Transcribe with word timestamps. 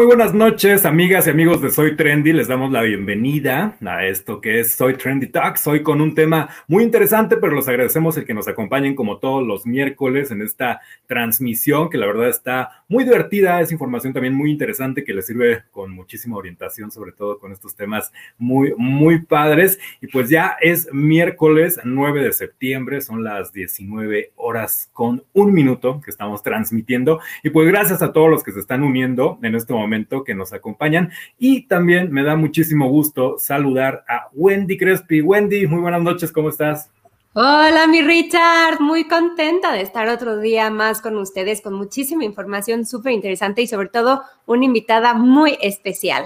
muy 0.00 0.06
buenas 0.06 0.32
noches, 0.32 0.86
amigas 0.86 1.26
y 1.26 1.30
amigos 1.30 1.60
de 1.60 1.70
Soy 1.70 1.94
Trendy. 1.94 2.32
Les 2.32 2.48
damos 2.48 2.72
la 2.72 2.80
bienvenida 2.80 3.76
a 3.84 4.06
esto 4.06 4.40
que 4.40 4.60
es 4.60 4.72
Soy 4.72 4.94
Trendy 4.94 5.26
Talks. 5.26 5.66
Hoy 5.66 5.82
con 5.82 6.00
un 6.00 6.14
tema 6.14 6.48
muy 6.68 6.84
interesante, 6.84 7.36
pero 7.36 7.52
los 7.52 7.68
agradecemos 7.68 8.16
el 8.16 8.24
que 8.24 8.32
nos 8.32 8.48
acompañen 8.48 8.94
como 8.94 9.18
todos 9.18 9.46
los 9.46 9.66
miércoles 9.66 10.30
en 10.30 10.40
esta 10.40 10.80
transmisión, 11.06 11.90
que 11.90 11.98
la 11.98 12.06
verdad 12.06 12.30
está 12.30 12.82
muy 12.88 13.04
divertida. 13.04 13.60
Es 13.60 13.72
información 13.72 14.14
también 14.14 14.32
muy 14.32 14.50
interesante 14.50 15.04
que 15.04 15.12
les 15.12 15.26
sirve 15.26 15.64
con 15.70 15.90
muchísima 15.90 16.38
orientación, 16.38 16.90
sobre 16.90 17.12
todo 17.12 17.38
con 17.38 17.52
estos 17.52 17.76
temas 17.76 18.10
muy, 18.38 18.72
muy 18.78 19.20
padres. 19.20 19.78
Y 20.00 20.06
pues 20.06 20.30
ya 20.30 20.56
es 20.62 20.88
miércoles 20.94 21.78
9 21.84 22.24
de 22.24 22.32
septiembre, 22.32 23.02
son 23.02 23.22
las 23.22 23.52
19 23.52 24.32
horas 24.36 24.88
con 24.94 25.24
un 25.34 25.52
minuto 25.52 26.00
que 26.02 26.10
estamos 26.10 26.42
transmitiendo. 26.42 27.20
Y 27.42 27.50
pues 27.50 27.68
gracias 27.68 28.00
a 28.00 28.14
todos 28.14 28.30
los 28.30 28.42
que 28.42 28.52
se 28.52 28.60
están 28.60 28.82
uniendo 28.82 29.38
en 29.42 29.54
este 29.54 29.74
momento 29.74 29.89
que 30.24 30.34
nos 30.34 30.52
acompañan. 30.52 31.10
Y 31.38 31.66
también 31.66 32.12
me 32.12 32.22
da 32.22 32.36
muchísimo 32.36 32.88
gusto 32.88 33.36
saludar 33.38 34.04
a 34.08 34.28
Wendy 34.32 34.76
Crespi. 34.76 35.20
Wendy, 35.20 35.66
muy 35.66 35.80
buenas 35.80 36.02
noches, 36.02 36.32
¿cómo 36.32 36.48
estás? 36.48 36.90
Hola, 37.32 37.86
mi 37.86 38.02
Richard, 38.02 38.80
muy 38.80 39.06
contenta 39.06 39.72
de 39.72 39.82
estar 39.82 40.08
otro 40.08 40.38
día 40.38 40.68
más 40.70 41.00
con 41.00 41.16
ustedes, 41.16 41.60
con 41.60 41.74
muchísima 41.74 42.24
información 42.24 42.84
súper 42.84 43.12
interesante 43.12 43.62
y 43.62 43.68
sobre 43.68 43.88
todo 43.88 44.22
una 44.46 44.64
invitada 44.64 45.14
muy 45.14 45.56
especial. 45.60 46.24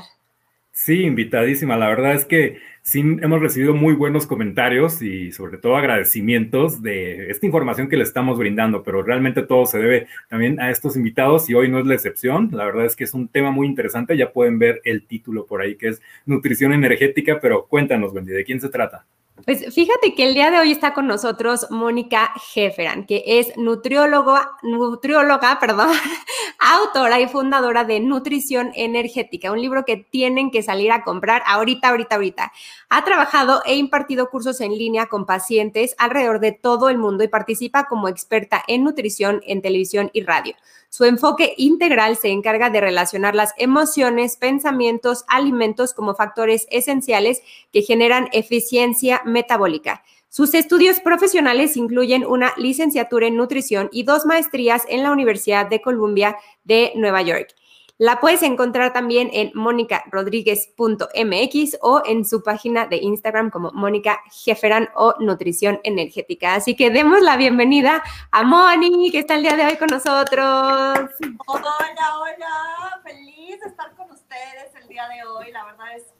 Sí, 0.72 1.02
invitadísima. 1.02 1.76
La 1.76 1.88
verdad 1.88 2.14
es 2.14 2.24
que 2.24 2.58
sí 2.84 3.00
hemos 3.00 3.40
recibido 3.40 3.74
muy 3.74 3.94
buenos 3.94 4.26
comentarios 4.26 5.00
y 5.00 5.32
sobre 5.32 5.56
todo 5.56 5.76
agradecimientos 5.76 6.82
de 6.82 7.30
esta 7.30 7.46
información 7.46 7.88
que 7.88 7.96
le 7.96 8.04
estamos 8.04 8.38
brindando, 8.38 8.82
pero 8.82 9.02
realmente 9.02 9.42
todo 9.42 9.64
se 9.64 9.78
debe 9.78 10.06
también 10.28 10.60
a 10.60 10.70
estos 10.70 10.94
invitados 10.94 11.48
y 11.48 11.54
hoy 11.54 11.70
no 11.70 11.78
es 11.78 11.86
la 11.86 11.94
excepción. 11.94 12.50
La 12.52 12.66
verdad 12.66 12.84
es 12.84 12.94
que 12.94 13.04
es 13.04 13.14
un 13.14 13.28
tema 13.28 13.50
muy 13.50 13.66
interesante, 13.66 14.18
ya 14.18 14.32
pueden 14.32 14.58
ver 14.58 14.82
el 14.84 15.06
título 15.06 15.46
por 15.46 15.62
ahí 15.62 15.76
que 15.76 15.88
es 15.88 16.02
nutrición 16.26 16.74
energética, 16.74 17.40
pero 17.40 17.66
cuéntanos, 17.66 18.12
Wendy, 18.12 18.32
¿de 18.32 18.44
quién 18.44 18.60
se 18.60 18.68
trata? 18.68 19.06
Pues 19.42 19.74
fíjate 19.74 20.14
que 20.14 20.28
el 20.28 20.34
día 20.34 20.52
de 20.52 20.60
hoy 20.60 20.70
está 20.70 20.94
con 20.94 21.08
nosotros 21.08 21.66
Mónica 21.68 22.32
Hefferan, 22.54 23.04
que 23.04 23.24
es 23.26 23.56
nutrióloga, 23.56 24.52
nutrióloga, 24.62 25.58
perdón, 25.58 25.90
autora 26.60 27.20
y 27.20 27.26
fundadora 27.26 27.82
de 27.82 27.98
Nutrición 27.98 28.70
Energética, 28.76 29.50
un 29.50 29.60
libro 29.60 29.84
que 29.84 29.96
tienen 29.96 30.52
que 30.52 30.62
salir 30.62 30.92
a 30.92 31.02
comprar 31.02 31.42
ahorita, 31.46 31.88
ahorita, 31.88 32.14
ahorita. 32.14 32.52
Ha 32.88 33.04
trabajado 33.04 33.60
e 33.66 33.74
impartido 33.74 34.30
cursos 34.30 34.60
en 34.60 34.78
línea 34.78 35.06
con 35.06 35.26
pacientes 35.26 35.96
alrededor 35.98 36.38
de 36.38 36.52
todo 36.52 36.88
el 36.88 36.98
mundo 36.98 37.24
y 37.24 37.28
participa 37.28 37.86
como 37.88 38.06
experta 38.08 38.62
en 38.68 38.84
nutrición 38.84 39.42
en 39.46 39.62
televisión 39.62 40.10
y 40.12 40.22
radio. 40.22 40.54
Su 40.94 41.02
enfoque 41.02 41.54
integral 41.56 42.16
se 42.16 42.28
encarga 42.28 42.70
de 42.70 42.80
relacionar 42.80 43.34
las 43.34 43.52
emociones, 43.56 44.36
pensamientos, 44.36 45.24
alimentos 45.26 45.92
como 45.92 46.14
factores 46.14 46.68
esenciales 46.70 47.42
que 47.72 47.82
generan 47.82 48.28
eficiencia 48.30 49.20
metabólica. 49.24 50.02
Sus 50.28 50.54
estudios 50.54 51.00
profesionales 51.00 51.76
incluyen 51.76 52.26
una 52.26 52.52
licenciatura 52.56 53.28
en 53.28 53.36
nutrición 53.36 53.88
y 53.92 54.02
dos 54.02 54.26
maestrías 54.26 54.82
en 54.88 55.02
la 55.02 55.12
Universidad 55.12 55.68
de 55.68 55.80
Columbia 55.80 56.36
de 56.64 56.92
Nueva 56.96 57.22
York. 57.22 57.54
La 57.98 58.18
puedes 58.18 58.42
encontrar 58.42 58.92
también 58.92 59.30
en 59.32 59.52
monicarodríguez.mx 59.54 61.78
o 61.80 62.02
en 62.04 62.24
su 62.24 62.42
página 62.42 62.88
de 62.88 62.96
Instagram 62.96 63.50
como 63.50 63.70
Mónica 63.70 64.20
Jeferan 64.32 64.88
o 64.96 65.14
Nutrición 65.20 65.78
Energética. 65.84 66.56
Así 66.56 66.74
que 66.74 66.90
demos 66.90 67.22
la 67.22 67.36
bienvenida 67.36 68.02
a 68.32 68.42
Moni, 68.42 69.12
que 69.12 69.20
está 69.20 69.36
el 69.36 69.42
día 69.42 69.54
de 69.54 69.66
hoy 69.66 69.76
con 69.76 69.86
nosotros. 69.86 71.08
Hola, 71.46 72.18
hola, 72.18 73.00
feliz 73.04 73.60
de 73.60 73.68
estar 73.68 73.94
con 73.94 74.10
ustedes 74.10 74.74
el 74.82 74.88
día 74.88 75.06
de 75.06 75.24
hoy. 75.28 75.52
La 75.52 75.64
verdad 75.64 75.96
es 75.96 76.13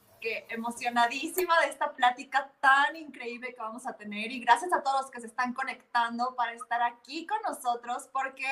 emocionadísima 0.49 1.59
de 1.61 1.69
esta 1.69 1.95
plática 1.95 2.51
tan 2.61 2.97
increíble 2.97 3.55
que 3.55 3.61
vamos 3.61 3.87
a 3.87 3.97
tener 3.97 4.31
y 4.31 4.41
gracias 4.41 4.73
a 4.73 4.83
todos 4.83 5.03
los 5.03 5.11
que 5.11 5.21
se 5.21 5.27
están 5.27 5.53
conectando 5.53 6.35
para 6.37 6.53
estar 6.53 6.83
aquí 6.83 7.27
con 7.27 7.39
nosotros 7.43 8.09
porque, 8.13 8.47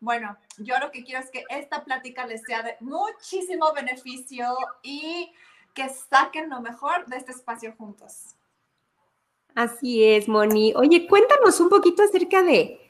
bueno, 0.00 0.36
yo 0.58 0.78
lo 0.78 0.90
que 0.90 1.04
quiero 1.04 1.20
es 1.20 1.30
que 1.30 1.44
esta 1.48 1.84
plática 1.84 2.26
les 2.26 2.42
sea 2.42 2.62
de 2.62 2.76
muchísimo 2.80 3.72
beneficio 3.72 4.56
y 4.82 5.32
que 5.74 5.88
saquen 5.88 6.50
lo 6.50 6.60
mejor 6.60 7.06
de 7.06 7.16
este 7.16 7.32
espacio 7.32 7.74
juntos. 7.76 8.36
Así 9.54 10.04
es, 10.04 10.28
Moni. 10.28 10.72
Oye, 10.74 11.06
cuéntanos 11.06 11.60
un 11.60 11.68
poquito 11.68 12.02
acerca 12.02 12.42
de 12.42 12.83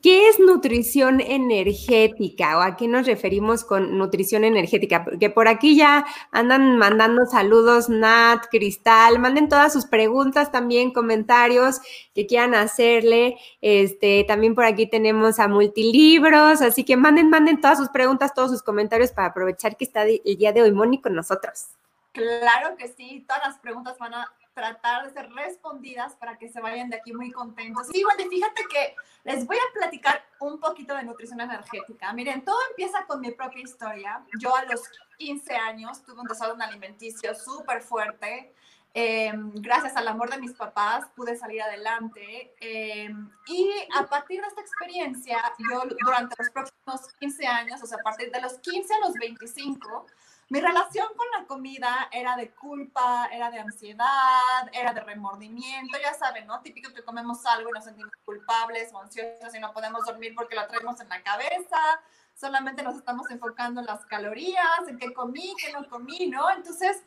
¿Qué 0.00 0.28
es 0.28 0.38
nutrición 0.38 1.20
energética 1.20 2.56
o 2.56 2.60
a 2.60 2.76
qué 2.76 2.86
nos 2.86 3.04
referimos 3.04 3.64
con 3.64 3.98
nutrición 3.98 4.44
energética? 4.44 5.04
Porque 5.04 5.28
por 5.28 5.48
aquí 5.48 5.74
ya 5.76 6.06
andan 6.30 6.78
mandando 6.78 7.26
saludos 7.26 7.88
Nat, 7.88 8.44
Cristal, 8.48 9.18
manden 9.18 9.48
todas 9.48 9.72
sus 9.72 9.86
preguntas 9.86 10.52
también, 10.52 10.92
comentarios 10.92 11.80
que 12.14 12.26
quieran 12.28 12.54
hacerle. 12.54 13.38
Este, 13.60 14.24
también 14.28 14.54
por 14.54 14.66
aquí 14.66 14.86
tenemos 14.86 15.40
a 15.40 15.48
Multilibros, 15.48 16.62
así 16.62 16.84
que 16.84 16.96
manden, 16.96 17.28
manden 17.28 17.60
todas 17.60 17.78
sus 17.78 17.88
preguntas, 17.88 18.32
todos 18.34 18.52
sus 18.52 18.62
comentarios 18.62 19.10
para 19.10 19.28
aprovechar 19.28 19.76
que 19.76 19.84
está 19.84 20.04
el 20.04 20.36
día 20.36 20.52
de 20.52 20.62
hoy 20.62 20.70
Moni 20.70 21.00
con 21.00 21.16
nosotros. 21.16 21.70
Claro 22.12 22.76
que 22.76 22.86
sí, 22.86 23.24
todas 23.26 23.42
las 23.44 23.58
preguntas 23.58 23.98
van 23.98 24.14
a 24.14 24.32
tratar 24.58 25.06
de 25.06 25.12
ser 25.12 25.30
respondidas 25.32 26.16
para 26.16 26.36
que 26.36 26.48
se 26.48 26.60
vayan 26.60 26.90
de 26.90 26.96
aquí 26.96 27.12
muy 27.12 27.30
contentos. 27.30 27.86
Y 27.94 28.02
bueno, 28.02 28.28
fíjate 28.28 28.62
que 28.68 28.96
les 29.22 29.46
voy 29.46 29.56
a 29.56 29.72
platicar 29.72 30.24
un 30.40 30.58
poquito 30.58 30.96
de 30.96 31.04
nutrición 31.04 31.40
energética. 31.40 32.12
Miren, 32.12 32.44
todo 32.44 32.58
empieza 32.70 33.06
con 33.06 33.20
mi 33.20 33.30
propia 33.30 33.62
historia. 33.62 34.24
Yo 34.40 34.54
a 34.56 34.64
los 34.64 34.82
15 35.18 35.54
años 35.54 36.02
tuve 36.02 36.20
un 36.20 36.26
desorden 36.26 36.60
alimenticio 36.60 37.36
súper 37.36 37.82
fuerte. 37.82 38.52
Em, 38.94 39.52
gracias 39.54 39.96
al 39.96 40.08
amor 40.08 40.28
de 40.28 40.38
mis 40.38 40.54
papás 40.54 41.06
pude 41.14 41.36
salir 41.36 41.62
adelante 41.62 42.54
em, 42.58 43.30
y 43.46 43.70
a 43.94 44.06
partir 44.06 44.40
de 44.40 44.48
esta 44.48 44.62
experiencia, 44.62 45.38
yo 45.70 45.82
durante 46.04 46.34
los 46.38 46.50
próximos 46.50 47.14
15 47.20 47.46
años, 47.46 47.82
o 47.82 47.86
sea, 47.86 47.98
a 47.98 48.02
partir 48.02 48.32
de 48.32 48.40
los 48.40 48.58
15 48.58 48.94
a 48.94 49.00
los 49.06 49.12
25, 49.14 50.06
mi 50.50 50.60
relación 50.60 51.06
con 51.14 51.26
la 51.38 51.46
comida 51.46 52.08
era 52.10 52.34
de 52.34 52.50
culpa, 52.52 53.28
era 53.30 53.50
de 53.50 53.58
ansiedad, 53.58 54.68
era 54.72 54.94
de 54.94 55.00
remordimiento, 55.02 55.98
ya 56.02 56.14
saben, 56.14 56.46
¿no? 56.46 56.62
Típico 56.62 56.92
que 56.94 57.04
comemos 57.04 57.44
algo 57.44 57.68
y 57.68 57.72
nos 57.72 57.84
sentimos 57.84 58.12
culpables 58.24 58.90
o 58.94 59.00
ansiosos 59.00 59.54
y 59.54 59.60
no 59.60 59.72
podemos 59.74 60.06
dormir 60.06 60.34
porque 60.34 60.54
la 60.54 60.66
traemos 60.66 61.00
en 61.00 61.08
la 61.10 61.22
cabeza, 61.22 62.00
solamente 62.34 62.82
nos 62.82 62.96
estamos 62.96 63.30
enfocando 63.30 63.80
en 63.80 63.86
las 63.86 64.06
calorías, 64.06 64.88
en 64.88 64.98
qué 64.98 65.12
comí, 65.12 65.54
qué 65.60 65.70
no 65.70 65.86
comí, 65.86 66.28
¿no? 66.28 66.50
Entonces, 66.50 67.04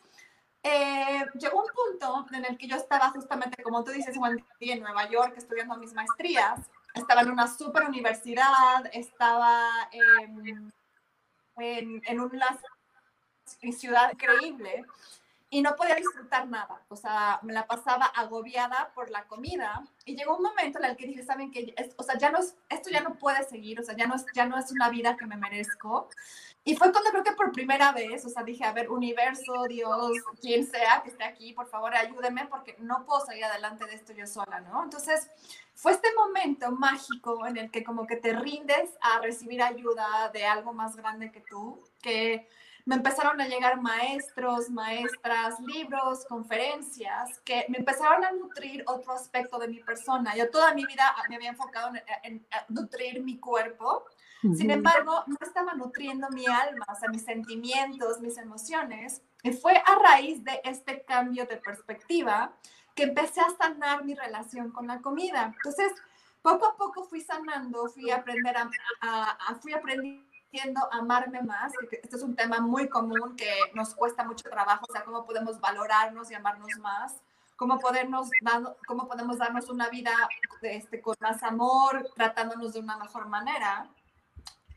eh, 0.61 1.25
llegó 1.33 1.63
un 1.63 1.69
punto 1.73 2.27
en 2.35 2.45
el 2.45 2.57
que 2.59 2.67
yo 2.67 2.75
estaba 2.75 3.09
justamente, 3.09 3.63
como 3.63 3.83
tú 3.83 3.89
dices, 3.91 4.15
en 4.59 4.79
Nueva 4.81 5.09
York 5.09 5.33
estudiando 5.35 5.77
mis 5.77 5.93
maestrías, 5.93 6.59
estaba 6.93 7.21
en 7.21 7.31
una 7.31 7.47
super 7.47 7.85
universidad, 7.85 8.85
estaba 8.93 9.89
en, 9.91 10.71
en, 11.57 12.01
en 12.05 12.19
unas 12.19 12.59
mi 13.61 13.73
ciudad 13.73 14.11
increíble 14.11 14.85
y 15.53 15.61
no 15.61 15.75
podía 15.75 15.95
disfrutar 15.95 16.47
nada, 16.47 16.81
o 16.87 16.95
sea, 16.95 17.39
me 17.43 17.51
la 17.51 17.67
pasaba 17.67 18.05
agobiada 18.05 18.91
por 18.95 19.09
la 19.09 19.25
comida 19.25 19.83
y 20.05 20.15
llegó 20.15 20.37
un 20.37 20.43
momento 20.43 20.79
en 20.79 20.85
el 20.85 20.95
que 20.95 21.07
dije, 21.07 21.23
saben 21.23 21.51
que, 21.51 21.75
o 21.97 22.03
sea, 22.03 22.17
ya 22.17 22.31
no 22.31 22.39
esto 22.39 22.89
ya 22.89 23.01
no 23.01 23.15
puede 23.15 23.43
seguir, 23.43 23.77
o 23.77 23.83
sea, 23.83 23.93
ya 23.95 24.07
no, 24.07 24.15
es, 24.15 24.25
ya 24.33 24.45
no 24.45 24.57
es 24.57 24.71
una 24.71 24.89
vida 24.89 25.17
que 25.17 25.25
me 25.25 25.35
merezco. 25.35 26.07
Y 26.63 26.75
fue 26.75 26.91
cuando 26.91 27.09
creo 27.09 27.23
que 27.23 27.31
por 27.33 27.51
primera 27.51 27.91
vez, 27.91 28.23
o 28.23 28.29
sea, 28.29 28.43
dije, 28.43 28.63
a 28.63 28.71
ver, 28.71 28.89
universo, 28.89 29.65
Dios, 29.67 30.11
quien 30.39 30.65
sea 30.65 31.01
que 31.03 31.09
esté 31.09 31.23
aquí, 31.23 31.53
por 31.53 31.67
favor, 31.67 31.95
ayúdeme 31.95 32.45
porque 32.45 32.77
no 32.79 33.03
puedo 33.05 33.25
salir 33.25 33.43
adelante 33.43 33.85
de 33.87 33.95
esto 33.95 34.13
yo 34.13 34.27
sola, 34.27 34.61
¿no? 34.61 34.83
Entonces, 34.83 35.27
fue 35.73 35.91
este 35.91 36.13
momento 36.15 36.71
mágico 36.71 37.45
en 37.47 37.57
el 37.57 37.71
que 37.71 37.83
como 37.83 38.05
que 38.05 38.15
te 38.15 38.33
rindes 38.33 38.91
a 39.01 39.19
recibir 39.19 39.63
ayuda 39.63 40.29
de 40.31 40.45
algo 40.45 40.71
más 40.71 40.95
grande 40.95 41.31
que 41.31 41.41
tú, 41.41 41.83
que 42.01 42.47
me 42.85 42.95
empezaron 42.95 43.39
a 43.39 43.47
llegar 43.47 43.81
maestros, 43.81 44.69
maestras, 44.69 45.59
libros, 45.59 46.25
conferencias 46.25 47.39
que 47.43 47.65
me 47.69 47.79
empezaron 47.79 48.23
a 48.23 48.31
nutrir 48.31 48.83
otro 48.87 49.13
aspecto 49.13 49.59
de 49.59 49.67
mi 49.67 49.79
persona. 49.79 50.35
Yo 50.35 50.49
toda 50.49 50.73
mi 50.73 50.85
vida 50.85 51.15
me 51.29 51.35
había 51.35 51.49
enfocado 51.49 51.91
en, 52.23 52.45
nutrir 52.69 53.23
mi 53.23 53.39
cuerpo, 53.39 54.05
sin 54.41 54.71
embargo, 54.71 55.23
no 55.27 55.37
estaba 55.39 55.75
nutriendo 55.75 56.27
mi 56.31 56.47
alma, 56.47 56.83
o 56.91 56.95
sea, 56.95 57.09
mis 57.09 57.23
sentimientos, 57.23 58.19
mis 58.21 58.39
emociones. 58.39 59.21
Y 59.43 59.51
fue 59.51 59.77
a 59.77 59.95
raíz 59.99 60.43
de 60.43 60.59
este 60.63 61.03
cambio 61.03 61.45
de 61.45 61.57
perspectiva 61.57 62.51
que 62.95 63.03
empecé 63.03 63.39
a 63.41 63.55
sanar 63.55 64.03
mi 64.03 64.15
relación 64.15 64.71
con 64.71 64.87
la 64.87 64.99
comida. 64.99 65.53
Entonces, 65.55 65.93
poco 66.41 66.65
a 66.65 66.75
poco 66.75 67.03
fui 67.03 67.21
sanando, 67.21 67.87
fui 67.89 68.09
a 68.09 68.15
aprender 68.15 68.55
a, 68.57 68.67
a 69.01 69.55
fui 69.61 69.73
aprendiendo 69.73 70.30
amarme 70.91 71.41
más, 71.41 71.71
este 71.91 72.15
es 72.15 72.21
un 72.21 72.35
tema 72.35 72.59
muy 72.59 72.89
común 72.89 73.35
que 73.35 73.51
nos 73.73 73.95
cuesta 73.95 74.23
mucho 74.23 74.49
trabajo, 74.49 74.85
o 74.87 74.91
sea, 74.91 75.03
cómo 75.03 75.25
podemos 75.25 75.59
valorarnos 75.59 76.29
y 76.29 76.33
amarnos 76.33 76.69
más, 76.79 77.21
cómo, 77.55 77.79
podernos, 77.79 78.29
cómo 78.85 79.07
podemos 79.07 79.37
darnos 79.37 79.69
una 79.69 79.89
vida 79.89 80.11
este, 80.61 81.01
con 81.01 81.15
más 81.19 81.41
amor, 81.43 82.11
tratándonos 82.15 82.73
de 82.73 82.79
una 82.79 82.97
mejor 82.97 83.27
manera. 83.27 83.87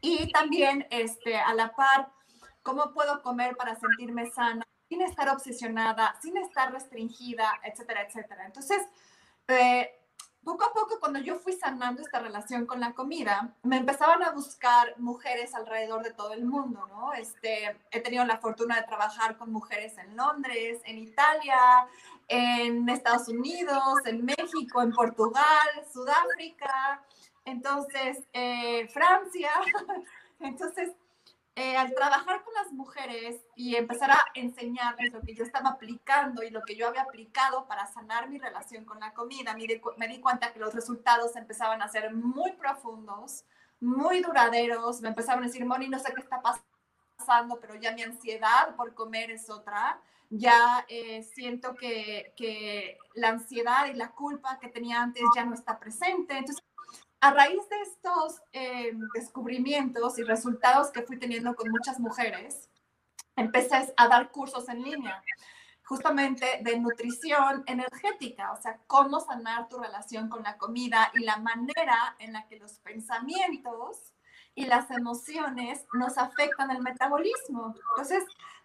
Y 0.01 0.31
también, 0.33 0.87
este, 0.91 1.39
a 1.39 1.55
la 1.55 1.75
par, 1.75 2.11
cómo 2.63 2.93
puedo 2.93 3.23
comer 3.23 3.57
para 3.57 3.75
sentirme 3.75 4.31
sana, 4.31 4.65
sin 4.89 5.03
estar 5.03 5.29
obsesionada, 5.31 6.15
sin 6.21 6.37
estar 6.37 6.73
restringida, 6.73 7.61
etcétera, 7.65 8.03
etcétera. 8.03 8.47
Entonces, 8.47 8.83
eh, 9.49 10.04
poco 10.45 10.65
a 10.65 10.73
poco, 10.73 11.01
cuando 11.01 11.19
yo 11.19 11.39
fui 11.39 11.55
sanando 11.55 12.03
esta 12.03 12.21
relación 12.21 12.67
con 12.67 12.81
la 12.81 12.93
comida, 12.93 13.55
me 13.63 13.79
empezaban 13.79 14.23
a 14.23 14.31
buscar 14.31 14.95
mujeres 14.99 15.55
alrededor 15.55 16.05
de 16.05 16.13
todo 16.13 16.33
el 16.33 16.45
mundo, 16.45 16.87
¿no? 16.89 17.13
Este, 17.15 17.77
he 17.91 18.01
tenido 18.01 18.25
la 18.25 18.39
fortuna 18.39 18.77
de 18.77 18.87
trabajar 18.87 19.37
con 19.37 19.51
mujeres 19.51 19.97
en 19.99 20.17
Londres, 20.17 20.81
en 20.85 20.99
Italia, 20.99 21.89
en 22.29 22.89
Estados 22.89 23.29
Unidos, 23.29 24.01
en 24.05 24.25
México, 24.25 24.83
en 24.83 24.93
Portugal, 24.93 25.69
Sudáfrica, 25.93 27.03
entonces 27.45 28.25
eh, 28.33 28.89
Francia. 28.89 29.51
Entonces, 30.41 30.91
eh, 31.57 31.77
al 31.77 31.95
trabajar 31.95 32.43
con 32.43 32.53
las 32.55 32.73
mujeres 32.73 33.41
y 33.55 33.77
empezar 33.77 34.11
a 34.11 34.19
enseñarles 34.35 35.13
lo 35.13 35.21
que 35.21 35.37
yo 35.37 35.45
estaba 35.45 35.71
aplicando 35.71 36.43
y 36.43 36.51
lo 36.51 36.63
que 36.63 36.75
yo 36.75 36.89
había 36.89 37.03
aplicado 37.03 37.69
para 37.69 37.87
sanar 37.87 38.29
mi 38.29 38.39
relación 38.39 38.85
con 38.85 38.99
la 38.99 39.15
comida, 39.15 39.55
me 39.55 39.61
di, 39.61 39.81
me 39.97 40.09
di 40.09 40.21
cuenta 40.21 40.53
que 40.53 40.59
los 40.59 40.75
resultados 40.75 41.37
empezaban 41.37 41.81
a 41.81 41.87
ser 41.89 42.13
muy 42.13 42.53
profundos, 42.53 43.45
muy 43.79 44.21
duraderos. 44.21 45.01
Me 45.01 45.11
empezaron 45.11 45.45
a 45.45 45.47
decir, 45.47 45.65
Moni, 45.65 45.89
no 45.89 46.01
sé 46.01 46.13
qué 46.13 46.23
está 46.23 46.43
pasando, 46.43 47.61
pero 47.61 47.77
ya 47.77 47.93
mi 47.93 48.03
ansiedad 48.03 48.75
por 48.75 48.93
comer 48.95 49.31
es 49.31 49.49
otra. 49.49 50.01
Ya 50.31 50.85
eh, 50.89 51.23
siento 51.23 51.77
que, 51.77 52.33
que 52.37 52.99
la 53.15 53.29
ansiedad 53.29 53.87
y 53.87 53.93
la 53.93 54.11
culpa 54.11 54.59
que 54.59 54.69
tenía 54.69 55.01
antes 55.01 55.23
ya 55.37 55.45
no 55.45 55.55
está 55.55 55.79
presente. 55.79 56.37
Entonces, 56.37 56.65
a 57.25 57.31
raíz 57.31 57.67
de 57.71 57.81
estos 57.81 58.43
eh, 58.53 58.93
descubrimientos 59.15 60.19
y 60.19 60.25
resultados 60.25 60.91
que 60.91 61.01
fui 61.01 61.19
teniendo 61.19 61.57
con 61.57 61.71
muchas 61.71 61.99
mujeres, 61.99 62.69
empecé 63.35 63.95
a 63.97 64.09
dar 64.09 64.31
cursos 64.31 64.69
en 64.69 64.83
línea, 64.83 65.25
justamente 65.85 66.61
de 66.61 66.79
nutrición 66.79 67.65
energética, 67.65 68.53
o 68.53 68.61
sea, 68.61 68.79
cómo 68.87 69.21
sanar 69.21 69.71
tu 69.71 69.79
relación 69.79 70.29
con 70.29 70.43
la 70.43 70.59
comida 70.59 71.11
y 71.15 71.21
la 71.21 71.39
manera 71.39 72.15
en 72.19 72.35
la 72.35 72.47
que 72.47 72.59
los 72.59 72.73
pensamientos 72.81 74.13
y 74.55 74.67
las 74.67 74.91
emociones 74.91 75.87
nos 75.95 76.19
afectan 76.19 76.73
el 76.73 76.83
metabolismo. 76.83 77.75
Entonces, 77.93 78.23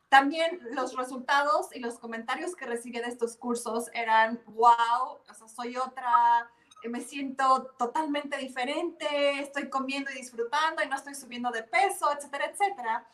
también 0.10 0.60
los 0.72 0.98
resultados 0.98 1.74
y 1.74 1.80
los 1.80 1.98
comentarios 1.98 2.58
que 2.58 2.66
recibí 2.66 3.00
de 3.00 3.08
estos 3.08 3.38
cursos 3.38 3.90
eran, 3.94 4.42
wow, 4.48 5.18
o 5.30 5.34
sea, 5.34 5.48
soy 5.48 5.78
otra, 5.78 6.52
me 6.88 7.02
siento 7.02 7.74
totalmente 7.78 8.38
diferente, 8.38 9.42
estoy 9.42 9.70
comiendo 9.70 10.12
y 10.12 10.16
disfrutando 10.16 10.82
y 10.84 10.88
no 10.88 10.96
estoy 10.96 11.16
subiendo 11.16 11.52
de 11.52 11.64
peso, 11.64 12.10
etcétera, 12.16 12.46
etcétera. 12.46 13.08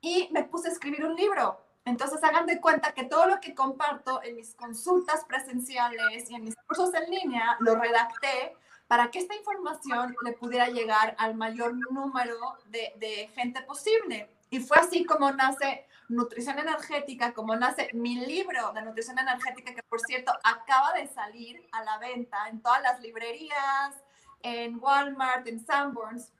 Y 0.00 0.28
me 0.30 0.44
puse 0.44 0.68
a 0.68 0.72
escribir 0.72 1.04
un 1.04 1.16
libro. 1.16 1.60
Entonces 1.84 2.22
hagan 2.22 2.46
de 2.46 2.60
cuenta 2.60 2.92
que 2.92 3.04
todo 3.04 3.26
lo 3.26 3.40
que 3.40 3.54
comparto 3.54 4.22
en 4.22 4.36
mis 4.36 4.54
consultas 4.54 5.24
presenciales 5.24 6.30
y 6.30 6.34
en 6.34 6.44
mis 6.44 6.54
cursos 6.54 6.92
en 6.94 7.10
línea 7.10 7.56
lo 7.60 7.74
redacté 7.74 8.54
para 8.86 9.10
que 9.10 9.18
esta 9.18 9.34
información 9.34 10.14
le 10.22 10.32
pudiera 10.32 10.68
llegar 10.68 11.16
al 11.18 11.34
mayor 11.34 11.74
número 11.74 12.58
de, 12.66 12.92
de 12.96 13.28
gente 13.34 13.62
posible. 13.62 14.30
Y 14.50 14.60
fue 14.60 14.78
así 14.78 15.04
como 15.04 15.32
nace 15.32 15.87
Nutrición 16.08 16.58
Energética, 16.58 17.34
como 17.34 17.54
nace 17.54 17.90
mi 17.92 18.24
libro 18.24 18.72
de 18.72 18.82
Nutrición 18.82 19.18
Energética, 19.18 19.74
que 19.74 19.82
por 19.82 20.00
cierto 20.00 20.32
acaba 20.42 20.92
de 20.94 21.06
salir 21.06 21.68
a 21.72 21.82
la 21.84 21.98
venta 21.98 22.48
en 22.48 22.62
todas 22.62 22.82
las 22.82 23.00
librerías, 23.00 23.94
en 24.42 24.78
Walmart, 24.82 25.46
en 25.46 25.64
Sanborns. 25.64 26.32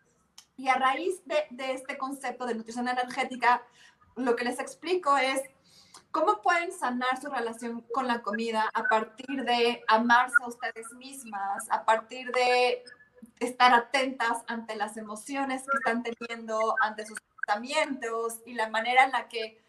Y 0.57 0.69
a 0.69 0.75
raíz 0.75 1.23
de, 1.27 1.45
de 1.51 1.73
este 1.75 1.99
concepto 1.99 2.47
de 2.47 2.55
nutrición 2.55 2.89
energética, 2.89 3.63
lo 4.17 4.35
que 4.35 4.45
les 4.45 4.59
explico 4.59 5.17
es 5.17 5.43
cómo 6.11 6.41
pueden 6.43 6.73
sanar 6.73 7.21
su 7.21 7.29
relación 7.29 7.83
con 7.93 8.07
la 8.07 8.23
comida 8.23 8.69
a 8.73 8.85
partir 8.85 9.45
de 9.45 9.85
amarse 9.87 10.35
a 10.43 10.49
ustedes 10.49 10.91
mismas, 10.95 11.71
a 11.71 11.85
partir 11.85 12.33
de 12.33 12.83
estar 13.41 13.73
atentas 13.75 14.43
ante 14.47 14.77
las 14.77 14.97
emociones 14.97 15.63
que 15.63 15.77
están 15.77 16.03
teniendo, 16.03 16.75
ante 16.81 17.07
sus 17.07 17.19
y 18.47 18.55
la 18.55 18.69
manera 18.69 19.05
en 19.05 19.13
la 19.13 19.29
que 19.29 19.61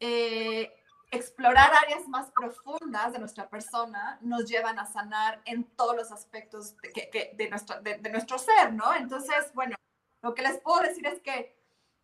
eh, 0.00 0.72
explorar 1.10 1.72
áreas 1.84 2.06
más 2.08 2.30
profundas 2.30 3.12
de 3.12 3.18
nuestra 3.18 3.48
persona 3.48 4.18
nos 4.20 4.48
llevan 4.48 4.78
a 4.78 4.86
sanar 4.86 5.40
en 5.44 5.64
todos 5.64 5.96
los 5.96 6.12
aspectos 6.12 6.76
de, 6.76 7.48
nuestro, 7.50 7.80
de, 7.80 8.10
nuestro, 8.10 8.38
ser, 8.38 8.72
¿no? 8.72 8.94
Entonces, 8.94 9.52
bueno, 9.54 9.76
lo 10.22 10.34
que 10.34 10.42
les 10.42 10.58
puedo 10.58 10.80
decir 10.80 11.06
es 11.06 11.20
que 11.20 11.56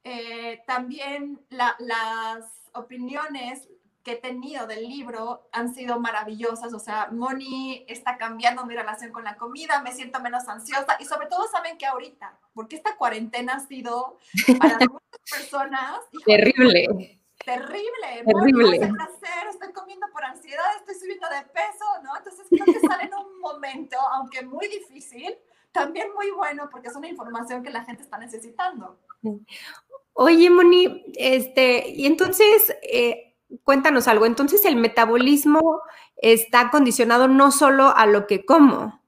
eh, 0.04 0.62
también 0.66 1.40
las 1.50 2.44
opiniones 2.72 3.68
que 4.06 4.12
he 4.12 4.16
tenido 4.16 4.68
del 4.68 4.88
libro 4.88 5.48
han 5.50 5.74
sido 5.74 5.98
maravillosas. 5.98 6.72
O 6.72 6.78
sea, 6.78 7.08
Moni 7.10 7.84
está 7.88 8.16
cambiando 8.16 8.64
mi 8.64 8.76
relación 8.76 9.10
con 9.10 9.24
la 9.24 9.36
comida, 9.36 9.82
me 9.82 9.92
siento 9.92 10.20
menos 10.20 10.46
ansiosa 10.46 10.96
y 11.00 11.04
sobre 11.04 11.26
todo 11.26 11.48
saben 11.48 11.76
que 11.76 11.86
ahorita, 11.86 12.38
porque 12.54 12.76
esta 12.76 12.96
cuarentena 12.96 13.54
ha 13.54 13.66
sido 13.66 14.16
para 14.60 14.78
muchas 14.92 15.20
personas... 15.28 15.98
terrible. 16.24 17.18
Terrible, 17.44 18.24
terrible. 18.24 18.78
No 18.78 18.94
placer, 18.94 19.48
estoy 19.50 19.72
comiendo 19.72 20.06
por 20.12 20.24
ansiedad, 20.24 20.64
estoy 20.78 20.94
subiendo 20.94 21.28
de 21.28 21.42
peso, 21.42 21.84
¿no? 22.04 22.16
Entonces 22.16 22.46
creo 22.48 22.64
que 22.64 22.86
sale 22.86 23.04
en 23.04 23.14
un 23.14 23.40
momento, 23.40 23.96
aunque 24.14 24.42
muy 24.42 24.68
difícil, 24.68 25.36
también 25.72 26.12
muy 26.14 26.30
bueno 26.30 26.68
porque 26.70 26.88
es 26.88 26.94
una 26.94 27.08
información 27.08 27.64
que 27.64 27.70
la 27.70 27.84
gente 27.84 28.04
está 28.04 28.18
necesitando. 28.18 29.00
Oye, 30.12 30.48
Moni, 30.48 31.04
este, 31.16 31.88
y 31.88 32.06
entonces, 32.06 32.74
eh, 32.82 33.35
cuéntanos 33.64 34.08
algo. 34.08 34.26
Entonces, 34.26 34.64
el 34.64 34.76
metabolismo 34.76 35.82
está 36.16 36.70
condicionado 36.70 37.28
no 37.28 37.50
solo 37.50 37.94
a 37.96 38.06
lo 38.06 38.26
que 38.26 38.44
como. 38.44 39.00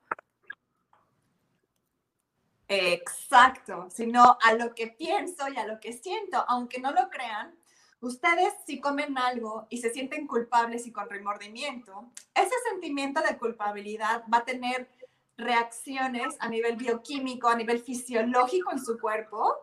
Exacto, 2.69 3.89
sino 3.91 4.37
a 4.43 4.53
lo 4.53 4.75
que 4.75 4.89
pienso 4.89 5.49
y 5.49 5.57
a 5.57 5.67
lo 5.67 5.81
que 5.81 5.95
siento, 5.95 6.45
aunque 6.49 6.81
no 6.81 6.93
lo 6.93 7.09
crean. 7.09 7.55
Ustedes 8.01 8.53
si 8.67 8.79
comen 8.79 9.17
algo 9.19 9.67
y 9.71 9.79
se 9.79 9.91
sienten 9.91 10.27
culpables 10.27 10.87
y 10.87 10.93
con 10.93 11.09
remordimiento, 11.09 12.13
ese 12.35 12.55
sentimiento 12.71 13.23
de 13.23 13.39
culpabilidad 13.39 14.23
va 14.33 14.39
a 14.39 14.45
tener 14.45 14.89
reacciones 15.37 16.37
a 16.41 16.49
nivel 16.49 16.77
bioquímico, 16.77 17.49
a 17.49 17.57
nivel 17.57 17.81
fisiológico 17.81 18.71
en 18.71 18.85
su 18.85 18.99
cuerpo, 18.99 19.57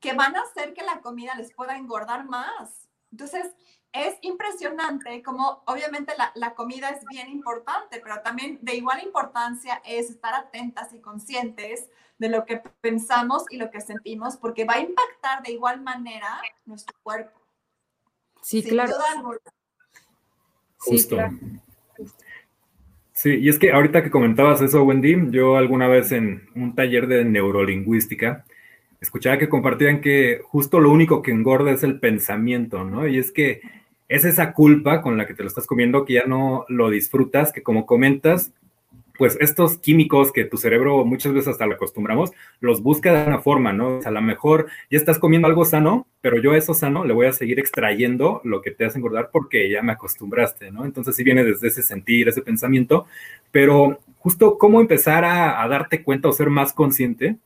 que 0.00 0.14
van 0.14 0.34
a 0.36 0.42
hacer 0.42 0.72
que 0.72 0.82
la 0.82 1.00
comida 1.00 1.34
les 1.34 1.52
pueda 1.52 1.76
engordar 1.76 2.24
más. 2.24 2.88
Entonces, 3.12 3.54
es 4.04 4.14
impresionante 4.22 5.22
como 5.22 5.62
obviamente 5.66 6.12
la, 6.34 6.54
comida 6.54 6.90
es 6.90 7.04
bien 7.06 7.28
importante, 7.30 8.00
pero 8.02 8.20
también 8.22 8.58
de 8.62 8.74
igual 8.76 9.02
importancia 9.02 9.80
es 9.84 10.10
estar 10.10 10.34
atentas 10.34 10.92
y 10.92 10.98
conscientes 10.98 11.88
de 12.18 12.28
lo 12.28 12.44
que 12.44 12.62
pensamos 12.80 13.44
y 13.50 13.56
lo 13.56 13.70
que 13.70 13.80
sentimos, 13.80 14.36
porque 14.36 14.64
va 14.64 14.74
a 14.74 14.80
impactar 14.80 15.42
de 15.42 15.52
igual 15.52 15.82
manera 15.82 16.40
nuestro 16.64 16.96
cuerpo. 17.02 17.38
Sí, 18.42 18.62
claro. 18.62 18.92
Sí, 20.78 21.08
claro. 21.08 21.36
Sí, 23.12 23.30
y 23.34 23.48
es 23.48 23.58
que 23.58 23.72
ahorita 23.72 24.02
que 24.02 24.10
comentabas 24.10 24.60
eso, 24.60 24.84
Wendy, 24.84 25.30
yo 25.30 25.56
alguna 25.56 25.88
vez 25.88 26.12
en 26.12 26.48
un 26.54 26.74
taller 26.74 27.06
de 27.06 27.24
neurolingüística, 27.24 28.44
escuchaba 29.00 29.38
que 29.38 29.48
compartían 29.48 30.00
que 30.00 30.40
justo 30.44 30.80
lo 30.80 30.90
único 30.90 31.22
que 31.22 31.30
engorda 31.30 31.70
es 31.70 31.82
el 31.82 31.98
pensamiento, 31.98 32.84
¿no? 32.84 33.06
Y 33.08 33.18
es 33.18 33.32
que 33.32 33.62
es 34.08 34.24
esa 34.24 34.52
culpa 34.52 35.02
con 35.02 35.16
la 35.16 35.26
que 35.26 35.34
te 35.34 35.42
lo 35.42 35.48
estás 35.48 35.66
comiendo 35.66 36.04
que 36.04 36.14
ya 36.14 36.26
no 36.26 36.64
lo 36.68 36.90
disfrutas, 36.90 37.52
que 37.52 37.62
como 37.62 37.86
comentas, 37.86 38.52
pues 39.18 39.36
estos 39.40 39.78
químicos 39.78 40.32
que 40.32 40.44
tu 40.44 40.58
cerebro 40.58 41.04
muchas 41.04 41.32
veces 41.32 41.48
hasta 41.48 41.66
lo 41.66 41.74
acostumbramos, 41.74 42.32
los 42.60 42.82
busca 42.82 43.12
de 43.12 43.26
una 43.26 43.40
forma, 43.40 43.72
¿no? 43.72 44.00
a 44.04 44.10
lo 44.10 44.22
mejor 44.22 44.66
ya 44.90 44.98
estás 44.98 45.18
comiendo 45.18 45.48
algo 45.48 45.64
sano, 45.64 46.06
pero 46.20 46.40
yo 46.40 46.52
a 46.52 46.58
eso 46.58 46.74
sano 46.74 47.04
le 47.04 47.14
voy 47.14 47.26
a 47.26 47.32
seguir 47.32 47.58
extrayendo 47.58 48.40
lo 48.44 48.60
que 48.62 48.70
te 48.70 48.84
hace 48.84 48.98
engordar 48.98 49.30
porque 49.32 49.70
ya 49.70 49.82
me 49.82 49.92
acostumbraste, 49.92 50.70
¿no? 50.70 50.84
Entonces 50.84 51.16
sí 51.16 51.24
viene 51.24 51.44
desde 51.44 51.68
ese 51.68 51.82
sentir, 51.82 52.28
ese 52.28 52.42
pensamiento, 52.42 53.06
pero 53.50 54.00
justo 54.18 54.58
cómo 54.58 54.80
empezar 54.80 55.24
a 55.24 55.66
darte 55.68 56.02
cuenta 56.02 56.28
o 56.28 56.32
ser 56.32 56.50
más 56.50 56.72
consciente 56.72 57.38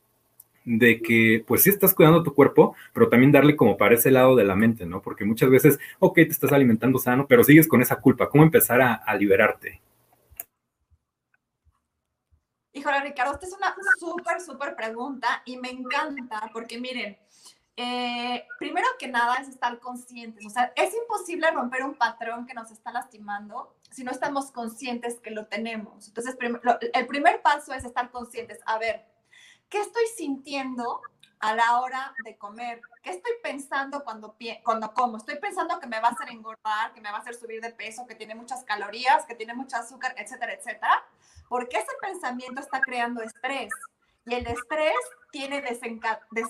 de 0.64 1.00
que 1.00 1.44
pues 1.46 1.62
sí 1.62 1.70
estás 1.70 1.94
cuidando 1.94 2.22
tu 2.22 2.34
cuerpo, 2.34 2.74
pero 2.92 3.08
también 3.08 3.32
darle 3.32 3.56
como 3.56 3.76
para 3.76 3.94
ese 3.94 4.10
lado 4.10 4.36
de 4.36 4.44
la 4.44 4.56
mente, 4.56 4.86
¿no? 4.86 5.00
Porque 5.02 5.24
muchas 5.24 5.50
veces, 5.50 5.78
ok, 5.98 6.14
te 6.16 6.28
estás 6.28 6.52
alimentando 6.52 6.98
sano, 6.98 7.26
pero 7.26 7.44
sigues 7.44 7.68
con 7.68 7.82
esa 7.82 8.00
culpa. 8.00 8.28
¿Cómo 8.28 8.44
empezar 8.44 8.80
a, 8.80 9.14
liberarte? 9.14 9.80
Híjole, 12.72 13.00
Ricardo, 13.02 13.34
esta 13.34 13.46
es 13.46 13.52
una 13.52 13.74
súper, 13.98 14.40
súper 14.40 14.76
pregunta 14.76 15.42
y 15.44 15.56
me 15.56 15.70
encanta 15.70 16.48
porque 16.52 16.78
miren, 16.78 17.18
eh, 17.76 18.46
primero 18.58 18.86
que 18.98 19.08
nada 19.08 19.36
es 19.36 19.48
estar 19.48 19.78
conscientes, 19.80 20.46
o 20.46 20.50
sea, 20.50 20.72
es 20.76 20.94
imposible 20.94 21.50
romper 21.50 21.82
un 21.82 21.94
patrón 21.94 22.46
que 22.46 22.54
nos 22.54 22.70
está 22.70 22.92
lastimando 22.92 23.74
si 23.90 24.04
no 24.04 24.12
estamos 24.12 24.52
conscientes 24.52 25.18
que 25.20 25.30
lo 25.32 25.46
tenemos. 25.46 26.08
Entonces, 26.08 26.36
el 26.92 27.06
primer 27.06 27.42
paso 27.42 27.74
es 27.74 27.84
estar 27.84 28.10
conscientes. 28.10 28.60
A 28.64 28.78
ver, 28.78 29.04
¿qué 29.70 29.80
estoy 29.80 30.06
sintiendo 30.16 31.00
a 31.40 31.54
la 31.54 31.80
hora 31.80 32.14
de 32.24 32.36
comer. 32.36 32.82
¿Qué 33.02 33.10
estoy 33.10 33.32
pensando 33.42 34.04
cuando, 34.04 34.36
cuando 34.62 34.92
como? 34.92 35.16
Estoy 35.16 35.38
pensando 35.38 35.80
que 35.80 35.86
me 35.86 35.98
va 35.98 36.08
a 36.08 36.10
hacer 36.12 36.28
engordar, 36.28 36.92
que 36.92 37.00
me 37.00 37.10
va 37.10 37.16
a 37.16 37.20
hacer 37.20 37.34
subir 37.34 37.62
de 37.62 37.72
peso, 37.72 38.06
que 38.06 38.14
tiene 38.14 38.34
muchas 38.34 38.62
calorías, 38.64 39.24
que 39.24 39.34
tiene 39.34 39.54
mucho 39.54 39.76
azúcar, 39.76 40.14
etcétera, 40.18 40.52
etcétera. 40.52 41.02
Porque 41.48 41.78
ese 41.78 41.92
pensamiento 42.00 42.60
está 42.60 42.80
creando 42.80 43.22
estrés. 43.22 43.72
Y 44.26 44.34
el 44.34 44.46
estrés 44.46 44.94
tiene 45.32 45.64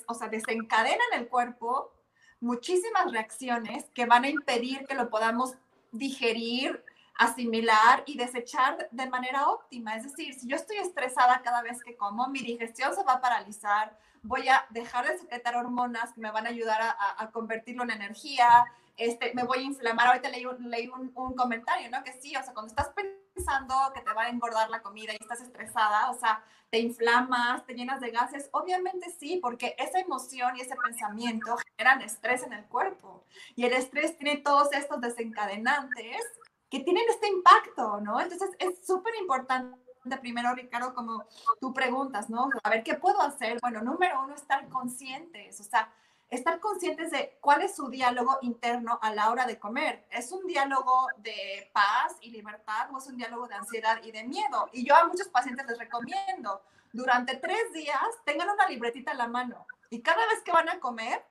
o 0.06 0.14
sea, 0.14 0.28
desencadena 0.28 1.02
en 1.12 1.20
el 1.20 1.28
cuerpo 1.28 1.92
muchísimas 2.40 3.12
reacciones 3.12 3.84
que 3.94 4.06
van 4.06 4.24
a 4.24 4.28
impedir 4.28 4.86
que 4.86 4.94
lo 4.94 5.08
podamos 5.08 5.54
digerir, 5.92 6.84
asimilar 7.20 8.02
y 8.06 8.16
desechar 8.16 8.88
de 8.90 9.06
manera 9.06 9.48
óptima. 9.48 9.94
Es 9.94 10.04
decir, 10.04 10.32
si 10.32 10.48
yo 10.48 10.56
estoy 10.56 10.78
estresada 10.78 11.42
cada 11.42 11.60
vez 11.60 11.84
que 11.84 11.94
como, 11.94 12.26
mi 12.28 12.40
digestión 12.40 12.94
se 12.94 13.04
va 13.04 13.14
a 13.14 13.20
paralizar, 13.20 13.94
voy 14.22 14.48
a 14.48 14.64
dejar 14.70 15.06
de 15.06 15.18
secretar 15.18 15.54
hormonas 15.54 16.14
que 16.14 16.20
me 16.22 16.30
van 16.30 16.46
a 16.46 16.48
ayudar 16.48 16.80
a, 16.80 17.30
convertirlo 17.30 17.82
en 17.82 17.90
energía, 17.90 18.64
este, 18.96 19.34
me 19.34 19.44
voy 19.44 19.58
a 19.58 19.62
inflamar. 19.62 20.06
Ahorita 20.06 20.30
leí, 20.30 20.46
un, 20.46 20.70
leí 20.70 20.88
un, 20.88 21.12
un, 21.14 21.34
comentario, 21.34 21.90
¿no? 21.90 22.02
Que 22.02 22.14
sí, 22.14 22.34
o 22.36 22.42
sea, 22.42 22.54
cuando 22.54 22.70
estás 22.70 22.90
pensando 22.94 23.74
que 23.94 24.00
te 24.00 24.14
va 24.14 24.22
a 24.22 24.28
engordar 24.30 24.70
la 24.70 24.80
comida 24.80 25.12
y 25.12 25.18
estás 25.20 25.42
estresada, 25.42 26.10
o 26.10 26.14
sea, 26.14 26.42
te 26.70 26.78
inflamas, 26.78 27.66
te 27.66 27.74
llenas 27.74 28.00
de 28.00 28.12
gases, 28.12 28.48
obviamente 28.52 29.10
sí, 29.10 29.40
porque 29.42 29.76
esa 29.78 30.00
emoción 30.00 30.56
y 30.56 30.62
ese 30.62 30.74
pensamiento 30.82 31.58
generan 31.76 32.00
estrés 32.00 32.44
en 32.44 32.54
el 32.54 32.64
cuerpo. 32.64 33.24
Y 33.56 33.66
el 33.66 33.74
estrés 33.74 34.16
tiene 34.16 34.38
todos 34.38 34.72
estos 34.72 35.02
desencadenantes 35.02 36.24
que 36.70 36.80
tienen 36.80 37.04
este 37.08 37.28
impacto, 37.28 38.00
¿no? 38.00 38.20
Entonces 38.20 38.50
es 38.58 38.86
súper 38.86 39.14
importante 39.16 39.76
primero, 40.20 40.54
Ricardo, 40.54 40.94
como 40.94 41.24
tú 41.60 41.74
preguntas, 41.74 42.30
¿no? 42.30 42.48
A 42.62 42.70
ver, 42.70 42.82
¿qué 42.82 42.94
puedo 42.94 43.20
hacer? 43.20 43.58
Bueno, 43.60 43.82
número 43.82 44.22
uno, 44.22 44.34
estar 44.34 44.68
conscientes, 44.68 45.60
o 45.60 45.64
sea, 45.64 45.92
estar 46.30 46.60
conscientes 46.60 47.10
de 47.10 47.36
cuál 47.40 47.62
es 47.62 47.74
su 47.74 47.88
diálogo 47.88 48.38
interno 48.42 48.98
a 49.02 49.12
la 49.12 49.30
hora 49.30 49.46
de 49.46 49.58
comer. 49.58 50.06
¿Es 50.10 50.32
un 50.32 50.46
diálogo 50.46 51.08
de 51.18 51.70
paz 51.72 52.16
y 52.20 52.30
libertad 52.30 52.88
o 52.92 52.98
es 52.98 53.06
un 53.08 53.16
diálogo 53.16 53.48
de 53.48 53.56
ansiedad 53.56 54.00
y 54.02 54.12
de 54.12 54.24
miedo? 54.24 54.68
Y 54.72 54.86
yo 54.86 54.94
a 54.94 55.06
muchos 55.06 55.28
pacientes 55.28 55.66
les 55.66 55.78
recomiendo, 55.78 56.62
durante 56.92 57.36
tres 57.36 57.72
días 57.72 58.00
tengan 58.24 58.48
una 58.48 58.68
libretita 58.68 59.12
en 59.12 59.18
la 59.18 59.28
mano 59.28 59.66
y 59.90 60.02
cada 60.02 60.24
vez 60.26 60.40
que 60.44 60.52
van 60.52 60.68
a 60.68 60.80
comer, 60.80 61.24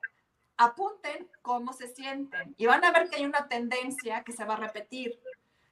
apunten 0.58 1.30
cómo 1.40 1.72
se 1.72 1.88
sienten 1.88 2.54
y 2.58 2.66
van 2.66 2.84
a 2.84 2.92
ver 2.92 3.08
que 3.08 3.16
hay 3.16 3.24
una 3.24 3.48
tendencia 3.48 4.22
que 4.22 4.32
se 4.32 4.44
va 4.44 4.54
a 4.54 4.58
repetir. 4.58 5.18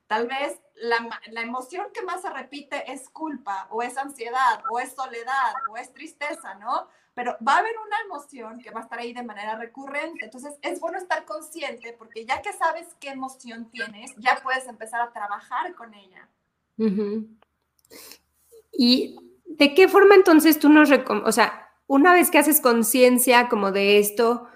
Tal 0.08 0.26
vez 0.26 0.58
la, 0.74 1.20
la, 1.30 1.42
emoción 1.42 1.86
que 1.92 2.02
más 2.02 2.22
se 2.22 2.30
repite 2.30 2.90
es 2.90 3.10
culpa 3.10 3.68
o 3.70 3.82
es 3.82 3.96
ansiedad 3.98 4.62
o 4.70 4.80
es 4.80 4.94
soledad 4.94 5.54
o 5.70 5.76
es 5.76 5.92
tristeza, 5.92 6.54
¿no? 6.54 6.88
Pero 7.12 7.36
va 7.46 7.56
a 7.56 7.58
haber 7.58 7.74
una 7.86 7.96
emoción 8.06 8.58
que 8.58 8.70
va 8.70 8.80
a 8.80 8.82
estar 8.84 8.98
ahí 8.98 9.12
de 9.12 9.22
manera 9.22 9.56
recurrente. 9.56 10.24
Entonces 10.24 10.54
es 10.62 10.80
bueno 10.80 10.96
estar 10.96 11.26
consciente 11.26 11.92
porque 11.92 12.24
ya 12.24 12.40
que 12.40 12.54
sabes 12.54 12.86
qué 12.98 13.10
emoción 13.10 13.70
tienes, 13.70 14.14
ya 14.16 14.40
puedes 14.42 14.66
empezar 14.66 15.02
a 15.02 15.12
trabajar 15.12 15.74
con 15.74 15.92
ella. 15.92 16.26
¿Y 18.72 19.16
de 19.44 19.74
qué 19.74 19.88
forma 19.88 20.14
entonces 20.14 20.58
tú 20.58 20.70
nos 20.70 20.88
recomiendas, 20.88 21.28
o 21.28 21.32
sea, 21.32 21.68
una 21.86 22.14
vez 22.14 22.30
que 22.30 22.38
haces 22.38 22.60
conciencia 22.60 23.48
como 23.48 23.72
de 23.72 23.98
esto, 23.98 24.46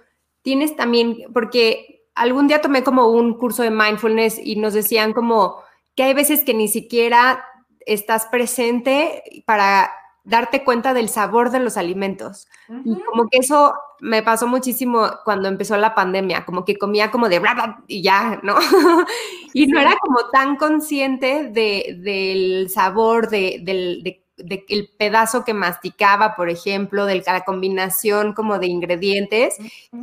tienes 0.42 0.76
también, 0.76 1.24
porque 1.34 2.01
algún 2.14 2.48
día 2.48 2.60
tomé 2.60 2.82
como 2.82 3.08
un 3.08 3.38
curso 3.38 3.62
de 3.62 3.70
mindfulness 3.70 4.38
y 4.42 4.56
nos 4.56 4.74
decían 4.74 5.12
como 5.12 5.56
que 5.94 6.04
hay 6.04 6.14
veces 6.14 6.44
que 6.44 6.54
ni 6.54 6.68
siquiera 6.68 7.44
estás 7.86 8.26
presente 8.26 9.22
para 9.46 9.92
darte 10.24 10.62
cuenta 10.62 10.94
del 10.94 11.08
sabor 11.08 11.50
de 11.50 11.60
los 11.60 11.76
alimentos. 11.76 12.46
Y 12.84 12.94
como 13.02 13.28
que 13.28 13.38
eso 13.38 13.74
me 14.00 14.22
pasó 14.22 14.46
muchísimo 14.46 15.10
cuando 15.24 15.48
empezó 15.48 15.76
la 15.76 15.94
pandemia, 15.94 16.44
como 16.44 16.64
que 16.64 16.78
comía 16.78 17.10
como 17.10 17.28
de 17.28 17.40
bla, 17.40 17.82
y 17.86 18.02
ya, 18.02 18.40
¿no? 18.42 18.56
y 19.52 19.66
no 19.66 19.80
era 19.80 19.96
como 20.00 20.30
tan 20.30 20.56
consciente 20.56 21.48
de, 21.48 21.98
del 21.98 22.70
sabor, 22.70 23.28
de, 23.28 23.60
del, 23.62 24.02
de 24.02 24.24
del 24.44 24.90
pedazo 24.98 25.44
que 25.44 25.54
masticaba, 25.54 26.34
por 26.36 26.48
ejemplo, 26.48 27.06
de 27.06 27.22
la 27.26 27.44
combinación 27.44 28.32
como 28.32 28.58
de 28.58 28.66
ingredientes. 28.66 29.56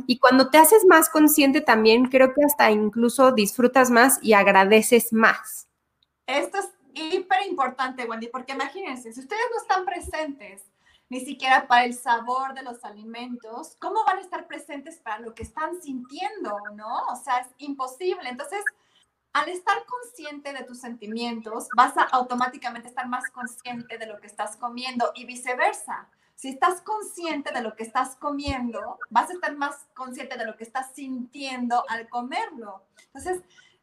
Y 0.06 0.18
cuando 0.18 0.50
te 0.50 0.58
haces 0.58 0.84
más 0.86 1.08
consciente 1.08 1.60
también, 1.60 2.06
creo 2.06 2.32
que 2.34 2.44
hasta 2.44 2.70
incluso 2.70 3.32
disfrutas 3.32 3.90
más 3.90 4.18
y 4.22 4.32
agradeces 4.32 5.12
más. 5.12 5.68
Esto 6.26 6.58
es 6.58 6.70
hiper 6.94 7.46
importante, 7.48 8.04
Wendy, 8.04 8.28
porque 8.28 8.52
imagínense, 8.52 9.12
si 9.12 9.20
ustedes 9.20 9.42
no 9.52 9.60
están 9.60 9.84
presentes 9.84 10.64
ni 11.08 11.20
siquiera 11.20 11.66
para 11.66 11.84
el 11.84 11.94
sabor 11.94 12.54
de 12.54 12.62
los 12.62 12.84
alimentos, 12.84 13.76
¿cómo 13.80 14.04
van 14.04 14.18
a 14.18 14.20
estar 14.20 14.46
presentes 14.46 14.98
para 14.98 15.18
lo 15.18 15.34
que 15.34 15.42
están 15.42 15.82
sintiendo, 15.82 16.56
no? 16.76 17.06
O 17.12 17.16
sea, 17.16 17.38
es 17.38 17.48
imposible. 17.58 18.28
Entonces, 18.28 18.62
al 19.32 19.48
estar 19.48 19.84
consciente 19.86 20.52
de 20.52 20.64
tus 20.64 20.80
sentimientos, 20.80 21.68
vas 21.76 21.96
a 21.96 22.02
automáticamente 22.02 22.88
estar 22.88 23.08
más 23.08 23.30
consciente 23.30 23.98
de 23.98 24.06
lo 24.06 24.20
que 24.20 24.26
estás 24.26 24.56
comiendo 24.56 25.12
y 25.14 25.24
viceversa. 25.24 26.08
Si 26.34 26.48
estás 26.48 26.80
consciente 26.80 27.52
de 27.52 27.60
lo 27.60 27.76
que 27.76 27.82
estás 27.82 28.16
comiendo, 28.16 28.98
vas 29.10 29.30
a 29.30 29.34
estar 29.34 29.54
más 29.56 29.86
consciente 29.94 30.38
de 30.38 30.46
lo 30.46 30.56
que 30.56 30.64
estás 30.64 30.94
sintiendo 30.94 31.84
al 31.88 32.08
comerlo. 32.08 32.86
Entonces, 33.06 33.42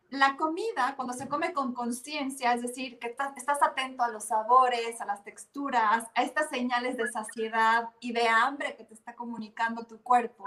la 0.09 0.37
comida, 0.37 0.95
cuando 0.95 1.13
se 1.13 1.27
come 1.27 1.53
con 1.53 1.73
conciencia, 1.73 2.53
es 2.53 2.61
decir, 2.61 2.97
que 2.97 3.07
estás 3.07 3.61
atento 3.61 4.03
a 4.03 4.09
los 4.09 4.25
sabores, 4.25 4.99
a 5.01 5.05
las 5.05 5.23
texturas, 5.23 6.05
a 6.15 6.23
estas 6.23 6.49
señales 6.49 6.97
de 6.97 7.11
saciedad 7.11 7.89
y 7.99 8.13
de 8.13 8.27
hambre 8.27 8.75
que 8.75 8.85
te 8.85 8.93
está 8.93 9.15
comunicando 9.15 9.85
tu 9.85 10.01
cuerpo, 10.01 10.45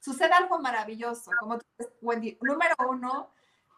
sucede 0.00 0.32
algo 0.32 0.58
maravilloso. 0.58 1.30
Como 1.38 1.58
tú 1.58 1.66
Wendy, 2.00 2.38
número 2.40 2.74
uno, 2.88 3.30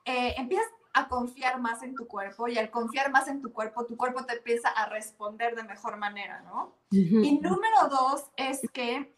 eh, 0.06 0.34
empiezas 0.38 0.68
a 0.94 1.08
confiar 1.08 1.60
más 1.60 1.82
en 1.82 1.94
tu 1.94 2.06
cuerpo 2.06 2.48
y 2.48 2.56
al 2.56 2.70
confiar 2.70 3.10
más 3.10 3.28
en 3.28 3.42
tu 3.42 3.52
cuerpo, 3.52 3.84
tu 3.84 3.98
cuerpo 3.98 4.24
te 4.24 4.34
empieza 4.34 4.70
a 4.70 4.88
responder 4.88 5.54
de 5.54 5.64
mejor 5.64 5.98
manera, 5.98 6.40
¿no? 6.40 6.74
Y 6.90 7.38
número 7.38 7.88
dos 7.90 8.24
es 8.36 8.62
que 8.72 9.14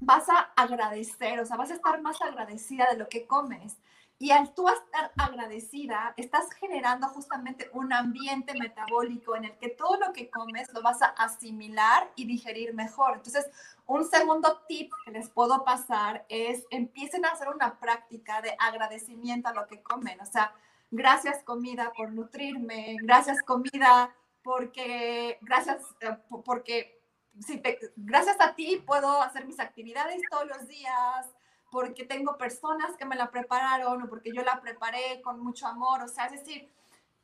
vas 0.00 0.28
a 0.30 0.52
agradecer, 0.56 1.38
o 1.38 1.44
sea, 1.44 1.58
vas 1.58 1.70
a 1.70 1.74
estar 1.74 2.00
más 2.00 2.22
agradecida 2.22 2.88
de 2.90 2.96
lo 2.96 3.08
que 3.08 3.26
comes. 3.26 3.76
Y 4.22 4.30
al 4.30 4.54
tú 4.54 4.68
estar 4.68 5.10
agradecida, 5.16 6.14
estás 6.16 6.48
generando 6.52 7.08
justamente 7.08 7.68
un 7.72 7.92
ambiente 7.92 8.54
metabólico 8.54 9.34
en 9.34 9.46
el 9.46 9.58
que 9.58 9.70
todo 9.70 9.96
lo 9.96 10.12
que 10.12 10.30
comes 10.30 10.72
lo 10.72 10.80
vas 10.80 11.02
a 11.02 11.06
asimilar 11.06 12.08
y 12.14 12.24
digerir 12.24 12.72
mejor. 12.72 13.16
Entonces, 13.16 13.50
un 13.84 14.08
segundo 14.08 14.62
tip 14.68 14.92
que 15.04 15.10
les 15.10 15.28
puedo 15.28 15.64
pasar 15.64 16.24
es 16.28 16.64
empiecen 16.70 17.24
a 17.24 17.30
hacer 17.30 17.48
una 17.48 17.80
práctica 17.80 18.40
de 18.42 18.54
agradecimiento 18.60 19.48
a 19.48 19.54
lo 19.54 19.66
que 19.66 19.82
comen. 19.82 20.20
O 20.20 20.26
sea, 20.26 20.54
gracias 20.92 21.42
comida 21.42 21.92
por 21.96 22.12
nutrirme, 22.12 22.98
gracias 23.02 23.42
comida 23.42 24.14
porque, 24.44 25.40
gracias 25.40 25.82
eh, 26.00 26.16
porque, 26.44 27.02
si 27.40 27.60
gracias 27.96 28.36
a 28.38 28.54
ti 28.54 28.80
puedo 28.86 29.20
hacer 29.20 29.46
mis 29.46 29.58
actividades 29.58 30.22
todos 30.30 30.46
los 30.46 30.68
días 30.68 31.26
porque 31.72 32.04
tengo 32.04 32.36
personas 32.36 32.94
que 32.98 33.06
me 33.06 33.16
la 33.16 33.30
prepararon 33.30 34.02
o 34.02 34.08
porque 34.08 34.30
yo 34.30 34.42
la 34.42 34.60
preparé 34.60 35.22
con 35.22 35.40
mucho 35.40 35.66
amor. 35.66 36.02
O 36.02 36.06
sea, 36.06 36.26
es 36.26 36.32
decir, 36.32 36.68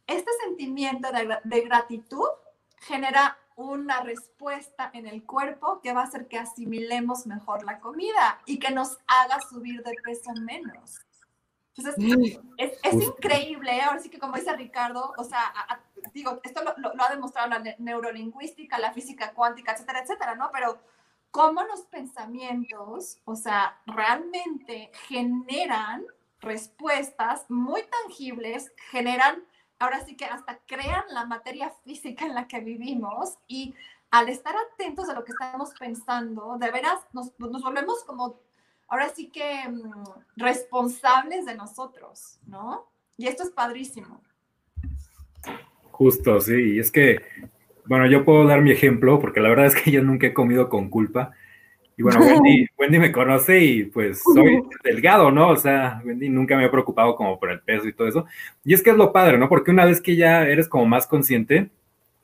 este 0.07 0.31
sentimiento 0.43 1.09
de, 1.45 1.61
gratitud 1.61 2.29
genera 2.79 3.37
una 3.57 4.01
respuesta 4.01 4.91
en 4.95 5.07
el 5.07 5.23
cuerpo 5.25 5.81
que 5.83 5.93
va 5.93 6.01
a 6.01 6.05
hacer 6.05 6.29
que 6.29 6.39
asimilemos 6.39 7.27
mejor 7.27 7.63
la 7.65 7.79
comida 7.79 8.41
y 8.47 8.59
que 8.59 8.71
nos 8.71 8.97
haga 9.07 9.39
subir 9.51 9.83
de 9.83 9.93
peso 10.03 10.33
menos. 10.41 10.99
Entonces, 11.77 12.39
es, 12.57 12.73
es 12.83 12.95
increíble, 12.95 13.77
¿eh? 13.77 13.83
ahora 13.83 14.01
sí 14.01 14.09
que 14.09 14.19
como 14.19 14.35
dice 14.35 14.57
Ricardo, 14.57 15.13
o 15.17 15.25
sea, 15.25 15.53
digo, 16.13 16.41
esto 16.43 16.63
lo, 16.65 16.95
lo, 16.95 17.05
ha 17.05 17.11
demostrado 17.11 17.49
la 17.49 17.63
neurolingüística, 17.79 18.79
la 18.79 18.93
física 18.93 19.33
cuántica, 19.35 19.73
etcétera, 19.73 20.01
etcétera, 20.01 20.35
¿no? 20.35 20.51
Pero 20.53 20.81
cómo 21.31 21.63
los 21.65 21.83
pensamientos, 21.83 23.19
o 23.25 23.37
sea, 23.37 23.81
realmente 23.87 24.91
generan 25.07 26.05
respuestas 26.41 27.45
muy 27.49 27.83
tangibles, 28.03 28.73
generan, 28.91 29.45
ahora 29.79 30.05
sí 30.05 30.17
que 30.17 30.25
hasta 30.25 30.59
crean 30.67 31.05
la 31.11 31.27
materia 31.27 31.71
física 31.85 32.25
en 32.25 32.35
la 32.35 32.49
que 32.49 32.61
vivimos 32.61 33.39
y 33.47 33.75
al 34.11 34.29
estar 34.29 34.55
atentos 34.57 35.09
a 35.09 35.15
lo 35.15 35.25
que 35.25 35.33
estamos 35.33 35.71
pensando, 35.79 36.57
de 36.59 36.71
veras 36.71 37.01
nos, 37.13 37.39
nos 37.39 37.63
volvemos 37.63 38.05
como, 38.05 38.41
ahora 38.87 39.09
sí 39.11 39.29
que 39.29 39.69
mm, 39.69 40.05
responsables 40.37 41.45
de 41.45 41.55
nosotros, 41.55 42.39
¿no? 42.47 42.87
Y 43.17 43.27
esto 43.27 43.43
es 43.43 43.51
padrísimo. 43.51 44.23
Justo, 45.91 46.41
sí, 46.41 46.75
y 46.75 46.79
es 46.79 46.91
que 46.91 47.21
bueno, 47.89 48.07
yo 48.07 48.25
puedo 48.25 48.47
dar 48.47 48.61
mi 48.61 48.71
ejemplo, 48.71 49.19
porque 49.19 49.41
la 49.41 49.49
verdad 49.49 49.67
es 49.67 49.75
que 49.75 49.91
yo 49.91 50.03
nunca 50.03 50.27
he 50.27 50.35
comido 50.35 50.69
con 50.69 50.91
culpa. 50.91 51.33
Y 51.97 52.03
bueno, 52.03 52.21
Wendy, 52.21 52.69
me 53.01 53.11
conoce 53.11 53.59
y 53.65 53.85
pues 53.85 54.23
soy 54.23 54.63
delgado, 54.85 55.31
¿no? 55.31 55.49
O 55.49 55.57
sea, 55.57 56.01
Wendy 56.05 56.29
nunca 56.29 56.57
me 56.57 56.65
ha 56.65 56.71
preocupado 56.71 57.17
como 57.17 57.41
por 57.41 57.51
el 57.51 57.61
peso 57.61 57.89
y 57.89 57.93
todo 57.95 58.07
eso. 58.07 58.27
Y 58.65 58.75
es 58.75 58.83
que 58.83 58.91
es 58.91 58.97
lo 58.97 59.13
padre, 59.13 59.39
¿no? 59.39 59.49
Porque 59.49 59.71
una 59.71 59.87
vez 59.87 60.01
que 60.01 60.15
ya 60.17 60.47
eres 60.47 60.69
como 60.69 60.87
más 60.87 61.07
consciente, 61.07 61.71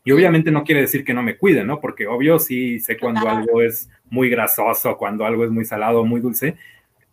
Y 0.07 0.13
obviamente 0.13 0.51
no 0.51 0.65
quiere 0.65 0.83
decir 0.83 1.05
que 1.05 1.15
no 1.15 1.23
me 1.23 1.39
cuide, 1.39 1.65
¿no? 1.65 1.81
Porque 1.81 2.07
obvio 2.07 2.39
sí 2.39 2.79
sé 2.81 2.99
cuando 2.99 3.29
algo 3.29 3.63
es 3.63 3.89
muy 4.11 4.29
grasoso, 4.29 4.99
cuando 4.99 5.25
algo 5.25 5.45
es 5.45 5.51
muy 5.51 5.65
salado, 5.65 6.05
muy 6.05 6.21
dulce, 6.21 6.57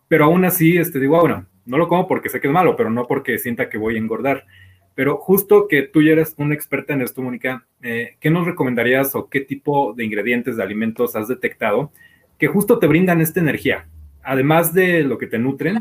pero 0.09 0.25
aún 0.25 0.43
así, 0.45 0.77
este, 0.77 0.99
digo, 0.99 1.15
ah, 1.17 1.21
bueno, 1.21 1.45
no 1.65 1.77
lo 1.77 1.87
como 1.87 2.07
porque 2.07 2.29
sé 2.29 2.41
que 2.41 2.47
es 2.47 2.53
malo, 2.53 2.75
pero 2.75 2.89
no 2.89 3.07
porque 3.07 3.37
sienta 3.39 3.69
que 3.69 3.77
voy 3.77 3.95
a 3.95 3.99
engordar. 3.99 4.45
Pero 4.95 5.17
justo 5.17 5.67
que 5.67 5.83
tú 5.83 6.01
ya 6.01 6.11
eres 6.11 6.35
una 6.37 6.53
experta 6.53 6.93
en 6.93 7.01
esto, 7.01 7.21
Mónica, 7.21 7.65
eh, 7.81 8.17
¿qué 8.19 8.29
nos 8.29 8.45
recomendarías 8.45 9.15
o 9.15 9.29
qué 9.29 9.41
tipo 9.41 9.93
de 9.93 10.03
ingredientes 10.03 10.57
de 10.57 10.63
alimentos 10.63 11.15
has 11.15 11.27
detectado 11.27 11.91
que 12.37 12.47
justo 12.47 12.79
te 12.79 12.87
brindan 12.87 13.21
esta 13.21 13.39
energía? 13.39 13.87
Además 14.23 14.73
de 14.73 15.03
lo 15.03 15.17
que 15.17 15.27
te 15.27 15.39
nutren, 15.39 15.79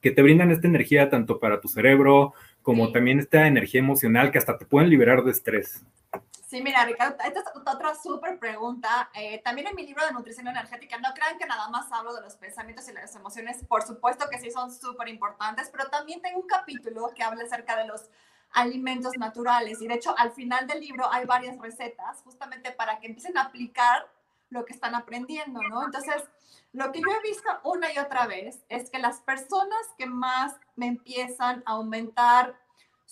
que 0.00 0.10
te 0.10 0.22
brindan 0.22 0.50
esta 0.50 0.66
energía 0.66 1.10
tanto 1.10 1.38
para 1.38 1.60
tu 1.60 1.68
cerebro 1.68 2.34
como 2.62 2.92
también 2.92 3.18
esta 3.18 3.46
energía 3.46 3.80
emocional 3.80 4.30
que 4.30 4.38
hasta 4.38 4.56
te 4.56 4.64
pueden 4.64 4.88
liberar 4.88 5.24
de 5.24 5.32
estrés. 5.32 5.84
Sí, 6.52 6.60
mira, 6.60 6.84
Ricardo, 6.84 7.16
esta 7.24 7.40
es 7.40 7.46
otra 7.54 7.94
súper 7.94 8.38
pregunta. 8.38 9.08
Eh, 9.14 9.40
también 9.42 9.68
en 9.68 9.74
mi 9.74 9.86
libro 9.86 10.04
de 10.04 10.12
nutrición 10.12 10.48
energética, 10.48 10.98
no 10.98 11.14
crean 11.14 11.38
que 11.38 11.46
nada 11.46 11.70
más 11.70 11.90
hablo 11.90 12.12
de 12.12 12.20
los 12.20 12.36
pensamientos 12.36 12.86
y 12.90 12.92
las 12.92 13.16
emociones, 13.16 13.64
por 13.66 13.80
supuesto 13.84 14.26
que 14.30 14.38
sí 14.38 14.50
son 14.50 14.70
súper 14.70 15.08
importantes, 15.08 15.70
pero 15.70 15.88
también 15.88 16.20
tengo 16.20 16.40
un 16.40 16.46
capítulo 16.46 17.10
que 17.14 17.22
habla 17.22 17.44
acerca 17.44 17.74
de 17.78 17.86
los 17.86 18.02
alimentos 18.50 19.16
naturales. 19.16 19.80
Y 19.80 19.88
de 19.88 19.94
hecho, 19.94 20.14
al 20.18 20.32
final 20.32 20.66
del 20.66 20.80
libro 20.80 21.10
hay 21.10 21.24
varias 21.24 21.56
recetas 21.56 22.20
justamente 22.22 22.70
para 22.70 23.00
que 23.00 23.06
empiecen 23.06 23.38
a 23.38 23.44
aplicar 23.44 24.06
lo 24.50 24.66
que 24.66 24.74
están 24.74 24.94
aprendiendo, 24.94 25.58
¿no? 25.70 25.86
Entonces, 25.86 26.22
lo 26.74 26.92
que 26.92 27.00
yo 27.00 27.06
he 27.16 27.26
visto 27.26 27.48
una 27.64 27.90
y 27.94 27.98
otra 27.98 28.26
vez 28.26 28.62
es 28.68 28.90
que 28.90 28.98
las 28.98 29.22
personas 29.22 29.86
que 29.96 30.04
más 30.04 30.54
me 30.76 30.88
empiezan 30.88 31.62
a 31.64 31.72
aumentar 31.72 32.60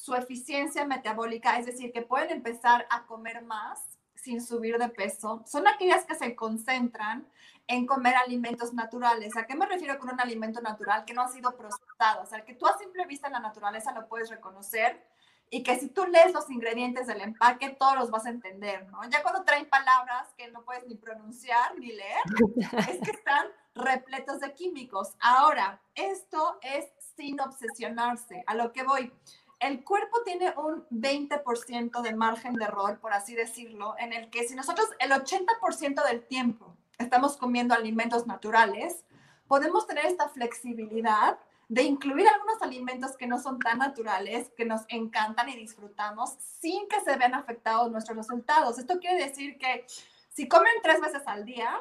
su 0.01 0.15
eficiencia 0.15 0.87
metabólica, 0.87 1.59
es 1.59 1.67
decir, 1.67 1.93
que 1.93 2.01
pueden 2.01 2.31
empezar 2.31 2.87
a 2.91 3.05
comer 3.05 3.43
más 3.43 3.99
sin 4.15 4.43
subir 4.43 4.79
de 4.79 4.89
peso, 4.89 5.43
son 5.47 5.69
aquellas 5.69 6.05
que 6.05 6.15
se 6.15 6.35
concentran 6.35 7.27
en 7.67 7.87
comer 7.87 8.17
alimentos 8.17 8.73
naturales. 8.73 9.37
¿A 9.37 9.47
qué 9.47 9.55
me 9.55 9.67
refiero 9.67 9.99
con 9.99 10.11
un 10.11 10.21
alimento 10.21 10.61
natural 10.61 11.05
que 11.05 11.15
no 11.15 11.23
ha 11.23 11.29
sido 11.29 11.55
procesado? 11.57 12.23
O 12.23 12.27
sea, 12.27 12.45
que 12.45 12.55
tú 12.55 12.67
a 12.67 12.79
simple 12.79 13.07
vista 13.07 13.27
en 13.27 13.35
la 13.35 13.41
naturaleza 13.41 13.93
lo 13.93 14.09
puedes 14.09 14.31
reconocer 14.31 15.07
y 15.51 15.63
que 15.63 15.79
si 15.79 15.89
tú 15.89 16.07
lees 16.07 16.33
los 16.33 16.49
ingredientes 16.49 17.07
del 17.07 17.21
empaque, 17.21 17.77
todos 17.79 17.97
los 17.97 18.11
vas 18.11 18.25
a 18.25 18.31
entender, 18.31 18.89
¿no? 18.89 19.01
Ya 19.11 19.23
cuando 19.23 19.45
traen 19.45 19.69
palabras 19.69 20.29
que 20.37 20.51
no 20.51 20.63
puedes 20.63 20.87
ni 20.87 20.95
pronunciar 20.95 21.79
ni 21.79 21.89
leer, 21.89 22.23
es 22.89 23.01
que 23.01 23.11
están 23.11 23.49
repletos 23.75 24.41
de 24.41 24.55
químicos. 24.55 25.15
Ahora, 25.21 25.81
esto 25.95 26.59
es 26.63 26.87
sin 27.17 27.41
obsesionarse. 27.41 28.45
A 28.47 28.55
lo 28.55 28.73
que 28.73 28.83
voy, 28.85 29.13
el 29.61 29.85
cuerpo 29.85 30.23
tiene 30.25 30.55
un 30.57 30.87
20% 30.89 32.01
de 32.01 32.15
margen 32.15 32.55
de 32.55 32.65
error, 32.65 32.99
por 32.99 33.13
así 33.13 33.35
decirlo, 33.35 33.95
en 33.99 34.13
el 34.15 34.31
que 34.31 34.49
si 34.49 34.55
nosotros 34.55 34.89
el 34.99 35.11
80% 35.11 36.05
del 36.07 36.27
tiempo 36.27 36.77
estamos 36.99 37.37
comiendo 37.37 37.75
alimentos 37.75 38.27
naturales, 38.27 39.05
podemos 39.47 39.87
tener 39.87 40.07
esta 40.07 40.31
flexibilidad 40.31 41.39
de 41.69 41.83
incluir 41.83 42.27
algunos 42.27 42.61
alimentos 42.63 43.17
que 43.17 43.27
no 43.27 43.39
son 43.39 43.59
tan 43.59 43.79
naturales, 43.79 44.51
que 44.57 44.65
nos 44.65 44.83
encantan 44.89 45.49
y 45.51 45.57
disfrutamos, 45.57 46.31
sin 46.61 46.89
que 46.89 47.01
se 47.01 47.17
vean 47.17 47.35
afectados 47.35 47.93
nuestros 47.93 48.17
resultados. 48.17 48.79
Esto 48.79 48.99
quiere 48.99 49.25
decir 49.25 49.59
que 49.59 49.87
si 50.31 50.49
comen 50.49 50.73
tres 50.83 51.01
veces 51.01 51.23
al 51.27 51.45
día 51.45 51.81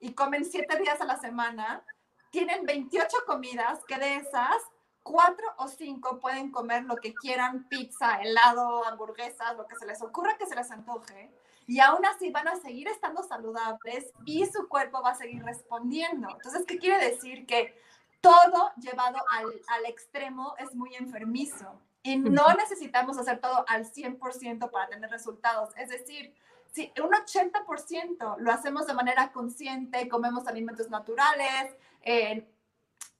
y 0.00 0.14
comen 0.14 0.44
siete 0.44 0.78
días 0.78 1.00
a 1.00 1.04
la 1.04 1.18
semana, 1.18 1.84
tienen 2.30 2.64
28 2.64 3.18
comidas 3.26 3.84
que 3.86 3.98
de 3.98 4.16
esas 4.16 4.56
cuatro 5.04 5.46
o 5.58 5.68
cinco 5.68 6.18
pueden 6.18 6.50
comer 6.50 6.82
lo 6.84 6.96
que 6.96 7.14
quieran, 7.14 7.68
pizza, 7.68 8.20
helado, 8.20 8.84
hamburguesas, 8.86 9.56
lo 9.56 9.68
que 9.68 9.76
se 9.76 9.86
les 9.86 10.02
ocurra 10.02 10.36
que 10.36 10.46
se 10.46 10.56
les 10.56 10.70
antoje, 10.72 11.30
y 11.66 11.78
aún 11.78 12.04
así 12.04 12.30
van 12.30 12.48
a 12.48 12.56
seguir 12.56 12.88
estando 12.88 13.22
saludables 13.22 14.12
y 14.24 14.44
su 14.46 14.68
cuerpo 14.68 15.02
va 15.02 15.10
a 15.10 15.14
seguir 15.14 15.44
respondiendo. 15.44 16.28
Entonces, 16.30 16.64
¿qué 16.66 16.78
quiere 16.78 17.10
decir? 17.10 17.46
Que 17.46 17.80
todo 18.20 18.72
llevado 18.76 19.18
al, 19.30 19.46
al 19.68 19.86
extremo 19.86 20.54
es 20.58 20.74
muy 20.74 20.94
enfermizo 20.94 21.80
y 22.02 22.16
no 22.16 22.52
necesitamos 22.54 23.16
hacer 23.18 23.40
todo 23.40 23.64
al 23.68 23.86
100% 23.86 24.70
para 24.70 24.88
tener 24.88 25.10
resultados. 25.10 25.70
Es 25.76 25.88
decir, 25.88 26.34
si 26.74 26.92
un 27.00 27.10
80% 27.10 28.36
lo 28.38 28.52
hacemos 28.52 28.86
de 28.86 28.94
manera 28.94 29.32
consciente, 29.32 30.08
comemos 30.08 30.46
alimentos 30.48 30.90
naturales, 30.90 31.74
eh, 32.02 32.46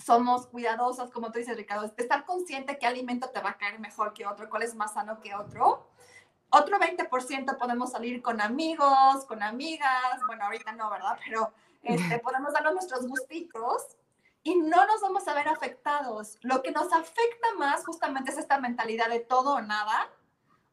somos 0.05 0.47
cuidadosos, 0.49 1.11
como 1.11 1.33
tú 1.33 1.39
dices, 1.39 1.57
Ricardo, 1.57 1.91
estar 1.97 2.27
consciente 2.27 2.79
qué 2.79 2.87
alimento 2.87 3.31
te 3.31 3.41
va 3.41 3.51
a 3.51 3.57
caer 3.57 3.81
mejor 3.81 4.13
que 4.13 4.27
otro, 4.27 4.51
cuál 4.51 4.63
es 4.63 4.75
más 4.75 4.93
sano 4.93 5.19
que 5.21 5.35
otro. 5.35 5.89
Otro 6.51 6.79
20% 6.79 7.57
podemos 7.57 7.93
salir 7.93 8.21
con 8.21 8.43
amigos, 8.43 9.25
con 9.27 9.43
amigas, 9.43 10.21
bueno, 10.27 10.45
ahorita 10.45 10.73
no, 10.73 10.91
¿verdad? 10.91 11.19
Pero 11.25 11.53
este, 11.83 12.19
podemos 12.19 12.53
darnos 12.53 12.75
nuestros 12.75 13.09
gustitos 13.09 13.97
y 14.43 14.57
no 14.57 14.87
nos 14.87 15.01
vamos 15.01 15.27
a 15.27 15.33
ver 15.33 15.49
afectados. 15.49 16.37
Lo 16.43 16.63
que 16.63 16.71
nos 16.71 16.93
afecta 16.93 17.55
más 17.57 17.87
justamente 17.87 18.31
es 18.31 18.37
esta 18.37 18.59
mentalidad 18.61 19.09
de 19.09 19.21
todo 19.21 19.55
o 19.55 19.63
nada, 19.63 20.11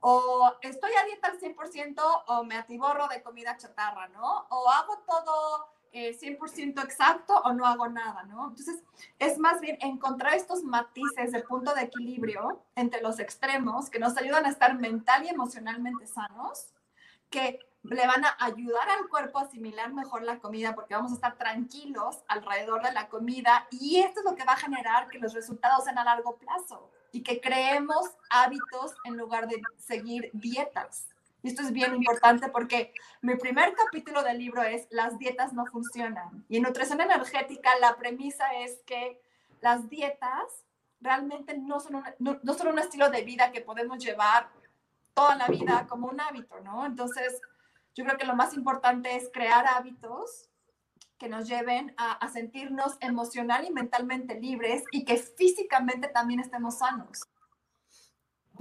o 0.01 0.51
estoy 0.61 0.91
a 0.93 1.05
dieta 1.05 1.29
al 1.29 1.39
100% 1.39 2.23
o 2.27 2.43
me 2.43 2.57
atiborro 2.57 3.07
de 3.07 3.23
comida 3.23 3.55
chatarra, 3.55 4.09
¿no? 4.09 4.45
O 4.49 4.69
hago 4.69 4.97
todo 5.07 5.69
100% 5.93 6.79
eh, 6.79 6.83
exacto 6.83 7.35
o 7.43 7.53
no 7.53 7.65
hago 7.65 7.87
nada, 7.89 8.23
¿no? 8.23 8.49
Entonces, 8.49 8.81
es 9.19 9.37
más 9.37 9.59
bien 9.59 9.77
encontrar 9.81 10.33
estos 10.35 10.63
matices 10.63 11.31
de 11.31 11.43
punto 11.43 11.73
de 11.73 11.83
equilibrio 11.83 12.63
entre 12.75 13.01
los 13.01 13.19
extremos 13.19 13.89
que 13.89 13.99
nos 13.99 14.17
ayudan 14.17 14.45
a 14.45 14.49
estar 14.49 14.77
mental 14.77 15.25
y 15.25 15.29
emocionalmente 15.29 16.07
sanos, 16.07 16.67
que 17.29 17.59
le 17.83 18.07
van 18.07 18.23
a 18.23 18.35
ayudar 18.39 18.89
al 18.89 19.09
cuerpo 19.09 19.39
a 19.39 19.43
asimilar 19.43 19.91
mejor 19.93 20.23
la 20.23 20.39
comida 20.39 20.75
porque 20.75 20.93
vamos 20.93 21.11
a 21.11 21.15
estar 21.15 21.37
tranquilos 21.37 22.23
alrededor 22.27 22.83
de 22.83 22.91
la 22.91 23.09
comida 23.09 23.67
y 23.71 23.99
esto 23.99 24.19
es 24.19 24.25
lo 24.25 24.35
que 24.35 24.43
va 24.43 24.53
a 24.53 24.57
generar 24.57 25.07
que 25.07 25.17
los 25.17 25.33
resultados 25.33 25.85
sean 25.85 25.97
a 25.97 26.03
largo 26.03 26.37
plazo 26.37 26.91
y 27.11 27.23
que 27.23 27.41
creemos 27.41 28.05
hábitos 28.29 28.93
en 29.05 29.17
lugar 29.17 29.47
de 29.47 29.61
seguir 29.77 30.29
dietas. 30.33 31.10
Y 31.43 31.47
esto 31.47 31.63
es 31.63 31.71
bien 31.71 31.95
importante 31.95 32.49
porque 32.49 32.93
mi 33.21 33.35
primer 33.35 33.73
capítulo 33.73 34.23
del 34.23 34.37
libro 34.37 34.61
es 34.61 34.87
Las 34.91 35.17
dietas 35.17 35.53
no 35.53 35.65
funcionan. 35.65 36.45
Y 36.49 36.57
en 36.57 36.63
nutrición 36.63 37.01
energética 37.01 37.71
la 37.79 37.95
premisa 37.97 38.45
es 38.59 38.81
que 38.85 39.19
las 39.61 39.89
dietas 39.89 40.65
realmente 40.99 41.57
no 41.57 41.79
son, 41.79 41.95
un, 41.95 42.03
no, 42.19 42.53
son 42.53 42.67
un 42.67 42.79
estilo 42.79 43.09
de 43.09 43.23
vida 43.23 43.51
que 43.51 43.61
podemos 43.61 44.03
llevar 44.03 44.49
toda 45.13 45.35
la 45.35 45.47
vida 45.47 45.87
como 45.89 46.07
un 46.07 46.21
hábito, 46.21 46.59
¿no? 46.61 46.85
Entonces, 46.85 47.41
yo 47.95 48.05
creo 48.05 48.17
que 48.17 48.25
lo 48.25 48.35
más 48.35 48.53
importante 48.53 49.15
es 49.15 49.29
crear 49.33 49.65
hábitos 49.67 50.47
que 51.17 51.27
nos 51.27 51.47
lleven 51.47 51.93
a, 51.97 52.13
a 52.13 52.29
sentirnos 52.29 52.97
emocional 52.99 53.65
y 53.65 53.71
mentalmente 53.71 54.39
libres 54.39 54.83
y 54.91 55.05
que 55.05 55.17
físicamente 55.17 56.07
también 56.07 56.39
estemos 56.39 56.77
sanos. 56.79 57.27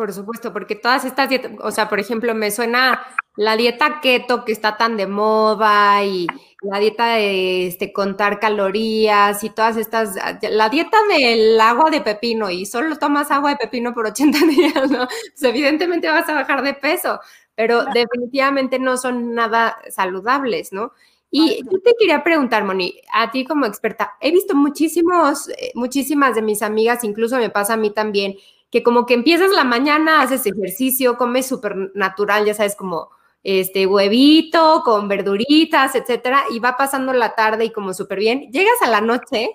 Por 0.00 0.14
supuesto, 0.14 0.50
porque 0.50 0.76
todas 0.76 1.04
estas 1.04 1.28
dietas, 1.28 1.52
o 1.62 1.70
sea, 1.70 1.90
por 1.90 2.00
ejemplo, 2.00 2.34
me 2.34 2.50
suena 2.50 3.02
la 3.36 3.54
dieta 3.58 4.00
keto 4.00 4.46
que 4.46 4.52
está 4.52 4.78
tan 4.78 4.96
de 4.96 5.06
moda 5.06 6.02
y 6.02 6.26
la 6.62 6.78
dieta 6.78 7.16
de 7.16 7.66
este, 7.66 7.92
contar 7.92 8.40
calorías 8.40 9.44
y 9.44 9.50
todas 9.50 9.76
estas, 9.76 10.14
la 10.40 10.70
dieta 10.70 10.96
del 11.10 11.60
agua 11.60 11.90
de 11.90 12.00
pepino 12.00 12.48
y 12.48 12.64
solo 12.64 12.96
tomas 12.96 13.30
agua 13.30 13.50
de 13.50 13.56
pepino 13.58 13.92
por 13.92 14.06
80 14.06 14.38
días, 14.46 14.90
¿no? 14.90 15.06
Pues 15.06 15.42
evidentemente 15.42 16.08
vas 16.08 16.26
a 16.30 16.34
bajar 16.34 16.62
de 16.62 16.72
peso, 16.72 17.20
pero 17.54 17.84
definitivamente 17.92 18.78
no 18.78 18.96
son 18.96 19.34
nada 19.34 19.76
saludables, 19.90 20.72
¿no? 20.72 20.92
Y 21.30 21.62
yo 21.70 21.78
te 21.84 21.94
quería 21.98 22.24
preguntar, 22.24 22.64
Moni, 22.64 22.98
a 23.12 23.30
ti 23.30 23.44
como 23.44 23.66
experta, 23.66 24.14
he 24.18 24.32
visto 24.32 24.56
muchísimos, 24.56 25.50
eh, 25.50 25.72
muchísimas 25.74 26.34
de 26.34 26.40
mis 26.40 26.62
amigas, 26.62 27.04
incluso 27.04 27.36
me 27.36 27.50
pasa 27.50 27.74
a 27.74 27.76
mí 27.76 27.90
también, 27.90 28.36
que 28.70 28.82
como 28.82 29.06
que 29.06 29.14
empiezas 29.14 29.50
la 29.50 29.64
mañana, 29.64 30.22
haces 30.22 30.46
ejercicio, 30.46 31.16
comes 31.16 31.46
súper 31.46 31.90
natural, 31.94 32.44
ya 32.44 32.54
sabes, 32.54 32.76
como 32.76 33.10
este 33.42 33.86
huevito 33.86 34.82
con 34.84 35.08
verduritas, 35.08 35.94
etcétera, 35.94 36.44
y 36.50 36.58
va 36.58 36.76
pasando 36.76 37.12
la 37.12 37.34
tarde 37.34 37.64
y 37.64 37.72
como 37.72 37.94
súper 37.94 38.18
bien. 38.18 38.50
Llegas 38.52 38.80
a 38.82 38.90
la 38.90 39.00
noche 39.00 39.50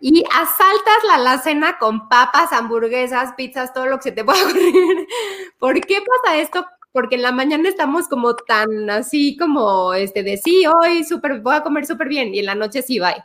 y 0.00 0.24
asaltas 0.24 1.04
la 1.06 1.14
alacena 1.14 1.78
con 1.78 2.08
papas, 2.08 2.52
hamburguesas, 2.52 3.32
pizzas, 3.36 3.72
todo 3.72 3.86
lo 3.86 3.96
que 3.96 4.04
se 4.04 4.12
te 4.12 4.24
pueda 4.24 4.42
ocurrir. 4.44 5.06
¿Por 5.58 5.80
qué 5.80 5.98
pasa 6.22 6.38
esto? 6.38 6.66
Porque 6.92 7.14
en 7.14 7.22
la 7.22 7.32
mañana 7.32 7.68
estamos 7.68 8.08
como 8.08 8.34
tan 8.34 8.90
así 8.90 9.36
como 9.36 9.94
este 9.94 10.22
de 10.22 10.36
sí, 10.36 10.64
hoy 10.66 11.04
súper, 11.04 11.40
voy 11.40 11.54
a 11.54 11.62
comer 11.62 11.86
súper 11.86 12.08
bien, 12.08 12.34
y 12.34 12.40
en 12.40 12.46
la 12.46 12.56
noche 12.56 12.82
sí, 12.82 12.98
bye. 12.98 13.24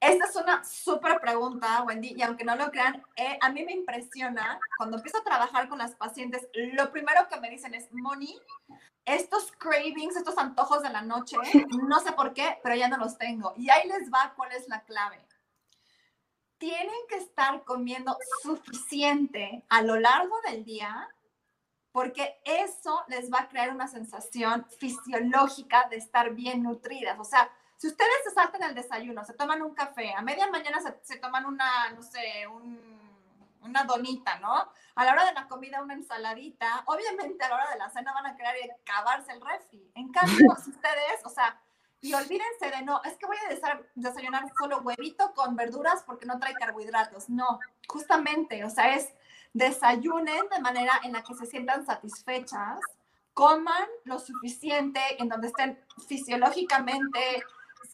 Esta 0.00 0.26
es 0.26 0.36
una 0.36 0.64
súper 0.64 1.20
pregunta, 1.20 1.82
Wendy, 1.82 2.14
y 2.16 2.22
aunque 2.22 2.44
no 2.44 2.54
lo 2.54 2.70
crean, 2.70 3.02
eh, 3.16 3.36
a 3.40 3.50
mí 3.50 3.64
me 3.64 3.72
impresiona 3.72 4.60
cuando 4.76 4.96
empiezo 4.96 5.18
a 5.18 5.24
trabajar 5.24 5.68
con 5.68 5.78
las 5.78 5.96
pacientes, 5.96 6.46
lo 6.54 6.92
primero 6.92 7.26
que 7.28 7.40
me 7.40 7.50
dicen 7.50 7.74
es, 7.74 7.88
Moni, 7.92 8.40
estos 9.04 9.50
cravings, 9.52 10.16
estos 10.16 10.38
antojos 10.38 10.82
de 10.82 10.90
la 10.90 11.02
noche, 11.02 11.36
no 11.82 11.98
sé 11.98 12.12
por 12.12 12.32
qué, 12.32 12.58
pero 12.62 12.76
ya 12.76 12.88
no 12.88 12.96
los 12.96 13.18
tengo. 13.18 13.54
Y 13.56 13.70
ahí 13.70 13.88
les 13.88 14.08
va 14.08 14.34
cuál 14.36 14.52
es 14.52 14.68
la 14.68 14.84
clave. 14.84 15.26
Tienen 16.58 17.06
que 17.08 17.16
estar 17.16 17.64
comiendo 17.64 18.16
suficiente 18.42 19.64
a 19.68 19.82
lo 19.82 19.98
largo 19.98 20.36
del 20.42 20.64
día 20.64 21.08
porque 21.90 22.38
eso 22.44 23.02
les 23.08 23.32
va 23.32 23.40
a 23.40 23.48
crear 23.48 23.70
una 23.70 23.88
sensación 23.88 24.66
fisiológica 24.78 25.88
de 25.88 25.96
estar 25.96 26.34
bien 26.34 26.62
nutridas. 26.62 27.18
O 27.18 27.24
sea, 27.24 27.50
si 27.78 27.86
ustedes 27.86 28.24
se 28.24 28.32
saltan 28.32 28.64
el 28.64 28.74
desayuno, 28.74 29.24
se 29.24 29.34
toman 29.34 29.62
un 29.62 29.72
café, 29.72 30.12
a 30.12 30.20
media 30.20 30.50
mañana 30.50 30.78
se, 30.80 31.16
toman 31.16 31.46
una, 31.46 31.90
no 31.90 32.02
sé, 32.02 32.44
una 33.60 33.84
donita, 33.84 34.40
¿no? 34.40 34.68
A 34.96 35.04
la 35.04 35.12
hora 35.12 35.24
de 35.24 35.32
la 35.32 35.46
comida 35.46 35.80
una 35.80 35.94
ensaladita, 35.94 36.82
obviamente 36.86 37.44
a 37.44 37.48
la 37.48 37.54
hora 37.54 37.70
de 37.70 37.78
la 37.78 37.88
cena 37.88 38.12
van 38.12 38.26
a 38.26 38.36
querer 38.36 38.56
acabarse 38.82 39.32
el 39.32 39.40
refri. 39.40 39.92
En 39.94 40.10
cambio, 40.10 40.56
si 40.64 40.70
ustedes, 40.70 41.24
o 41.24 41.28
sea, 41.28 41.60
y 42.00 42.12
olvídense 42.14 42.68
de 42.68 42.82
no, 42.82 43.00
es 43.04 43.16
que 43.16 43.26
voy 43.26 43.36
a 43.36 43.80
desayunar 43.94 44.44
solo 44.58 44.80
huevito 44.80 45.32
con 45.34 45.54
verduras 45.54 46.02
porque 46.04 46.26
no 46.26 46.40
trae 46.40 46.54
carbohidratos. 46.54 47.28
No, 47.28 47.60
justamente, 47.86 48.64
o 48.64 48.70
sea, 48.70 48.94
es 48.94 49.12
desayunen 49.52 50.48
de 50.50 50.60
manera 50.60 51.00
en 51.04 51.12
la 51.12 51.22
que 51.22 51.34
se 51.34 51.46
sientan 51.46 51.86
satisfechas, 51.86 52.80
coman 53.34 53.86
lo 54.04 54.18
suficiente 54.18 55.00
en 55.18 55.28
donde 55.28 55.46
estén 55.46 55.78
fisiológicamente, 56.08 57.44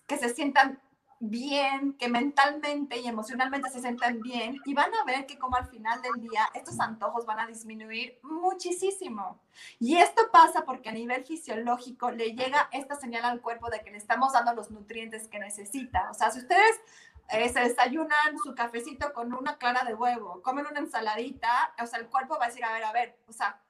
que 0.06 0.18
se 0.18 0.34
sientan 0.34 0.80
bien, 1.20 1.94
que 1.94 2.08
mentalmente 2.08 2.98
y 2.98 3.06
emocionalmente 3.06 3.70
se 3.70 3.80
sientan 3.80 4.20
bien 4.20 4.60
y 4.64 4.74
van 4.74 4.92
a 4.94 5.04
ver 5.04 5.26
que 5.26 5.38
como 5.38 5.56
al 5.56 5.66
final 5.66 6.02
del 6.02 6.20
día 6.20 6.48
estos 6.54 6.78
antojos 6.80 7.24
van 7.24 7.40
a 7.40 7.46
disminuir 7.46 8.18
muchísimo. 8.22 9.40
Y 9.78 9.96
esto 9.96 10.22
pasa 10.32 10.64
porque 10.64 10.88
a 10.88 10.92
nivel 10.92 11.24
fisiológico 11.24 12.10
le 12.10 12.34
llega 12.34 12.68
esta 12.72 12.96
señal 12.96 13.24
al 13.24 13.40
cuerpo 13.40 13.70
de 13.70 13.80
que 13.80 13.90
le 13.90 13.98
estamos 13.98 14.32
dando 14.32 14.54
los 14.54 14.70
nutrientes 14.70 15.28
que 15.28 15.38
necesita. 15.38 16.10
O 16.10 16.14
sea, 16.14 16.30
si 16.30 16.40
ustedes 16.40 16.80
eh, 17.28 17.48
se 17.48 17.60
desayunan 17.60 18.38
su 18.42 18.54
cafecito 18.54 19.12
con 19.12 19.32
una 19.32 19.56
clara 19.56 19.84
de 19.84 19.94
huevo, 19.94 20.42
comen 20.42 20.66
una 20.66 20.80
ensaladita, 20.80 21.74
o 21.82 21.86
sea, 21.86 22.00
el 22.00 22.08
cuerpo 22.08 22.36
va 22.38 22.46
a 22.46 22.48
decir, 22.48 22.64
a 22.64 22.72
ver, 22.72 22.84
a 22.84 22.92
ver, 22.92 23.18
o 23.28 23.32
sea, 23.32 23.60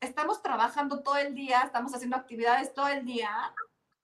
estamos 0.00 0.42
trabajando 0.42 1.02
todo 1.02 1.16
el 1.16 1.34
día, 1.34 1.62
estamos 1.62 1.92
haciendo 1.94 2.16
actividades 2.16 2.72
todo 2.72 2.88
el 2.88 3.04
día, 3.04 3.52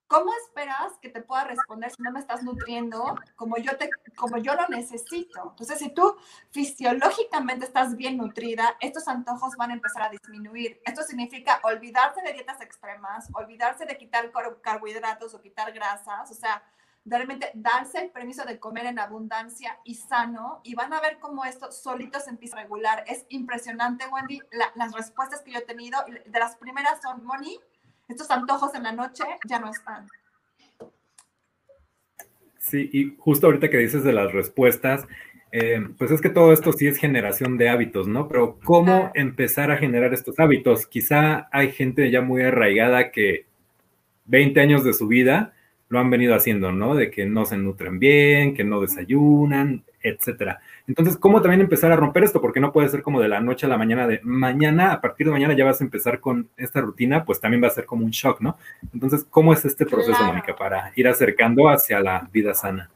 ¿cómo 0.08 0.32
esperas 0.46 0.92
que 1.00 1.08
te 1.08 1.22
pueda 1.22 1.44
responder 1.44 1.90
si 1.90 2.02
no 2.02 2.10
me 2.12 2.20
estás 2.20 2.42
nutriendo 2.42 3.16
como 3.34 3.56
yo, 3.58 3.76
te, 3.76 3.90
como 4.16 4.38
yo 4.38 4.54
lo 4.54 4.68
necesito? 4.68 5.50
Entonces, 5.50 5.78
si 5.78 5.90
tú 5.90 6.16
fisiológicamente 6.50 7.66
estás 7.66 7.96
bien 7.96 8.16
nutrida, 8.16 8.76
estos 8.80 9.08
antojos 9.08 9.56
van 9.56 9.70
a 9.70 9.74
empezar 9.74 10.02
a 10.02 10.10
disminuir. 10.10 10.80
Esto 10.84 11.02
significa 11.02 11.60
olvidarse 11.64 12.22
de 12.22 12.32
dietas 12.32 12.60
extremas, 12.60 13.28
olvidarse 13.32 13.84
de 13.84 13.96
quitar 13.96 14.30
carbohidratos 14.60 15.34
o 15.34 15.40
quitar 15.40 15.72
grasas, 15.72 16.30
o 16.30 16.34
sea, 16.34 16.62
realmente 17.04 17.52
darse 17.54 18.00
el 18.00 18.10
permiso 18.10 18.44
de 18.44 18.58
comer 18.58 18.86
en 18.86 18.98
abundancia 18.98 19.78
y 19.84 19.94
sano 19.94 20.60
y 20.64 20.74
van 20.74 20.92
a 20.92 21.00
ver 21.00 21.20
cómo 21.20 21.44
esto 21.44 21.70
solito 21.70 22.18
se 22.20 22.30
empieza 22.30 22.58
a 22.58 22.62
regular. 22.62 23.04
Es 23.06 23.26
impresionante, 23.28 24.06
Wendy, 24.08 24.40
las 24.74 24.92
respuestas 24.92 25.42
que 25.42 25.52
yo 25.52 25.60
he 25.60 25.62
tenido. 25.62 25.98
De 26.04 26.38
las 26.38 26.56
primeras 26.56 27.00
son, 27.00 27.24
Moni, 27.24 27.60
estos 28.08 28.30
antojos 28.30 28.74
en 28.74 28.84
la 28.84 28.92
noche 28.92 29.24
ya 29.48 29.58
no 29.58 29.70
están. 29.70 30.06
Sí, 32.58 32.90
y 32.92 33.16
justo 33.18 33.46
ahorita 33.46 33.70
que 33.70 33.78
dices 33.78 34.02
de 34.02 34.12
las 34.12 34.32
respuestas, 34.32 35.06
eh, 35.52 35.86
pues 35.96 36.10
es 36.10 36.20
que 36.20 36.30
todo 36.30 36.52
esto 36.52 36.72
sí 36.72 36.88
es 36.88 36.98
generación 36.98 37.56
de 37.58 37.68
hábitos, 37.68 38.08
¿no? 38.08 38.28
Pero 38.28 38.58
¿cómo 38.64 39.12
empezar 39.14 39.70
a 39.70 39.78
generar 39.78 40.12
estos 40.12 40.38
hábitos? 40.40 40.86
Quizá 40.86 41.48
hay 41.52 41.70
gente 41.70 42.10
ya 42.10 42.20
muy 42.22 42.42
arraigada 42.42 43.12
que 43.12 43.46
20 44.26 44.60
años 44.60 44.84
de 44.84 44.92
su 44.92 45.06
vida 45.06 45.54
lo 45.88 46.00
han 46.00 46.10
venido 46.10 46.34
haciendo, 46.34 46.72
¿no? 46.72 46.94
De 46.96 47.10
que 47.10 47.26
no 47.26 47.46
se 47.46 47.56
nutren 47.56 48.00
bien, 48.00 48.54
que 48.54 48.64
no 48.64 48.80
desayunan, 48.80 49.84
etcétera. 50.02 50.60
Entonces, 50.86 51.16
¿cómo 51.16 51.42
también 51.42 51.60
empezar 51.60 51.90
a 51.90 51.96
romper 51.96 52.24
esto? 52.24 52.40
Porque 52.40 52.60
no 52.60 52.72
puede 52.72 52.88
ser 52.88 53.02
como 53.02 53.20
de 53.20 53.28
la 53.28 53.40
noche 53.40 53.66
a 53.66 53.68
la 53.68 53.76
mañana, 53.76 54.06
de 54.06 54.20
mañana, 54.22 54.92
a 54.92 55.00
partir 55.00 55.26
de 55.26 55.32
mañana 55.32 55.54
ya 55.54 55.64
vas 55.64 55.80
a 55.80 55.84
empezar 55.84 56.20
con 56.20 56.48
esta 56.56 56.80
rutina, 56.80 57.24
pues 57.24 57.40
también 57.40 57.62
va 57.62 57.68
a 57.68 57.72
ser 57.72 57.86
como 57.86 58.04
un 58.04 58.12
shock, 58.12 58.40
¿no? 58.40 58.56
Entonces, 58.92 59.26
¿cómo 59.28 59.52
es 59.52 59.64
este 59.64 59.84
proceso, 59.84 60.22
Mónica, 60.24 60.54
para 60.54 60.92
ir 60.94 61.08
acercando 61.08 61.68
hacia 61.68 61.98
la 62.00 62.28
vida 62.30 62.54
sana? 62.54 62.88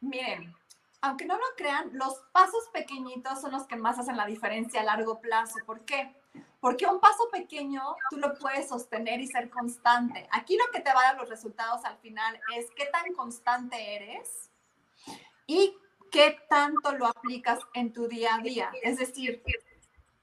Miren, 0.00 0.54
aunque 1.00 1.26
no 1.26 1.34
lo 1.34 1.44
crean, 1.56 1.90
los 1.92 2.14
pasos 2.32 2.68
pequeñitos 2.72 3.40
son 3.40 3.52
los 3.52 3.66
que 3.66 3.76
más 3.76 3.98
hacen 3.98 4.16
la 4.16 4.26
diferencia 4.26 4.80
a 4.80 4.84
largo 4.84 5.20
plazo. 5.20 5.58
¿Por 5.66 5.80
qué? 5.80 6.14
Porque 6.60 6.86
un 6.86 7.00
paso 7.00 7.28
pequeño 7.32 7.82
tú 8.10 8.18
lo 8.18 8.34
puedes 8.34 8.68
sostener 8.68 9.20
y 9.20 9.26
ser 9.26 9.50
constante. 9.50 10.28
Aquí 10.32 10.56
lo 10.56 10.70
que 10.72 10.80
te 10.80 10.92
va 10.92 11.00
a 11.00 11.12
dar 11.12 11.16
los 11.20 11.28
resultados 11.28 11.84
al 11.84 11.96
final 11.98 12.38
es 12.56 12.66
qué 12.76 12.86
tan 12.86 13.12
constante 13.14 13.96
eres 13.96 14.50
y 15.46 15.76
qué 16.16 16.38
tanto 16.48 16.92
lo 16.92 17.06
aplicas 17.06 17.58
en 17.74 17.92
tu 17.92 18.08
día 18.08 18.36
a 18.36 18.38
día. 18.38 18.72
Es 18.82 18.96
decir, 18.96 19.42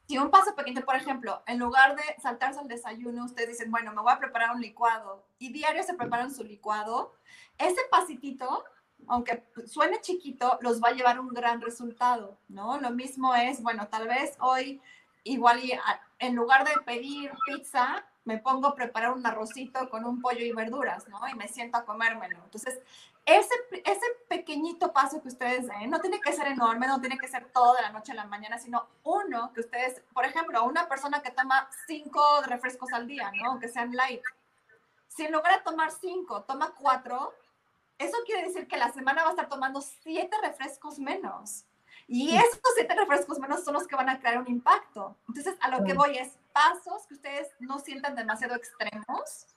si 0.07 0.17
un 0.17 0.31
paso 0.31 0.55
pequeño, 0.55 0.81
por 0.81 0.95
ejemplo, 0.95 1.43
en 1.45 1.59
lugar 1.59 1.95
de 1.95 2.01
saltarse 2.19 2.59
al 2.59 2.67
desayuno, 2.67 3.25
ustedes 3.25 3.49
dicen, 3.49 3.69
bueno, 3.69 3.93
me 3.93 4.01
voy 4.01 4.11
a 4.11 4.17
preparar 4.17 4.55
un 4.55 4.61
licuado 4.61 5.23
y 5.37 5.53
diario 5.53 5.83
se 5.83 5.93
preparan 5.93 6.33
su 6.33 6.43
licuado, 6.43 7.13
ese 7.59 7.79
pasitito, 7.91 8.63
aunque 9.07 9.43
suene 9.67 10.01
chiquito, 10.01 10.57
los 10.61 10.81
va 10.81 10.89
a 10.89 10.93
llevar 10.93 11.19
un 11.19 11.27
gran 11.27 11.61
resultado, 11.61 12.39
¿no? 12.47 12.79
Lo 12.79 12.89
mismo 12.89 13.35
es, 13.35 13.61
bueno, 13.61 13.87
tal 13.87 14.07
vez 14.07 14.35
hoy 14.39 14.81
igual 15.23 15.61
en 16.17 16.35
lugar 16.35 16.65
de 16.67 16.73
pedir 16.85 17.31
pizza, 17.45 18.03
me 18.25 18.39
pongo 18.39 18.69
a 18.69 18.75
preparar 18.75 19.11
un 19.11 19.25
arrocito 19.27 19.89
con 19.89 20.05
un 20.05 20.21
pollo 20.21 20.43
y 20.43 20.53
verduras, 20.53 21.07
¿no? 21.07 21.19
Y 21.29 21.35
me 21.35 21.47
siento 21.47 21.77
a 21.77 21.85
comérmelo. 21.85 22.39
Entonces, 22.45 22.79
ese, 23.25 23.53
ese 23.85 24.05
pequeñito 24.27 24.91
paso 24.91 25.21
que 25.21 25.29
ustedes 25.29 25.67
den, 25.67 25.89
no 25.89 26.01
tiene 26.01 26.19
que 26.19 26.33
ser 26.33 26.47
enorme, 26.47 26.87
no 26.87 26.99
tiene 26.99 27.17
que 27.17 27.27
ser 27.27 27.51
todo 27.53 27.73
de 27.73 27.81
la 27.81 27.91
noche 27.91 28.11
a 28.11 28.15
la 28.15 28.25
mañana, 28.25 28.57
sino 28.57 28.87
uno 29.03 29.51
que 29.53 29.61
ustedes, 29.61 30.01
por 30.13 30.25
ejemplo, 30.25 30.63
una 30.65 30.87
persona 30.89 31.21
que 31.21 31.31
toma 31.31 31.69
cinco 31.87 32.21
refrescos 32.45 32.91
al 32.91 33.07
día, 33.07 33.31
¿no? 33.41 33.59
Que 33.59 33.69
sean 33.69 33.95
light. 33.95 34.21
Si 35.07 35.23
en 35.25 35.31
lugar 35.31 35.57
de 35.57 35.63
tomar 35.63 35.91
cinco, 35.91 36.43
toma 36.43 36.73
cuatro, 36.77 37.33
eso 37.97 38.17
quiere 38.25 38.47
decir 38.47 38.67
que 38.67 38.77
la 38.77 38.91
semana 38.91 39.23
va 39.23 39.29
a 39.29 39.31
estar 39.31 39.47
tomando 39.47 39.79
siete 39.81 40.35
refrescos 40.41 40.99
menos. 40.99 41.65
Y 42.07 42.35
estos 42.35 42.73
siete 42.75 42.95
refrescos 42.95 43.39
menos 43.39 43.63
son 43.63 43.75
los 43.75 43.87
que 43.87 43.95
van 43.95 44.09
a 44.09 44.19
crear 44.19 44.37
un 44.37 44.49
impacto. 44.49 45.15
Entonces, 45.27 45.55
a 45.61 45.69
lo 45.69 45.85
que 45.85 45.93
voy 45.93 46.17
es 46.17 46.37
pasos 46.51 47.07
que 47.07 47.13
ustedes 47.13 47.49
no 47.59 47.79
sientan 47.79 48.15
demasiado 48.15 48.55
extremos, 48.55 49.47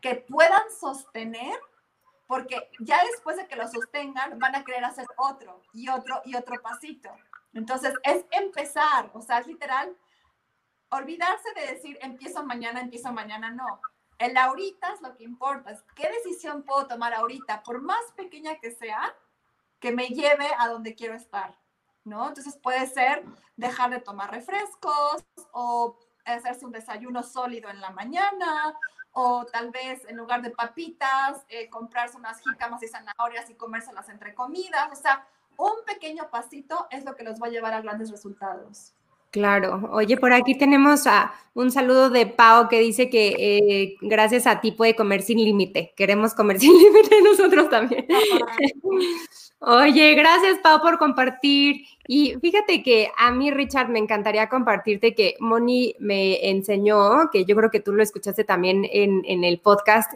que 0.00 0.16
puedan 0.16 0.62
sostener, 0.78 1.58
porque 2.26 2.70
ya 2.80 3.02
después 3.04 3.36
de 3.36 3.46
que 3.46 3.56
lo 3.56 3.68
sostengan, 3.68 4.38
van 4.38 4.54
a 4.54 4.64
querer 4.64 4.84
hacer 4.84 5.06
otro 5.16 5.62
y 5.72 5.88
otro 5.88 6.22
y 6.24 6.36
otro 6.36 6.60
pasito. 6.62 7.10
Entonces, 7.52 7.94
es 8.02 8.24
empezar, 8.30 9.10
o 9.14 9.20
sea, 9.20 9.38
es 9.38 9.46
literal, 9.46 9.96
olvidarse 10.90 11.52
de 11.54 11.74
decir, 11.74 11.98
empiezo 12.00 12.44
mañana, 12.44 12.80
empiezo 12.80 13.12
mañana, 13.12 13.50
no. 13.50 13.80
El 14.18 14.36
ahorita 14.36 14.92
es 14.92 15.00
lo 15.00 15.16
que 15.16 15.24
importa, 15.24 15.70
es 15.70 15.82
qué 15.94 16.08
decisión 16.08 16.62
puedo 16.62 16.86
tomar 16.86 17.14
ahorita, 17.14 17.62
por 17.62 17.80
más 17.80 18.04
pequeña 18.16 18.56
que 18.56 18.70
sea, 18.70 19.14
que 19.80 19.92
me 19.92 20.08
lleve 20.08 20.48
a 20.58 20.68
donde 20.68 20.94
quiero 20.94 21.14
estar. 21.14 21.58
¿no? 22.04 22.28
Entonces 22.28 22.56
puede 22.62 22.86
ser 22.86 23.24
dejar 23.56 23.90
de 23.90 24.00
tomar 24.00 24.30
refrescos 24.30 25.24
o 25.52 25.98
hacerse 26.24 26.64
un 26.64 26.72
desayuno 26.72 27.22
sólido 27.22 27.68
en 27.70 27.80
la 27.80 27.90
mañana 27.90 28.74
o 29.14 29.46
tal 29.46 29.70
vez 29.70 30.04
en 30.08 30.16
lugar 30.16 30.42
de 30.42 30.50
papitas, 30.50 31.44
eh, 31.48 31.70
comprarse 31.70 32.16
unas 32.16 32.40
jícamas 32.40 32.82
y 32.82 32.88
zanahorias 32.88 33.48
y 33.48 33.54
comérselas 33.54 34.08
entre 34.08 34.34
comidas. 34.34 34.90
O 34.92 34.96
sea, 35.00 35.26
un 35.56 35.84
pequeño 35.86 36.28
pasito 36.30 36.86
es 36.90 37.04
lo 37.04 37.14
que 37.14 37.22
los 37.22 37.40
va 37.40 37.46
a 37.46 37.50
llevar 37.50 37.72
a 37.74 37.80
grandes 37.80 38.10
resultados. 38.10 38.92
Claro. 39.30 39.88
Oye, 39.90 40.16
por 40.16 40.32
aquí 40.32 40.56
tenemos 40.56 41.08
a 41.08 41.34
un 41.54 41.72
saludo 41.72 42.08
de 42.10 42.26
Pau 42.26 42.68
que 42.68 42.78
dice 42.78 43.10
que 43.10 43.34
eh, 43.38 43.96
gracias 44.00 44.46
a 44.46 44.60
ti 44.60 44.70
puede 44.70 44.94
comer 44.94 45.22
sin 45.22 45.38
límite. 45.38 45.92
Queremos 45.96 46.34
comer 46.34 46.58
sin 46.60 46.72
límite 46.72 47.20
nosotros 47.22 47.68
también. 47.68 48.06
Oye, 49.66 50.14
gracias 50.14 50.58
Pau 50.58 50.82
por 50.82 50.98
compartir. 50.98 51.86
Y 52.06 52.34
fíjate 52.40 52.82
que 52.82 53.10
a 53.16 53.30
mí, 53.30 53.50
Richard, 53.50 53.88
me 53.88 53.98
encantaría 53.98 54.50
compartirte 54.50 55.14
que 55.14 55.36
Moni 55.40 55.96
me 55.98 56.50
enseñó, 56.50 57.30
que 57.32 57.46
yo 57.46 57.56
creo 57.56 57.70
que 57.70 57.80
tú 57.80 57.92
lo 57.94 58.02
escuchaste 58.02 58.44
también 58.44 58.86
en, 58.92 59.22
en 59.24 59.42
el 59.42 59.58
podcast, 59.60 60.12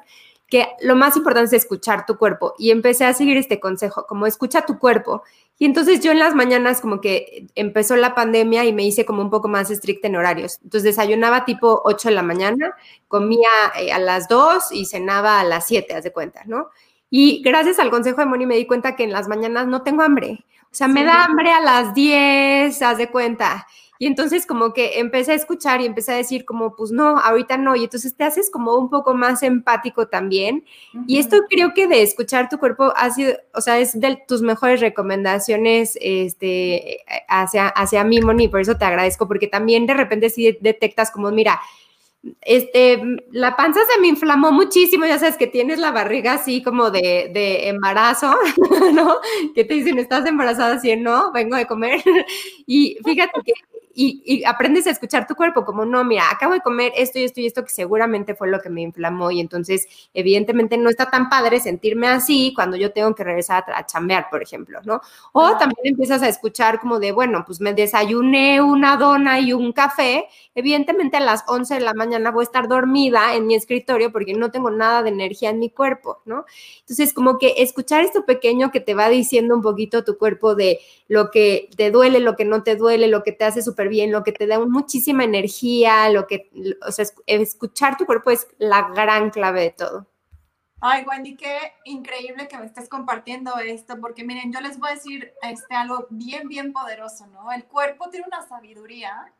que 0.48 0.66
lo 0.82 0.96
más 0.96 1.16
importante 1.16 1.56
es 1.56 1.62
escuchar 1.62 2.04
tu 2.04 2.18
cuerpo. 2.18 2.54
Y 2.58 2.72
empecé 2.72 3.06
a 3.06 3.14
seguir 3.14 3.38
este 3.38 3.58
consejo, 3.58 4.06
como 4.06 4.26
escucha 4.26 4.66
tu 4.66 4.78
cuerpo. 4.78 5.22
Y 5.58 5.64
entonces 5.64 6.00
yo 6.00 6.12
en 6.12 6.18
las 6.18 6.34
mañanas 6.34 6.82
como 6.82 7.00
que 7.00 7.46
empezó 7.54 7.96
la 7.96 8.14
pandemia 8.14 8.64
y 8.66 8.72
me 8.74 8.84
hice 8.84 9.06
como 9.06 9.22
un 9.22 9.30
poco 9.30 9.48
más 9.48 9.70
estricta 9.70 10.08
en 10.08 10.16
horarios. 10.16 10.58
Entonces 10.62 10.84
desayunaba 10.84 11.46
tipo 11.46 11.80
8 11.84 12.10
de 12.10 12.14
la 12.14 12.22
mañana, 12.22 12.74
comía 13.08 13.48
eh, 13.80 13.92
a 13.92 13.98
las 13.98 14.28
2 14.28 14.72
y 14.72 14.84
cenaba 14.84 15.40
a 15.40 15.44
las 15.44 15.66
7, 15.66 15.94
haz 15.94 16.04
de 16.04 16.12
cuenta, 16.12 16.42
¿no? 16.44 16.68
Y 17.10 17.42
gracias 17.42 17.78
al 17.78 17.90
consejo 17.90 18.20
de 18.20 18.26
Moni 18.26 18.46
me 18.46 18.56
di 18.56 18.66
cuenta 18.66 18.96
que 18.96 19.04
en 19.04 19.12
las 19.12 19.28
mañanas 19.28 19.66
no 19.66 19.82
tengo 19.82 20.02
hambre. 20.02 20.44
O 20.70 20.74
sea, 20.74 20.88
me 20.88 21.04
da 21.04 21.24
hambre 21.24 21.50
a 21.50 21.60
las 21.60 21.94
10, 21.94 22.82
haz 22.82 22.98
de 22.98 23.08
cuenta. 23.08 23.66
Y 24.00 24.06
entonces 24.06 24.46
como 24.46 24.72
que 24.72 25.00
empecé 25.00 25.32
a 25.32 25.34
escuchar 25.34 25.80
y 25.80 25.86
empecé 25.86 26.12
a 26.12 26.16
decir 26.16 26.44
como, 26.44 26.76
pues 26.76 26.92
no, 26.92 27.18
ahorita 27.18 27.56
no. 27.56 27.74
Y 27.74 27.84
entonces 27.84 28.14
te 28.14 28.22
haces 28.22 28.48
como 28.48 28.76
un 28.76 28.90
poco 28.90 29.14
más 29.14 29.42
empático 29.42 30.06
también. 30.06 30.64
Y 31.08 31.18
esto 31.18 31.38
creo 31.48 31.74
que 31.74 31.88
de 31.88 32.02
escuchar 32.02 32.48
tu 32.48 32.58
cuerpo 32.58 32.92
ha 32.94 33.10
sido, 33.10 33.34
o 33.54 33.60
sea, 33.60 33.78
es 33.80 33.98
de 33.98 34.22
tus 34.28 34.40
mejores 34.42 34.80
recomendaciones 34.80 35.98
este, 36.00 37.00
hacia, 37.28 37.68
hacia 37.68 38.04
mí, 38.04 38.20
Moni. 38.20 38.46
Por 38.46 38.60
eso 38.60 38.76
te 38.76 38.84
agradezco, 38.84 39.26
porque 39.26 39.48
también 39.48 39.86
de 39.86 39.94
repente 39.94 40.30
si 40.30 40.52
detectas 40.60 41.10
como, 41.10 41.32
mira, 41.32 41.60
este, 42.42 43.00
la 43.30 43.56
panza 43.56 43.80
se 43.92 44.00
me 44.00 44.08
inflamó 44.08 44.50
muchísimo, 44.52 45.06
ya 45.06 45.18
sabes 45.18 45.36
que 45.36 45.46
tienes 45.46 45.78
la 45.78 45.92
barriga 45.92 46.34
así 46.34 46.62
como 46.62 46.90
de, 46.90 47.30
de 47.32 47.68
embarazo, 47.68 48.34
¿no? 48.94 49.18
Que 49.54 49.64
te 49.64 49.74
dicen, 49.74 49.98
estás 49.98 50.26
embarazada, 50.26 50.74
así, 50.76 50.94
no, 50.96 51.32
vengo 51.32 51.56
de 51.56 51.66
comer. 51.66 52.02
Y 52.66 52.98
fíjate 53.04 53.40
que 53.44 53.52
y, 54.00 54.44
aprendes 54.44 54.86
a 54.86 54.90
escuchar 54.90 55.26
tu 55.26 55.34
cuerpo, 55.34 55.64
como 55.64 55.84
no, 55.84 56.04
mira, 56.04 56.30
acabo 56.30 56.52
de 56.52 56.60
comer 56.60 56.92
esto 56.96 57.18
y 57.18 57.24
esto 57.24 57.40
y 57.40 57.46
esto 57.46 57.64
que 57.64 57.70
seguramente 57.70 58.36
fue 58.36 58.46
lo 58.46 58.60
que 58.60 58.70
me 58.70 58.80
inflamó 58.80 59.32
y 59.32 59.40
entonces 59.40 59.88
evidentemente 60.14 60.78
no 60.78 60.88
está 60.88 61.10
tan 61.10 61.28
padre 61.28 61.58
sentirme 61.58 62.06
así 62.06 62.52
cuando 62.54 62.76
yo 62.76 62.92
tengo 62.92 63.12
que 63.16 63.24
regresar 63.24 63.64
a, 63.74 63.84
chambear, 63.86 64.30
por 64.30 64.40
ejemplo, 64.40 64.78
¿no? 64.84 65.00
O 65.32 65.56
también 65.56 65.80
empiezas 65.82 66.22
a 66.22 66.28
escuchar 66.28 66.78
como 66.78 67.00
de, 67.00 67.10
bueno, 67.10 67.42
pues 67.44 67.60
me 67.60 67.74
desayuné 67.74 68.62
una 68.62 68.96
dona 68.96 69.40
y 69.40 69.52
un 69.52 69.72
café, 69.72 70.26
evidentemente 70.54 71.16
a 71.16 71.20
las 71.20 71.42
11 71.48 71.74
de 71.74 71.80
la 71.80 71.94
mañana 71.94 72.30
voy 72.30 72.42
a 72.42 72.44
estar 72.44 72.68
dormida 72.68 73.34
en 73.34 73.48
mi 73.48 73.56
escritorio 73.56 74.12
porque 74.12 74.34
no 74.34 74.52
tengo 74.52 74.70
nada 74.70 75.02
de 75.02 75.08
energía 75.08 75.50
en 75.50 75.58
mi 75.58 75.70
cuerpo, 75.70 76.20
¿no? 76.24 76.44
Entonces, 76.80 77.12
como 77.12 77.38
que 77.38 77.54
escuchar 77.58 78.04
esto 78.04 78.24
pequeño 78.24 78.70
que 78.70 78.78
te 78.78 78.94
va 78.94 79.08
diciendo 79.08 79.56
un 79.56 79.62
poquito 79.62 80.04
tu 80.04 80.16
cuerpo 80.18 80.54
de 80.54 80.78
lo 81.08 81.30
que 81.30 81.70
te 81.76 81.90
duele, 81.90 82.20
lo 82.20 82.36
que 82.36 82.44
no 82.44 82.62
te 82.62 82.76
duele, 82.76 83.08
lo 83.08 83.22
que 83.22 83.32
te 83.32 83.44
hace 83.44 83.62
súper 83.62 83.87
bien, 83.88 84.12
lo 84.12 84.22
que 84.22 84.32
te 84.32 84.46
da 84.46 84.58
muchísima 84.60 85.24
energía, 85.24 86.08
lo 86.10 86.26
que, 86.26 86.50
o 86.86 86.92
sea, 86.92 87.04
escuchar 87.26 87.96
tu 87.96 88.06
cuerpo 88.06 88.30
es 88.30 88.46
la 88.58 88.90
gran 88.94 89.30
clave 89.30 89.62
de 89.62 89.70
todo. 89.70 90.06
Ay, 90.80 91.04
Wendy, 91.04 91.36
qué 91.36 91.72
increíble 91.84 92.46
que 92.46 92.56
me 92.56 92.66
estés 92.66 92.88
compartiendo 92.88 93.58
esto, 93.58 93.98
porque 94.00 94.24
miren, 94.24 94.52
yo 94.52 94.60
les 94.60 94.78
voy 94.78 94.90
a 94.90 94.94
decir 94.94 95.32
este, 95.42 95.74
algo 95.74 96.06
bien, 96.08 96.48
bien 96.48 96.72
poderoso, 96.72 97.26
¿no? 97.26 97.50
El 97.50 97.64
cuerpo 97.64 98.08
tiene 98.10 98.26
una 98.28 98.46
sabiduría 98.46 99.32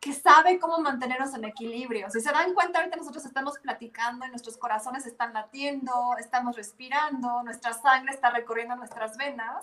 que 0.00 0.14
sabe 0.14 0.58
cómo 0.58 0.78
mantenernos 0.78 1.34
en 1.34 1.44
equilibrio. 1.44 2.08
Si 2.08 2.22
se 2.22 2.32
dan 2.32 2.54
cuenta, 2.54 2.78
ahorita 2.78 2.96
nosotros 2.96 3.26
estamos 3.26 3.58
platicando 3.58 4.24
y 4.24 4.30
nuestros 4.30 4.56
corazones 4.56 5.04
están 5.04 5.34
latiendo, 5.34 5.92
estamos 6.18 6.56
respirando, 6.56 7.42
nuestra 7.42 7.74
sangre 7.74 8.14
está 8.14 8.30
recorriendo 8.30 8.74
nuestras 8.76 9.18
venas. 9.18 9.62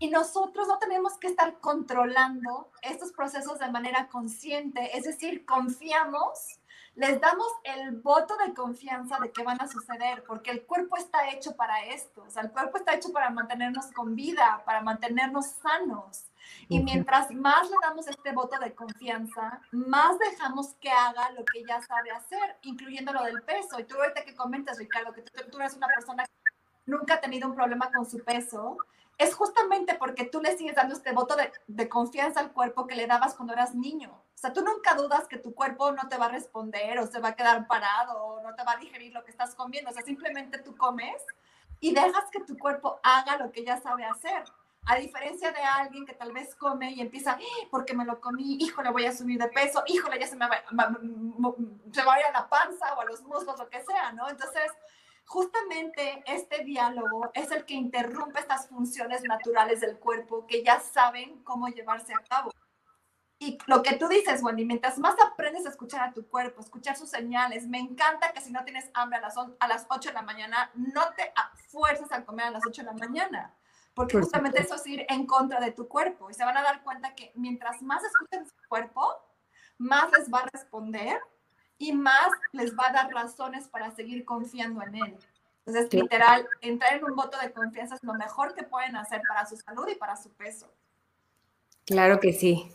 Y 0.00 0.08
nosotros 0.08 0.66
no 0.66 0.78
tenemos 0.78 1.18
que 1.18 1.26
estar 1.26 1.58
controlando 1.60 2.72
estos 2.80 3.12
procesos 3.12 3.58
de 3.58 3.70
manera 3.70 4.08
consciente, 4.08 4.96
es 4.96 5.04
decir, 5.04 5.44
confiamos, 5.44 6.58
les 6.94 7.20
damos 7.20 7.46
el 7.64 8.00
voto 8.00 8.34
de 8.38 8.54
confianza 8.54 9.18
de 9.20 9.30
que 9.30 9.44
van 9.44 9.60
a 9.60 9.68
suceder, 9.68 10.24
porque 10.24 10.52
el 10.52 10.64
cuerpo 10.64 10.96
está 10.96 11.28
hecho 11.28 11.54
para 11.54 11.84
esto, 11.84 12.22
o 12.22 12.30
sea, 12.30 12.42
el 12.42 12.50
cuerpo 12.50 12.78
está 12.78 12.94
hecho 12.94 13.12
para 13.12 13.28
mantenernos 13.28 13.92
con 13.92 14.16
vida, 14.16 14.62
para 14.64 14.80
mantenernos 14.80 15.46
sanos. 15.46 16.30
Y 16.68 16.82
mientras 16.82 17.30
más 17.32 17.68
le 17.68 17.76
damos 17.82 18.08
este 18.08 18.32
voto 18.32 18.58
de 18.58 18.74
confianza, 18.74 19.60
más 19.70 20.18
dejamos 20.18 20.72
que 20.80 20.90
haga 20.90 21.30
lo 21.32 21.44
que 21.44 21.62
ya 21.68 21.82
sabe 21.82 22.10
hacer, 22.10 22.56
incluyendo 22.62 23.12
lo 23.12 23.22
del 23.22 23.42
peso. 23.42 23.78
Y 23.78 23.84
tú 23.84 23.96
ahorita 23.96 24.24
que 24.24 24.34
comentas, 24.34 24.78
Ricardo, 24.78 25.12
que 25.12 25.22
tú, 25.22 25.50
tú 25.50 25.58
eres 25.58 25.74
una 25.74 25.88
persona 25.88 26.24
que 26.24 26.39
nunca 26.86 27.14
ha 27.14 27.20
tenido 27.20 27.48
un 27.48 27.54
problema 27.54 27.90
con 27.92 28.04
su 28.08 28.22
peso, 28.24 28.78
es 29.20 29.34
justamente 29.34 29.96
porque 29.96 30.24
tú 30.24 30.40
le 30.40 30.56
sigues 30.56 30.74
dando 30.74 30.94
este 30.94 31.12
voto 31.12 31.36
de, 31.66 31.88
confianza 31.90 32.40
al 32.40 32.52
cuerpo 32.52 32.86
que 32.86 32.94
le 32.94 33.06
dabas 33.06 33.34
cuando 33.34 33.52
eras 33.52 33.74
niño. 33.74 34.10
O 34.12 34.38
sea, 34.38 34.54
tú 34.54 34.64
nunca 34.64 34.94
dudas 34.94 35.28
que 35.28 35.36
tu 35.36 35.54
cuerpo 35.54 35.92
no 35.92 36.08
te 36.08 36.16
va 36.16 36.26
a 36.26 36.30
responder 36.30 36.98
o 36.98 37.06
se 37.06 37.20
va 37.20 37.28
a 37.28 37.36
quedar 37.36 37.66
parado 37.66 38.16
o 38.16 38.42
no 38.42 38.54
te 38.54 38.64
va 38.64 38.72
a 38.72 38.76
digerir 38.78 39.12
lo 39.12 39.22
que 39.22 39.30
estás 39.30 39.54
comiendo. 39.54 39.90
O 39.90 39.92
sea, 39.92 40.02
simplemente 40.02 40.58
tú 40.60 40.74
comes 40.74 41.22
y 41.80 41.92
dejas 41.92 42.30
que 42.32 42.40
tu 42.40 42.56
cuerpo 42.56 42.98
haga 43.02 43.36
lo 43.36 43.52
que 43.52 43.62
ya 43.62 43.78
sabe 43.78 44.06
hacer. 44.06 44.42
A 44.86 44.96
diferencia 44.96 45.52
de 45.52 45.60
alguien 45.60 46.06
que 46.06 46.14
tal 46.14 46.32
vez 46.32 46.54
come 46.54 46.90
y 46.92 47.02
empieza, 47.02 47.32
¡Ah! 47.32 47.66
porque 47.70 47.92
me 47.92 48.06
lo 48.06 48.22
comí, 48.22 48.56
híjole, 48.58 48.90
voy 48.90 49.04
a 49.04 49.12
subir 49.14 49.38
de 49.38 49.48
peso, 49.48 49.82
híjole, 49.86 50.18
ya 50.18 50.26
se 50.28 50.36
me 50.36 50.48
va, 50.48 50.56
se 51.92 52.02
va 52.04 52.14
a 52.14 52.20
ir 52.20 52.24
a 52.24 52.32
la 52.32 52.48
panza 52.48 52.94
o 52.94 53.00
a 53.02 53.04
los 53.04 53.22
muslos, 53.24 53.58
lo 53.58 53.68
que 53.68 53.84
sea, 53.84 54.12
¿no? 54.12 54.30
Entonces, 54.30 54.72
justamente 55.30 56.24
este 56.26 56.64
diálogo 56.64 57.30
es 57.34 57.52
el 57.52 57.64
que 57.64 57.74
interrumpe 57.74 58.40
estas 58.40 58.66
funciones 58.66 59.22
naturales 59.22 59.80
del 59.80 59.96
cuerpo 59.96 60.44
que 60.44 60.64
ya 60.64 60.80
saben 60.80 61.44
cómo 61.44 61.68
llevarse 61.68 62.12
a 62.12 62.24
cabo. 62.28 62.50
Y 63.38 63.56
lo 63.66 63.80
que 63.80 63.94
tú 63.94 64.08
dices, 64.08 64.42
Wendy, 64.42 64.64
mientras 64.64 64.98
más 64.98 65.14
aprendes 65.24 65.64
a 65.66 65.68
escuchar 65.68 66.00
a 66.00 66.12
tu 66.12 66.26
cuerpo, 66.26 66.60
escuchar 66.60 66.96
sus 66.96 67.10
señales, 67.10 67.68
me 67.68 67.78
encanta 67.78 68.32
que 68.32 68.40
si 68.40 68.50
no 68.50 68.64
tienes 68.64 68.90
hambre 68.92 69.18
a 69.18 69.20
las, 69.20 69.36
a 69.36 69.68
las 69.68 69.86
8 69.88 70.08
de 70.08 70.14
la 70.14 70.22
mañana, 70.22 70.72
no 70.74 71.12
te 71.14 71.32
fuerzas 71.68 72.10
a 72.10 72.24
comer 72.24 72.46
a 72.46 72.50
las 72.50 72.66
8 72.66 72.82
de 72.82 72.86
la 72.86 72.94
mañana, 72.94 73.54
porque 73.94 74.18
justamente 74.18 74.60
eso 74.60 74.74
es 74.74 74.86
ir 74.88 75.06
en 75.08 75.26
contra 75.26 75.60
de 75.60 75.70
tu 75.70 75.86
cuerpo. 75.86 76.28
Y 76.28 76.34
se 76.34 76.44
van 76.44 76.56
a 76.56 76.62
dar 76.62 76.82
cuenta 76.82 77.14
que 77.14 77.30
mientras 77.36 77.80
más 77.82 78.02
escuchen 78.02 78.46
su 78.46 78.56
cuerpo, 78.68 79.08
más 79.78 80.10
les 80.10 80.28
va 80.28 80.40
a 80.40 80.48
responder 80.52 81.22
y 81.80 81.92
más 81.92 82.28
les 82.52 82.76
va 82.76 82.88
a 82.88 82.92
dar 82.92 83.10
razones 83.10 83.66
para 83.66 83.90
seguir 83.90 84.24
confiando 84.24 84.82
en 84.82 84.94
él. 84.94 85.14
Entonces, 85.66 85.92
literal, 85.92 86.46
entrar 86.60 86.98
en 86.98 87.04
un 87.04 87.16
voto 87.16 87.38
de 87.42 87.50
confianza 87.52 87.94
es 87.94 88.04
lo 88.04 88.12
mejor 88.14 88.54
que 88.54 88.64
pueden 88.64 88.96
hacer 88.96 89.22
para 89.26 89.46
su 89.46 89.56
salud 89.56 89.88
y 89.90 89.96
para 89.96 90.14
su 90.14 90.30
peso. 90.30 90.70
Claro 91.86 92.20
que 92.20 92.34
sí. 92.34 92.68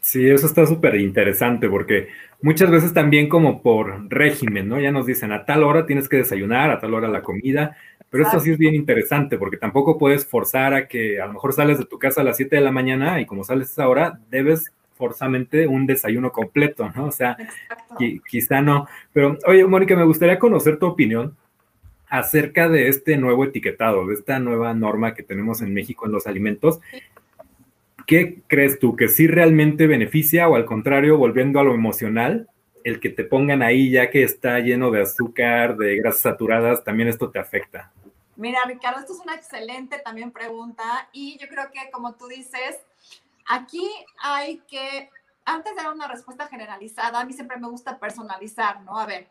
Sí, 0.00 0.28
eso 0.28 0.46
está 0.46 0.66
súper 0.66 0.96
interesante 0.96 1.68
porque 1.68 2.08
muchas 2.42 2.70
veces 2.70 2.92
también 2.92 3.28
como 3.28 3.62
por 3.62 4.08
régimen, 4.10 4.68
¿no? 4.68 4.78
Ya 4.78 4.92
nos 4.92 5.06
dicen 5.06 5.32
a 5.32 5.46
tal 5.46 5.62
hora 5.62 5.86
tienes 5.86 6.08
que 6.08 6.18
desayunar, 6.18 6.70
a 6.70 6.80
tal 6.80 6.92
hora 6.92 7.08
la 7.08 7.22
comida, 7.22 7.76
pero 8.10 8.24
esto 8.24 8.40
sí 8.40 8.50
es 8.50 8.58
bien 8.58 8.74
interesante 8.74 9.38
porque 9.38 9.56
tampoco 9.56 9.96
puedes 9.96 10.26
forzar 10.26 10.74
a 10.74 10.86
que 10.86 11.20
a 11.20 11.26
lo 11.26 11.32
mejor 11.32 11.54
sales 11.54 11.78
de 11.78 11.86
tu 11.86 11.98
casa 11.98 12.20
a 12.20 12.24
las 12.24 12.36
7 12.36 12.56
de 12.56 12.62
la 12.62 12.72
mañana 12.72 13.20
y 13.20 13.26
como 13.26 13.44
sales 13.44 13.68
a 13.68 13.72
esa 13.72 13.88
hora, 13.88 14.20
debes 14.30 14.72
forzamente 15.00 15.66
un 15.66 15.86
desayuno 15.86 16.30
completo, 16.30 16.92
¿no? 16.94 17.06
O 17.06 17.10
sea, 17.10 17.36
quizá 18.28 18.60
no. 18.60 18.86
Pero, 19.12 19.36
oye, 19.46 19.64
Mónica, 19.64 19.96
me 19.96 20.04
gustaría 20.04 20.38
conocer 20.38 20.78
tu 20.78 20.86
opinión 20.86 21.36
acerca 22.08 22.68
de 22.68 22.88
este 22.88 23.16
nuevo 23.16 23.44
etiquetado, 23.44 24.06
de 24.06 24.14
esta 24.14 24.38
nueva 24.38 24.74
norma 24.74 25.14
que 25.14 25.22
tenemos 25.22 25.62
en 25.62 25.72
México 25.72 26.06
en 26.06 26.12
los 26.12 26.26
alimentos. 26.26 26.80
¿Qué 28.06 28.42
crees 28.46 28.78
tú? 28.78 28.94
¿Que 28.94 29.08
sí 29.08 29.26
realmente 29.26 29.86
beneficia 29.86 30.48
o 30.48 30.56
al 30.56 30.66
contrario, 30.66 31.16
volviendo 31.16 31.60
a 31.60 31.64
lo 31.64 31.74
emocional, 31.74 32.48
el 32.84 33.00
que 33.00 33.08
te 33.08 33.24
pongan 33.24 33.62
ahí 33.62 33.90
ya 33.90 34.10
que 34.10 34.22
está 34.22 34.58
lleno 34.60 34.90
de 34.90 35.02
azúcar, 35.02 35.76
de 35.76 35.96
grasas 35.96 36.22
saturadas, 36.22 36.84
también 36.84 37.08
esto 37.08 37.30
te 37.30 37.38
afecta? 37.38 37.90
Mira, 38.36 38.58
Ricardo, 38.66 39.00
esto 39.00 39.12
es 39.12 39.20
una 39.20 39.34
excelente 39.34 39.98
también 40.04 40.30
pregunta 40.30 40.82
y 41.12 41.38
yo 41.38 41.46
creo 41.48 41.70
que 41.72 41.90
como 41.92 42.14
tú 42.14 42.26
dices, 42.26 42.78
Aquí 43.48 43.88
hay 44.22 44.58
que, 44.60 45.10
antes 45.44 45.74
de 45.74 45.82
dar 45.82 45.92
una 45.92 46.08
respuesta 46.08 46.46
generalizada, 46.46 47.20
a 47.20 47.24
mí 47.24 47.32
siempre 47.32 47.56
me 47.56 47.68
gusta 47.68 47.98
personalizar, 47.98 48.80
¿no? 48.82 48.98
A 48.98 49.06
ver, 49.06 49.30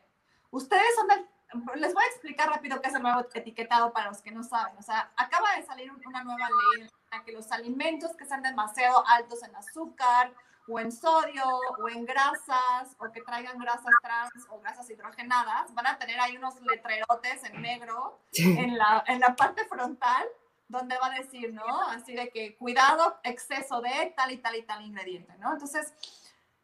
ustedes 0.52 0.96
son 0.96 1.08
del, 1.08 1.28
les 1.76 1.94
voy 1.94 2.04
a 2.04 2.08
explicar 2.08 2.50
rápido 2.50 2.82
qué 2.82 2.90
es 2.90 2.96
el 2.96 3.02
nuevo 3.02 3.26
etiquetado 3.34 3.92
para 3.92 4.10
los 4.10 4.22
que 4.22 4.32
no 4.32 4.44
saben. 4.44 4.78
O 4.78 4.84
sea, 4.84 5.12
acaba 5.16 5.56
de 5.56 5.64
salir 5.64 5.92
una 6.06 6.24
nueva 6.24 6.48
ley 6.48 6.84
en 6.84 6.90
la 7.12 7.24
que 7.24 7.32
los 7.32 7.52
alimentos 7.52 8.16
que 8.16 8.26
sean 8.26 8.42
demasiado 8.42 9.04
altos 9.08 9.44
en 9.44 9.56
azúcar 9.56 10.32
o 10.68 10.80
en 10.80 10.92
sodio 10.92 11.44
o 11.80 11.90
en 11.90 12.06
grasas 12.06 12.96
o 13.00 13.12
que 13.12 13.22
traigan 13.22 13.58
grasas 13.58 13.92
trans 14.04 14.32
o 14.50 14.60
grasas 14.60 14.88
hidrogenadas 14.90 15.74
van 15.74 15.88
a 15.88 15.98
tener 15.98 16.20
ahí 16.20 16.38
unos 16.38 16.62
letrerotes 16.62 17.44
en 17.46 17.62
negro 17.62 18.20
en 18.34 18.78
la, 18.78 19.04
en 19.08 19.20
la 19.20 19.36
parte 19.36 19.66
frontal 19.66 20.28
donde 20.70 20.98
va 20.98 21.08
a 21.08 21.20
decir, 21.20 21.52
¿no? 21.54 21.82
Así 21.90 22.14
de 22.14 22.30
que 22.30 22.56
cuidado, 22.56 23.20
exceso 23.24 23.82
de 23.82 24.14
tal 24.16 24.32
y 24.32 24.38
tal 24.38 24.56
y 24.56 24.62
tal 24.62 24.86
ingrediente, 24.86 25.34
¿no? 25.40 25.52
Entonces, 25.52 25.94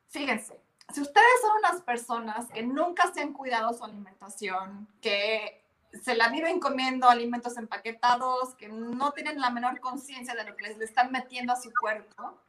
fíjense, 0.07 0.61
si 0.93 1.01
ustedes 1.01 1.41
son 1.41 1.57
unas 1.57 1.81
personas 1.81 2.47
que 2.53 2.61
nunca 2.61 3.11
se 3.11 3.21
han 3.21 3.33
cuidado 3.33 3.73
su 3.73 3.83
alimentación, 3.83 4.87
que 5.01 5.65
se 6.03 6.15
la 6.15 6.29
viven 6.29 6.59
comiendo 6.59 7.09
alimentos 7.09 7.57
empaquetados, 7.57 8.53
que 8.55 8.67
no 8.67 9.11
tienen 9.11 9.41
la 9.41 9.49
menor 9.49 9.79
conciencia 9.79 10.35
de 10.35 10.43
lo 10.43 10.55
que 10.55 10.67
les 10.67 10.79
están 10.81 11.11
metiendo 11.11 11.53
a 11.53 11.61
su 11.61 11.71
cuerpo, 11.73 12.39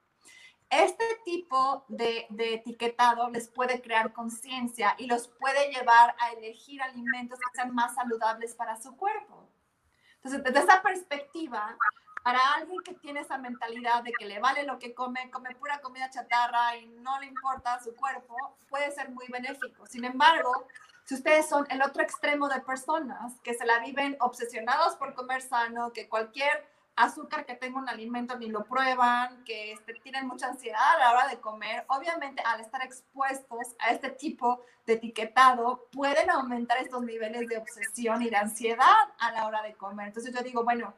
este 0.68 1.04
tipo 1.24 1.84
de, 1.88 2.26
de 2.28 2.54
etiquetado 2.54 3.30
les 3.30 3.48
puede 3.48 3.80
crear 3.80 4.12
conciencia 4.12 4.94
y 4.98 5.06
los 5.06 5.28
puede 5.28 5.72
llevar 5.72 6.14
a 6.18 6.32
elegir 6.32 6.82
alimentos 6.82 7.38
que 7.38 7.56
sean 7.56 7.74
más 7.74 7.94
saludables 7.94 8.54
para 8.54 8.76
su 8.76 8.96
cuerpo. 8.96 9.45
Entonces, 10.26 10.52
desde 10.52 10.66
esa 10.66 10.82
perspectiva, 10.82 11.76
para 12.24 12.40
alguien 12.54 12.80
que 12.82 12.94
tiene 12.94 13.20
esa 13.20 13.38
mentalidad 13.38 14.02
de 14.02 14.10
que 14.10 14.26
le 14.26 14.40
vale 14.40 14.64
lo 14.64 14.76
que 14.76 14.92
come, 14.92 15.30
come 15.30 15.54
pura 15.54 15.78
comida 15.78 16.10
chatarra 16.10 16.76
y 16.76 16.86
no 16.86 17.20
le 17.20 17.26
importa 17.26 17.78
su 17.78 17.94
cuerpo, 17.94 18.34
puede 18.68 18.90
ser 18.90 19.10
muy 19.10 19.28
benéfico. 19.28 19.86
Sin 19.86 20.04
embargo, 20.04 20.66
si 21.04 21.14
ustedes 21.14 21.48
son 21.48 21.64
el 21.70 21.80
otro 21.80 22.02
extremo 22.02 22.48
de 22.48 22.60
personas 22.60 23.34
que 23.44 23.54
se 23.54 23.64
la 23.64 23.78
viven 23.78 24.16
obsesionados 24.18 24.96
por 24.96 25.14
comer 25.14 25.42
sano, 25.42 25.92
que 25.92 26.08
cualquier 26.08 26.66
azúcar 26.96 27.44
que 27.44 27.54
tenga 27.54 27.78
un 27.78 27.88
alimento 27.88 28.38
ni 28.38 28.48
lo 28.48 28.64
prueban, 28.64 29.44
que 29.44 29.72
este, 29.72 29.94
tienen 29.94 30.26
mucha 30.26 30.48
ansiedad 30.48 30.96
a 30.96 30.98
la 30.98 31.12
hora 31.12 31.28
de 31.28 31.38
comer, 31.38 31.84
obviamente 31.88 32.42
al 32.42 32.60
estar 32.60 32.82
expuestos 32.82 33.76
a 33.78 33.90
este 33.92 34.10
tipo 34.10 34.64
de 34.86 34.94
etiquetado, 34.94 35.86
pueden 35.92 36.30
aumentar 36.30 36.78
estos 36.78 37.02
niveles 37.02 37.46
de 37.48 37.58
obsesión 37.58 38.22
y 38.22 38.30
de 38.30 38.36
ansiedad 38.36 38.94
a 39.18 39.30
la 39.32 39.46
hora 39.46 39.62
de 39.62 39.74
comer. 39.74 40.08
Entonces 40.08 40.34
yo 40.34 40.42
digo, 40.42 40.64
bueno, 40.64 40.94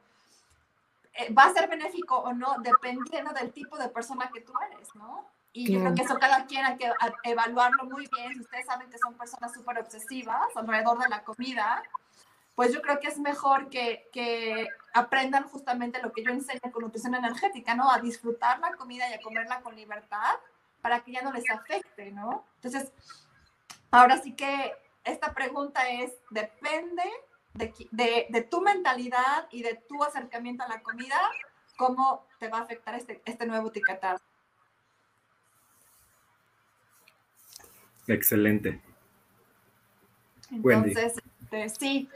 eh, 1.14 1.32
va 1.32 1.44
a 1.44 1.52
ser 1.52 1.68
benéfico 1.68 2.16
o 2.16 2.32
no, 2.32 2.56
dependiendo 2.60 3.32
del 3.32 3.52
tipo 3.52 3.76
de 3.76 3.88
persona 3.88 4.30
que 4.32 4.40
tú 4.40 4.52
eres, 4.70 4.94
¿no? 4.94 5.26
Y 5.52 5.72
yo 5.72 5.80
creo 5.80 5.94
que 5.94 6.02
eso 6.02 6.18
cada 6.18 6.46
quien 6.46 6.64
hay 6.64 6.76
que 6.76 6.92
evaluarlo 7.24 7.84
muy 7.84 8.08
bien. 8.14 8.34
Si 8.34 8.40
ustedes 8.40 8.66
saben 8.66 8.88
que 8.90 8.98
son 8.98 9.14
personas 9.14 9.52
súper 9.52 9.78
obsesivas 9.78 10.54
alrededor 10.54 10.98
de 10.98 11.08
la 11.08 11.24
comida, 11.24 11.82
pues 12.58 12.74
yo 12.74 12.82
creo 12.82 12.98
que 12.98 13.06
es 13.06 13.20
mejor 13.20 13.70
que, 13.70 14.08
que, 14.12 14.66
aprendan 14.92 15.44
justamente 15.44 16.02
lo 16.02 16.10
que 16.10 16.24
yo 16.24 16.32
enseño 16.32 16.72
con 16.72 16.82
nutrición 16.82 17.14
energética, 17.14 17.76
¿no? 17.76 17.88
A 17.88 18.00
disfrutar 18.00 18.58
la 18.58 18.74
comida 18.74 19.08
y 19.08 19.14
a 19.14 19.20
comerla 19.20 19.60
con 19.60 19.76
libertad 19.76 20.34
para 20.80 21.04
que 21.04 21.12
ya 21.12 21.22
no 21.22 21.32
les 21.32 21.48
afecte, 21.48 22.10
¿no? 22.10 22.44
Entonces, 22.56 22.90
ahora 23.92 24.20
sí 24.20 24.32
que 24.32 24.72
esta 25.04 25.34
pregunta 25.34 25.88
es, 25.88 26.12
depende 26.30 27.04
de, 27.54 27.72
de, 27.92 28.26
de 28.28 28.42
tu 28.42 28.60
mentalidad 28.60 29.46
y 29.52 29.62
de 29.62 29.76
tu 29.88 30.02
acercamiento 30.02 30.64
a 30.64 30.68
la 30.68 30.82
comida, 30.82 31.30
cómo 31.76 32.26
te 32.40 32.48
va 32.48 32.58
a 32.58 32.62
afectar 32.62 32.96
este, 32.96 33.22
este 33.24 33.46
nuevo 33.46 33.68
etiquetado. 33.68 34.18
Excelente. 38.08 38.82
Entonces, 40.50 41.22
este, 41.50 41.68
sí, 41.68 42.08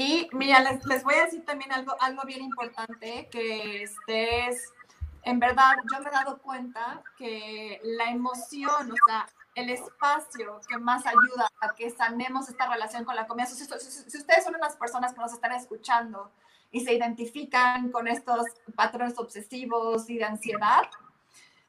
y 0.00 0.30
mira, 0.30 0.60
les, 0.60 0.86
les, 0.86 1.02
voy 1.02 1.16
a 1.16 1.24
decir 1.24 1.44
también 1.44 1.72
algo, 1.72 1.92
algo 2.00 2.22
bien 2.22 2.40
importante, 2.40 3.28
que 3.32 3.82
este 3.82 4.46
es, 4.46 4.72
en 5.24 5.40
verdad, 5.40 5.74
yo 5.92 5.98
me 6.00 6.08
he 6.08 6.12
dado 6.12 6.38
cuenta 6.38 7.02
que 7.16 7.80
la 7.82 8.04
emoción, 8.04 8.92
o 8.92 8.94
sea, 9.08 9.28
el 9.56 9.70
espacio 9.70 10.60
que 10.68 10.78
más 10.78 11.04
ayuda 11.04 11.50
a 11.60 11.74
que 11.74 11.90
sanemos 11.90 12.48
esta 12.48 12.68
relación 12.68 13.04
con 13.04 13.16
la 13.16 13.26
comida, 13.26 13.46
si, 13.46 13.56
si 13.56 14.18
ustedes 14.18 14.44
son 14.44 14.54
unas 14.54 14.76
personas 14.76 15.12
que 15.14 15.18
nos 15.18 15.32
están 15.32 15.50
escuchando 15.50 16.30
y 16.70 16.84
se 16.84 16.94
identifican 16.94 17.90
con 17.90 18.06
estos 18.06 18.46
patrones 18.76 19.18
obsesivos 19.18 20.08
y 20.08 20.18
de 20.18 20.26
ansiedad, 20.26 20.88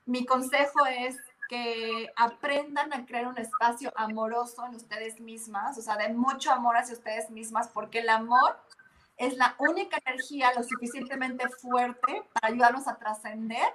mi 0.05 0.23
consejo 0.27 0.85
es 0.85 1.17
que 1.49 2.13
aprendan 2.15 2.93
a 2.93 3.05
crear 3.07 3.27
un 3.27 3.37
espacio 3.39 3.91
amoroso 3.95 4.65
en 4.67 4.75
ustedes 4.75 5.19
mismas, 5.19 5.77
o 5.79 5.81
sea, 5.81 5.97
de 5.97 6.13
mucho 6.13 6.51
amor 6.51 6.77
hacia 6.77 6.93
ustedes 6.93 7.31
mismas, 7.31 7.67
porque 7.69 7.99
el 7.99 8.09
amor 8.09 8.57
es 9.17 9.35
la 9.35 9.55
única 9.57 9.97
energía 10.05 10.53
lo 10.55 10.63
suficientemente 10.63 11.49
fuerte 11.49 12.23
para 12.33 12.53
ayudarnos 12.53 12.87
a 12.87 12.97
trascender 12.97 13.73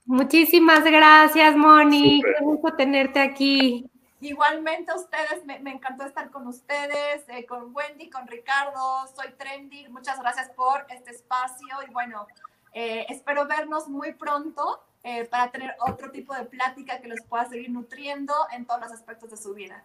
Muchísimas 0.07 0.85
gracias, 0.85 1.55
Moni. 1.55 2.23
Qué 2.23 2.45
gusto 2.45 2.75
tenerte 2.75 3.21
aquí. 3.21 3.91
Igualmente 4.25 4.91
a 4.91 4.95
ustedes, 4.95 5.45
me, 5.45 5.71
encantó 5.71 6.07
estar 6.07 6.31
con 6.31 6.47
ustedes, 6.47 7.29
eh, 7.29 7.45
con 7.45 7.77
Wendy, 7.77 8.09
con 8.09 8.27
Ricardo, 8.27 9.07
soy 9.15 9.33
Trendy, 9.33 9.87
muchas 9.91 10.19
gracias 10.19 10.49
por 10.57 10.87
este 10.89 11.11
espacio 11.11 11.83
y 11.87 11.93
bueno, 11.93 12.27
eh, 12.73 13.05
espero 13.11 13.47
vernos 13.47 13.87
muy 13.87 14.15
pronto 14.15 14.83
eh, 15.03 15.27
para 15.27 15.51
tener 15.51 15.77
otro 15.87 16.11
tipo 16.11 16.35
de 16.35 16.47
plática 16.47 17.03
que 17.03 17.09
los 17.09 17.21
pueda 17.29 17.45
seguir 17.51 17.69
nutriendo 17.69 18.33
en 18.53 18.65
todos 18.65 18.81
los 18.81 18.93
aspectos 18.93 19.31
de 19.31 19.37
su 19.37 19.53
vida. 19.53 19.85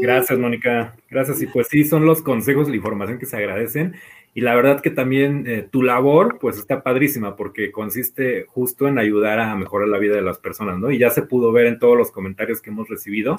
Gracias, 0.00 0.38
Mónica. 0.38 0.94
Gracias. 1.10 1.40
Y 1.42 1.46
pues 1.46 1.68
sí, 1.68 1.84
son 1.84 2.06
los 2.06 2.22
consejos, 2.22 2.68
la 2.68 2.76
información 2.76 3.18
que 3.18 3.26
se 3.26 3.36
agradecen. 3.36 3.94
Y 4.36 4.40
la 4.40 4.54
verdad 4.56 4.80
que 4.80 4.90
también 4.90 5.44
eh, 5.46 5.68
tu 5.70 5.82
labor, 5.82 6.38
pues 6.40 6.58
está 6.58 6.82
padrísima 6.82 7.36
porque 7.36 7.70
consiste 7.70 8.46
justo 8.48 8.88
en 8.88 8.98
ayudar 8.98 9.38
a 9.38 9.54
mejorar 9.54 9.86
la 9.86 9.98
vida 9.98 10.16
de 10.16 10.22
las 10.22 10.38
personas, 10.38 10.78
¿no? 10.78 10.90
Y 10.90 10.98
ya 10.98 11.10
se 11.10 11.22
pudo 11.22 11.52
ver 11.52 11.66
en 11.66 11.78
todos 11.78 11.96
los 11.96 12.10
comentarios 12.10 12.60
que 12.60 12.70
hemos 12.70 12.88
recibido, 12.88 13.36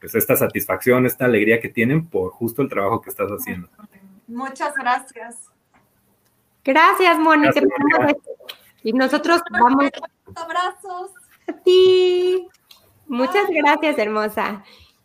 pues 0.00 0.16
esta 0.16 0.34
satisfacción, 0.34 1.06
esta 1.06 1.26
alegría 1.26 1.60
que 1.60 1.68
tienen 1.68 2.06
por 2.06 2.32
justo 2.32 2.60
el 2.60 2.68
trabajo 2.68 3.00
que 3.00 3.10
estás 3.10 3.30
haciendo. 3.30 3.68
Muchas 4.26 4.74
gracias. 4.74 5.48
Gracias, 6.64 7.18
Mónica. 7.20 7.60
Y 8.82 8.92
nosotros 8.92 9.42
vamos. 9.50 9.90
Abrazos. 10.34 11.12
A 11.46 11.52
ti. 11.52 12.48
Muchas 13.06 13.48
gracias, 13.48 13.96
hermosa. 13.98 14.64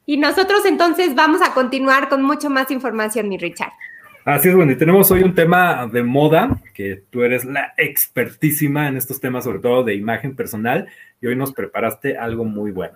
Y 0.09 0.15
nosotros 0.15 0.65
entonces 0.65 1.13
vamos 1.15 1.41
a 1.41 1.53
continuar 1.53 2.07
con 2.07 2.23
mucho 2.23 2.49
más 2.49 2.71
información, 2.71 3.27
mi 3.27 3.37
Richard. 3.37 3.73
Así 4.23 4.47
es, 4.47 4.55
bueno, 4.55 4.71
y 4.71 4.77
tenemos 4.77 5.11
hoy 5.11 5.21
un 5.21 5.35
tema 5.35 5.85
de 5.85 6.01
moda, 6.01 6.61
que 6.73 7.03
tú 7.09 7.23
eres 7.23 7.43
la 7.43 7.73
expertísima 7.75 8.87
en 8.87 8.95
estos 8.95 9.19
temas, 9.19 9.43
sobre 9.43 9.59
todo 9.59 9.83
de 9.83 9.95
imagen 9.95 10.33
personal, 10.33 10.87
y 11.19 11.27
hoy 11.27 11.35
nos 11.35 11.51
preparaste 11.51 12.17
algo 12.17 12.45
muy 12.45 12.71
bueno. 12.71 12.95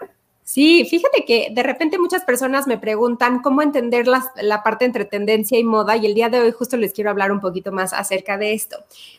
Sí, 0.53 0.83
fíjate 0.83 1.23
que 1.23 1.47
de 1.49 1.63
repente 1.63 1.97
muchas 1.97 2.25
personas 2.25 2.67
me 2.67 2.77
preguntan 2.77 3.41
cómo 3.41 3.61
entender 3.61 4.05
la 4.05 4.63
parte 4.63 4.83
entre 4.83 5.05
tendencia 5.05 5.57
y 5.57 5.63
moda 5.63 5.95
y 5.95 6.05
el 6.05 6.13
día 6.13 6.27
de 6.27 6.41
hoy 6.41 6.51
justo 6.51 6.75
les 6.75 6.91
quiero 6.91 7.09
hablar 7.09 7.31
un 7.31 7.39
poquito 7.39 7.71
más 7.71 7.93
acerca 7.93 8.37
de 8.37 8.53
esto. 8.53 8.75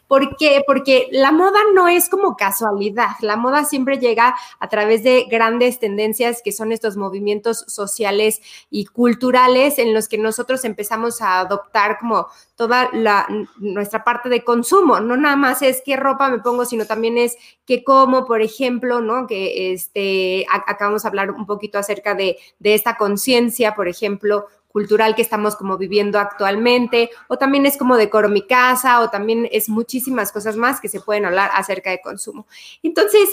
¿Por 0.06 0.36
qué? 0.36 0.62
Porque 0.66 1.08
la 1.10 1.32
moda 1.32 1.58
no 1.72 1.88
es 1.88 2.10
como 2.10 2.36
casualidad, 2.36 3.12
la 3.22 3.36
moda 3.36 3.64
siempre 3.64 3.96
llega 3.96 4.36
a 4.60 4.68
través 4.68 5.04
de 5.04 5.24
grandes 5.30 5.78
tendencias 5.78 6.42
que 6.44 6.52
son 6.52 6.70
estos 6.70 6.98
movimientos 6.98 7.64
sociales 7.66 8.42
y 8.68 8.84
culturales 8.84 9.78
en 9.78 9.94
los 9.94 10.08
que 10.08 10.18
nosotros 10.18 10.66
empezamos 10.66 11.22
a 11.22 11.40
adoptar 11.40 11.96
como 11.98 12.26
toda 12.56 12.90
la, 12.92 13.26
nuestra 13.56 14.04
parte 14.04 14.28
de 14.28 14.44
consumo. 14.44 15.00
No 15.00 15.16
nada 15.16 15.34
más 15.34 15.62
es 15.62 15.82
qué 15.84 15.96
ropa 15.96 16.28
me 16.28 16.38
pongo, 16.38 16.64
sino 16.64 16.84
también 16.84 17.18
es 17.18 17.36
qué 17.66 17.82
como, 17.82 18.24
por 18.24 18.40
ejemplo, 18.40 19.00
¿no? 19.00 19.26
Que 19.26 19.72
este, 19.72 20.46
acabamos 20.48 21.02
de 21.02 21.08
hablar 21.08 21.21
un 21.30 21.46
poquito 21.46 21.78
acerca 21.78 22.14
de, 22.14 22.36
de 22.58 22.74
esta 22.74 22.96
conciencia, 22.96 23.74
por 23.74 23.88
ejemplo, 23.88 24.46
cultural 24.72 25.14
que 25.14 25.22
estamos 25.22 25.54
como 25.54 25.76
viviendo 25.76 26.18
actualmente, 26.18 27.10
o 27.28 27.36
también 27.36 27.66
es 27.66 27.76
como 27.76 27.96
decoro 27.96 28.28
mi 28.28 28.46
casa, 28.46 29.00
o 29.00 29.10
también 29.10 29.48
es 29.52 29.68
muchísimas 29.68 30.32
cosas 30.32 30.56
más 30.56 30.80
que 30.80 30.88
se 30.88 31.00
pueden 31.00 31.26
hablar 31.26 31.50
acerca 31.54 31.90
de 31.90 32.00
consumo. 32.00 32.46
Entonces, 32.82 33.28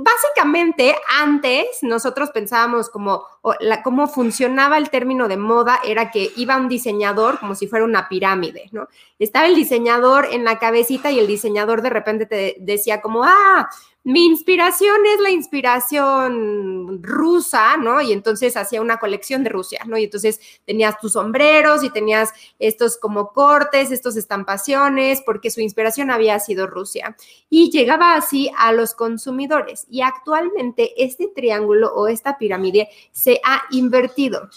básicamente, 0.00 0.94
antes 1.20 1.66
nosotros 1.82 2.30
pensábamos 2.30 2.88
como 2.88 3.24
la, 3.60 3.82
cómo 3.82 4.06
funcionaba 4.06 4.78
el 4.78 4.88
término 4.88 5.28
de 5.28 5.36
moda, 5.36 5.80
era 5.84 6.10
que 6.10 6.30
iba 6.36 6.56
un 6.56 6.68
diseñador 6.68 7.40
como 7.40 7.54
si 7.54 7.66
fuera 7.66 7.84
una 7.84 8.08
pirámide, 8.08 8.68
¿no? 8.70 8.88
Estaba 9.18 9.46
el 9.46 9.54
diseñador 9.54 10.28
en 10.30 10.44
la 10.44 10.58
cabecita 10.58 11.10
y 11.10 11.18
el 11.18 11.26
diseñador 11.26 11.82
de 11.82 11.90
repente 11.90 12.26
te 12.26 12.56
decía 12.60 13.00
como, 13.00 13.24
ah, 13.24 13.68
mi 14.04 14.26
inspiración 14.26 14.96
es 15.14 15.20
la 15.20 15.30
inspiración 15.30 17.02
rusa, 17.02 17.78
¿no? 17.78 18.02
Y 18.02 18.12
entonces 18.12 18.54
hacía 18.54 18.82
una 18.82 18.98
colección 18.98 19.42
de 19.42 19.48
Rusia, 19.48 19.80
¿no? 19.86 19.96
Y 19.96 20.04
entonces 20.04 20.40
tenías 20.66 21.00
tus 21.00 21.12
sombreros 21.12 21.82
y 21.82 21.88
tenías 21.88 22.30
estos 22.58 22.98
como 22.98 23.32
cortes, 23.32 23.90
estos 23.90 24.16
estampaciones, 24.16 25.22
porque 25.24 25.50
su 25.50 25.62
inspiración 25.62 26.10
había 26.10 26.38
sido 26.38 26.66
Rusia. 26.66 27.16
Y 27.48 27.70
llegaba 27.70 28.14
así 28.14 28.50
a 28.58 28.72
los 28.72 28.94
consumidores. 28.94 29.86
Y 29.88 30.02
actualmente 30.02 30.92
este 31.02 31.28
triángulo 31.34 31.94
o 31.94 32.06
esta 32.06 32.36
pirámide 32.36 32.90
se 33.10 33.40
ha 33.42 33.62
invertido. 33.70 34.50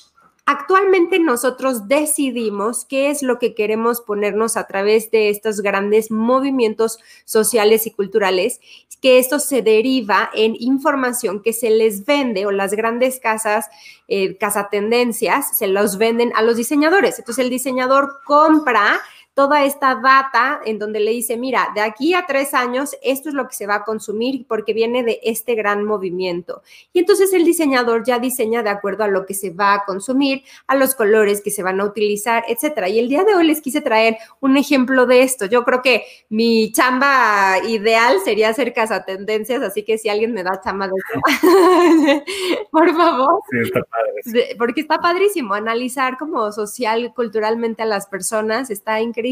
Actualmente 0.50 1.20
nosotros 1.20 1.90
decidimos 1.90 2.86
qué 2.86 3.10
es 3.10 3.22
lo 3.22 3.38
que 3.38 3.54
queremos 3.54 4.00
ponernos 4.00 4.56
a 4.56 4.66
través 4.66 5.12
de 5.12 5.30
estos 5.30 5.60
grandes 5.60 6.10
movimientos 6.10 7.00
sociales 7.26 7.86
y 7.86 7.92
culturales, 7.92 8.62
que 9.02 9.20
esto 9.20 9.40
se 9.40 9.62
deriva 9.62 10.30
en 10.34 10.56
información 10.58 11.44
que 11.44 11.52
se 11.52 11.70
les 11.70 12.06
vende 12.06 12.46
o 12.46 12.52
las 12.52 12.72
grandes 12.72 13.20
casas, 13.20 13.66
eh, 14.08 14.38
casa 14.38 14.70
tendencias, 14.72 15.58
se 15.58 15.68
los 15.68 15.98
venden 15.98 16.32
a 16.34 16.42
los 16.44 16.56
diseñadores. 16.56 17.20
Entonces 17.20 17.44
el 17.44 17.50
diseñador 17.50 18.22
compra 18.24 19.02
toda 19.38 19.66
esta 19.66 19.94
data 19.94 20.62
en 20.66 20.80
donde 20.80 21.00
le 21.00 21.12
dice, 21.12 21.38
mira, 21.38 21.70
de 21.76 21.82
aquí 21.82 22.16
a 22.16 22.26
tres 22.26 22.56
años 22.56 22.98
esto 23.04 23.30
es 23.30 23.36
lo 23.36 23.48
que 23.48 23.54
se 23.54 23.68
va 23.68 23.76
a 23.76 23.84
consumir 23.84 24.48
porque 24.48 24.74
viene 24.74 25.04
de 25.04 25.20
este 25.22 25.54
gran 25.54 25.84
movimiento. 25.86 26.64
Y 26.92 26.98
entonces 26.98 27.32
el 27.34 27.46
diseñador 27.46 28.04
ya 28.04 28.18
diseña 28.18 28.64
de 28.64 28.72
acuerdo 28.72 29.04
a 29.04 29.08
lo 29.08 29.28
que 29.28 29.36
se 29.36 29.52
va 29.52 29.76
a 29.76 29.86
consumir, 29.86 30.42
a 30.66 30.76
los 30.76 30.96
colores 30.96 31.42
que 31.42 31.52
se 31.52 31.62
van 31.62 31.80
a 31.80 31.86
utilizar, 31.86 32.46
etcétera. 32.48 32.90
Y 32.90 32.98
el 32.98 33.10
día 33.10 33.24
de 33.26 33.36
hoy 33.36 33.46
les 33.46 33.62
quise 33.62 33.80
traer 33.80 34.18
un 34.40 34.58
ejemplo 34.58 35.06
de 35.06 35.22
esto. 35.22 35.46
Yo 35.46 35.64
creo 35.64 35.84
que 35.84 36.06
mi 36.30 36.72
chamba 36.72 37.60
ideal 37.68 38.16
sería 38.26 38.50
hacer 38.50 38.74
casa 38.74 39.06
tendencias, 39.06 39.62
así 39.62 39.84
que 39.84 40.00
si 40.00 40.10
alguien 40.10 40.34
me 40.34 40.42
da 40.42 40.60
chamba 40.64 40.88
de 40.88 40.94
eso, 40.98 42.26
por 42.72 42.92
favor. 42.92 43.40
Sí, 43.52 43.58
está 43.60 43.82
padre. 43.84 44.56
Porque 44.58 44.82
está 44.82 44.98
padrísimo 44.98 45.54
analizar 45.54 46.18
como 46.18 46.52
social, 46.52 47.14
culturalmente 47.14 47.84
a 47.84 47.86
las 47.86 48.08
personas, 48.08 48.72
está 48.72 49.00
increíble 49.00 49.27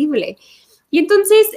y 0.90 1.00
entonces 1.00 1.48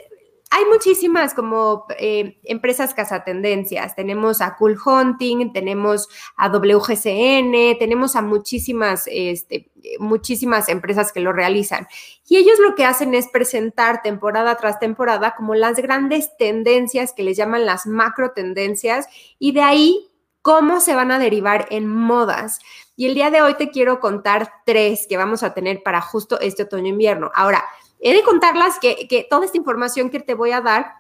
hay 0.51 0.65
muchísimas 0.65 1.35
como 1.35 1.85
eh, 1.99 2.39
empresas 2.45 2.95
cazatendencias. 2.95 3.95
Tenemos 3.95 4.41
a 4.41 4.57
Cool 4.57 4.79
Hunting, 4.83 5.53
tenemos 5.53 6.09
a 6.37 6.49
WGCN, 6.49 7.79
tenemos 7.79 8.17
a 8.17 8.23
muchísimas, 8.23 9.05
este, 9.13 9.71
muchísimas 9.99 10.71
empresas 10.71 11.13
que 11.13 11.21
lo 11.21 11.33
realizan. 11.33 11.87
Y 12.27 12.37
ellos 12.39 12.59
lo 12.61 12.75
que 12.75 12.87
hacen 12.87 13.15
es 13.15 13.29
presentar 13.29 14.01
temporada 14.01 14.57
tras 14.57 14.79
temporada 14.79 15.35
como 15.37 15.55
las 15.55 15.77
grandes 15.77 16.35
tendencias 16.39 17.13
que 17.13 17.25
les 17.25 17.37
llaman 17.37 17.67
las 17.67 17.87
macro 17.87 18.33
tendencias 18.33 19.07
y 19.39 19.53
de 19.53 19.61
ahí 19.61 20.09
cómo 20.41 20.81
se 20.81 20.95
van 20.95 21.11
a 21.11 21.19
derivar 21.19 21.67
en 21.71 21.89
modas. 21.89 22.59
Y 22.97 23.05
el 23.05 23.15
día 23.15 23.31
de 23.31 23.43
hoy 23.43 23.55
te 23.55 23.69
quiero 23.69 24.01
contar 24.01 24.51
tres 24.65 25.07
que 25.07 25.19
vamos 25.19 25.43
a 25.43 25.53
tener 25.53 25.83
para 25.83 26.01
justo 26.01 26.41
este 26.41 26.63
otoño-invierno. 26.63 27.31
Ahora, 27.35 27.65
He 28.01 28.15
de 28.15 28.23
contarlas 28.23 28.79
que, 28.79 29.09
que 29.09 29.27
toda 29.29 29.45
esta 29.45 29.59
información 29.59 30.11
que 30.11 30.21
te 30.21 30.35
voy 30.35 30.53
a 30.53 30.61
dar 30.61 30.99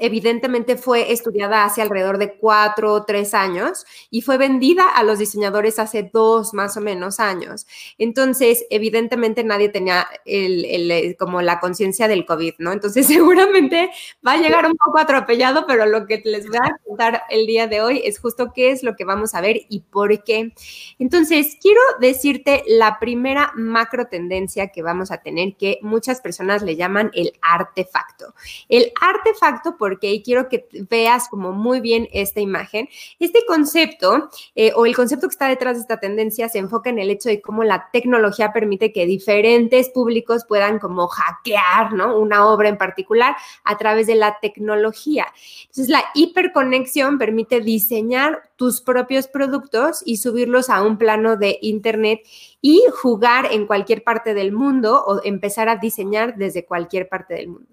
evidentemente 0.00 0.76
fue 0.76 1.12
estudiada 1.12 1.64
hace 1.64 1.82
alrededor 1.82 2.16
de 2.16 2.36
cuatro 2.38 2.94
o 2.94 3.04
tres 3.04 3.34
años 3.34 3.84
y 4.10 4.22
fue 4.22 4.38
vendida 4.38 4.88
a 4.88 5.02
los 5.02 5.18
diseñadores 5.18 5.78
hace 5.78 6.10
dos 6.10 6.54
más 6.54 6.76
o 6.76 6.80
menos 6.80 7.20
años. 7.20 7.66
Entonces, 7.98 8.64
evidentemente 8.70 9.44
nadie 9.44 9.68
tenía 9.68 10.06
eh, 10.24 11.14
como 11.18 11.42
la 11.42 11.60
conciencia 11.60 12.08
del 12.08 12.24
COVID, 12.24 12.54
¿no? 12.58 12.72
Entonces, 12.72 13.06
seguramente 13.06 13.90
va 14.26 14.32
a 14.32 14.38
llegar 14.38 14.66
un 14.66 14.76
poco 14.76 14.98
atropellado, 14.98 15.66
pero 15.66 15.84
lo 15.84 16.06
que 16.06 16.22
les 16.24 16.46
voy 16.48 16.56
a 16.56 16.76
contar 16.86 17.22
el 17.28 17.46
día 17.46 17.66
de 17.66 17.82
hoy 17.82 18.00
es 18.04 18.18
justo 18.18 18.52
qué 18.54 18.70
es 18.70 18.82
lo 18.82 18.96
que 18.96 19.04
vamos 19.04 19.34
a 19.34 19.42
ver 19.42 19.60
y 19.68 19.80
por 19.80 20.24
qué. 20.24 20.54
Entonces, 20.98 21.58
quiero 21.60 21.80
decirte 22.00 22.64
la 22.66 22.98
primera 22.98 23.52
macro 23.54 24.06
tendencia 24.06 24.68
que 24.68 24.82
vamos 24.82 25.10
a 25.10 25.18
tener 25.18 25.56
que 25.56 25.78
muchas 25.82 26.20
personas 26.22 26.62
le 26.62 26.76
llaman 26.76 27.10
el 27.14 27.32
artefacto. 27.42 28.34
El 28.68 28.92
artefacto 29.00 29.65
porque 29.78 30.22
quiero 30.22 30.48
que 30.48 30.68
veas 30.88 31.28
como 31.28 31.52
muy 31.52 31.80
bien 31.80 32.08
esta 32.12 32.40
imagen. 32.40 32.88
Este 33.18 33.44
concepto 33.46 34.30
eh, 34.54 34.72
o 34.76 34.86
el 34.86 34.94
concepto 34.94 35.26
que 35.26 35.32
está 35.32 35.48
detrás 35.48 35.76
de 35.76 35.82
esta 35.82 35.98
tendencia 35.98 36.48
se 36.48 36.58
enfoca 36.58 36.90
en 36.90 36.98
el 36.98 37.10
hecho 37.10 37.28
de 37.28 37.40
cómo 37.40 37.64
la 37.64 37.88
tecnología 37.92 38.52
permite 38.52 38.92
que 38.92 39.06
diferentes 39.06 39.88
públicos 39.88 40.44
puedan 40.46 40.78
como 40.78 41.08
hackear, 41.08 41.92
¿no? 41.92 42.18
Una 42.18 42.46
obra 42.46 42.68
en 42.68 42.78
particular 42.78 43.36
a 43.64 43.76
través 43.76 44.06
de 44.06 44.14
la 44.14 44.38
tecnología. 44.40 45.26
Entonces, 45.62 45.88
la 45.88 46.04
hiperconexión 46.14 47.18
permite 47.18 47.60
diseñar 47.60 48.50
tus 48.56 48.80
propios 48.80 49.28
productos 49.28 50.02
y 50.04 50.16
subirlos 50.16 50.70
a 50.70 50.82
un 50.82 50.98
plano 50.98 51.36
de 51.36 51.58
Internet 51.62 52.22
y 52.60 52.82
jugar 53.02 53.48
en 53.52 53.66
cualquier 53.66 54.02
parte 54.02 54.34
del 54.34 54.52
mundo 54.52 55.04
o 55.06 55.20
empezar 55.22 55.68
a 55.68 55.76
diseñar 55.76 56.36
desde 56.36 56.64
cualquier 56.64 57.08
parte 57.08 57.34
del 57.34 57.48
mundo. 57.48 57.68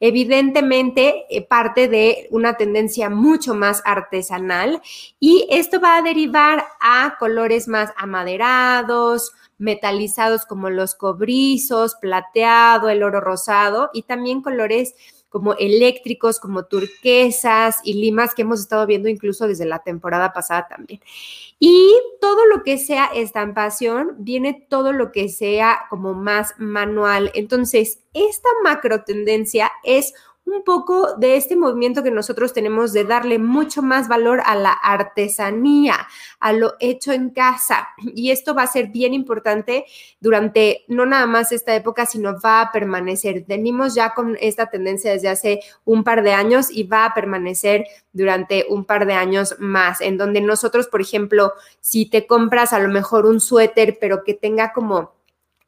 Evidentemente, 0.00 1.26
eh, 1.28 1.46
parte 1.46 1.88
de 1.88 2.28
una 2.30 2.56
tendencia 2.56 3.10
mucho 3.10 3.54
más 3.54 3.82
artesanal 3.84 4.80
y 5.20 5.46
esto 5.50 5.80
va 5.80 5.98
a 5.98 6.02
derivar 6.02 6.64
a 6.80 7.16
colores 7.18 7.68
más 7.68 7.92
amaderados, 7.96 9.32
metalizados 9.58 10.46
como 10.46 10.70
los 10.70 10.94
cobrizos, 10.94 11.96
plateado, 11.96 12.88
el 12.88 13.02
oro 13.02 13.20
rosado 13.20 13.90
y 13.92 14.02
también 14.02 14.40
colores 14.40 14.94
como 15.28 15.54
eléctricos, 15.54 16.40
como 16.40 16.64
turquesas 16.64 17.80
y 17.84 17.94
limas 17.94 18.34
que 18.34 18.42
hemos 18.42 18.60
estado 18.60 18.86
viendo 18.86 19.08
incluso 19.08 19.46
desde 19.46 19.66
la 19.66 19.80
temporada 19.80 20.32
pasada 20.32 20.66
también. 20.68 21.00
Y 21.58 21.92
todo 22.20 22.46
lo 22.46 22.62
que 22.62 22.78
sea 22.78 23.06
estampación, 23.06 24.14
viene 24.18 24.66
todo 24.68 24.92
lo 24.92 25.12
que 25.12 25.28
sea 25.28 25.80
como 25.90 26.14
más 26.14 26.54
manual. 26.58 27.30
Entonces, 27.34 28.00
esta 28.14 28.48
macro 28.62 29.04
tendencia 29.04 29.70
es 29.84 30.14
un 30.48 30.64
poco 30.64 31.14
de 31.16 31.36
este 31.36 31.56
movimiento 31.56 32.02
que 32.02 32.10
nosotros 32.10 32.52
tenemos 32.52 32.92
de 32.92 33.04
darle 33.04 33.38
mucho 33.38 33.82
más 33.82 34.08
valor 34.08 34.40
a 34.44 34.54
la 34.54 34.72
artesanía, 34.72 36.08
a 36.40 36.52
lo 36.52 36.74
hecho 36.80 37.12
en 37.12 37.30
casa. 37.30 37.88
Y 38.18 38.30
esto 38.30 38.54
va 38.54 38.62
a 38.62 38.66
ser 38.66 38.88
bien 38.88 39.14
importante 39.14 39.84
durante 40.18 40.84
no 40.88 41.06
nada 41.06 41.26
más 41.26 41.52
esta 41.52 41.74
época, 41.74 42.06
sino 42.06 42.40
va 42.40 42.62
a 42.62 42.72
permanecer. 42.72 43.44
Venimos 43.46 43.94
ya 43.94 44.14
con 44.14 44.36
esta 44.40 44.70
tendencia 44.70 45.12
desde 45.12 45.28
hace 45.28 45.60
un 45.84 46.02
par 46.02 46.22
de 46.22 46.32
años 46.32 46.68
y 46.70 46.84
va 46.84 47.04
a 47.04 47.14
permanecer 47.14 47.84
durante 48.12 48.66
un 48.68 48.84
par 48.84 49.06
de 49.06 49.12
años 49.12 49.56
más, 49.58 50.00
en 50.00 50.16
donde 50.16 50.40
nosotros, 50.40 50.88
por 50.88 51.00
ejemplo, 51.00 51.52
si 51.80 52.06
te 52.06 52.26
compras 52.26 52.72
a 52.72 52.80
lo 52.80 52.88
mejor 52.88 53.26
un 53.26 53.40
suéter, 53.40 53.98
pero 54.00 54.24
que 54.24 54.34
tenga 54.34 54.72
como 54.72 55.12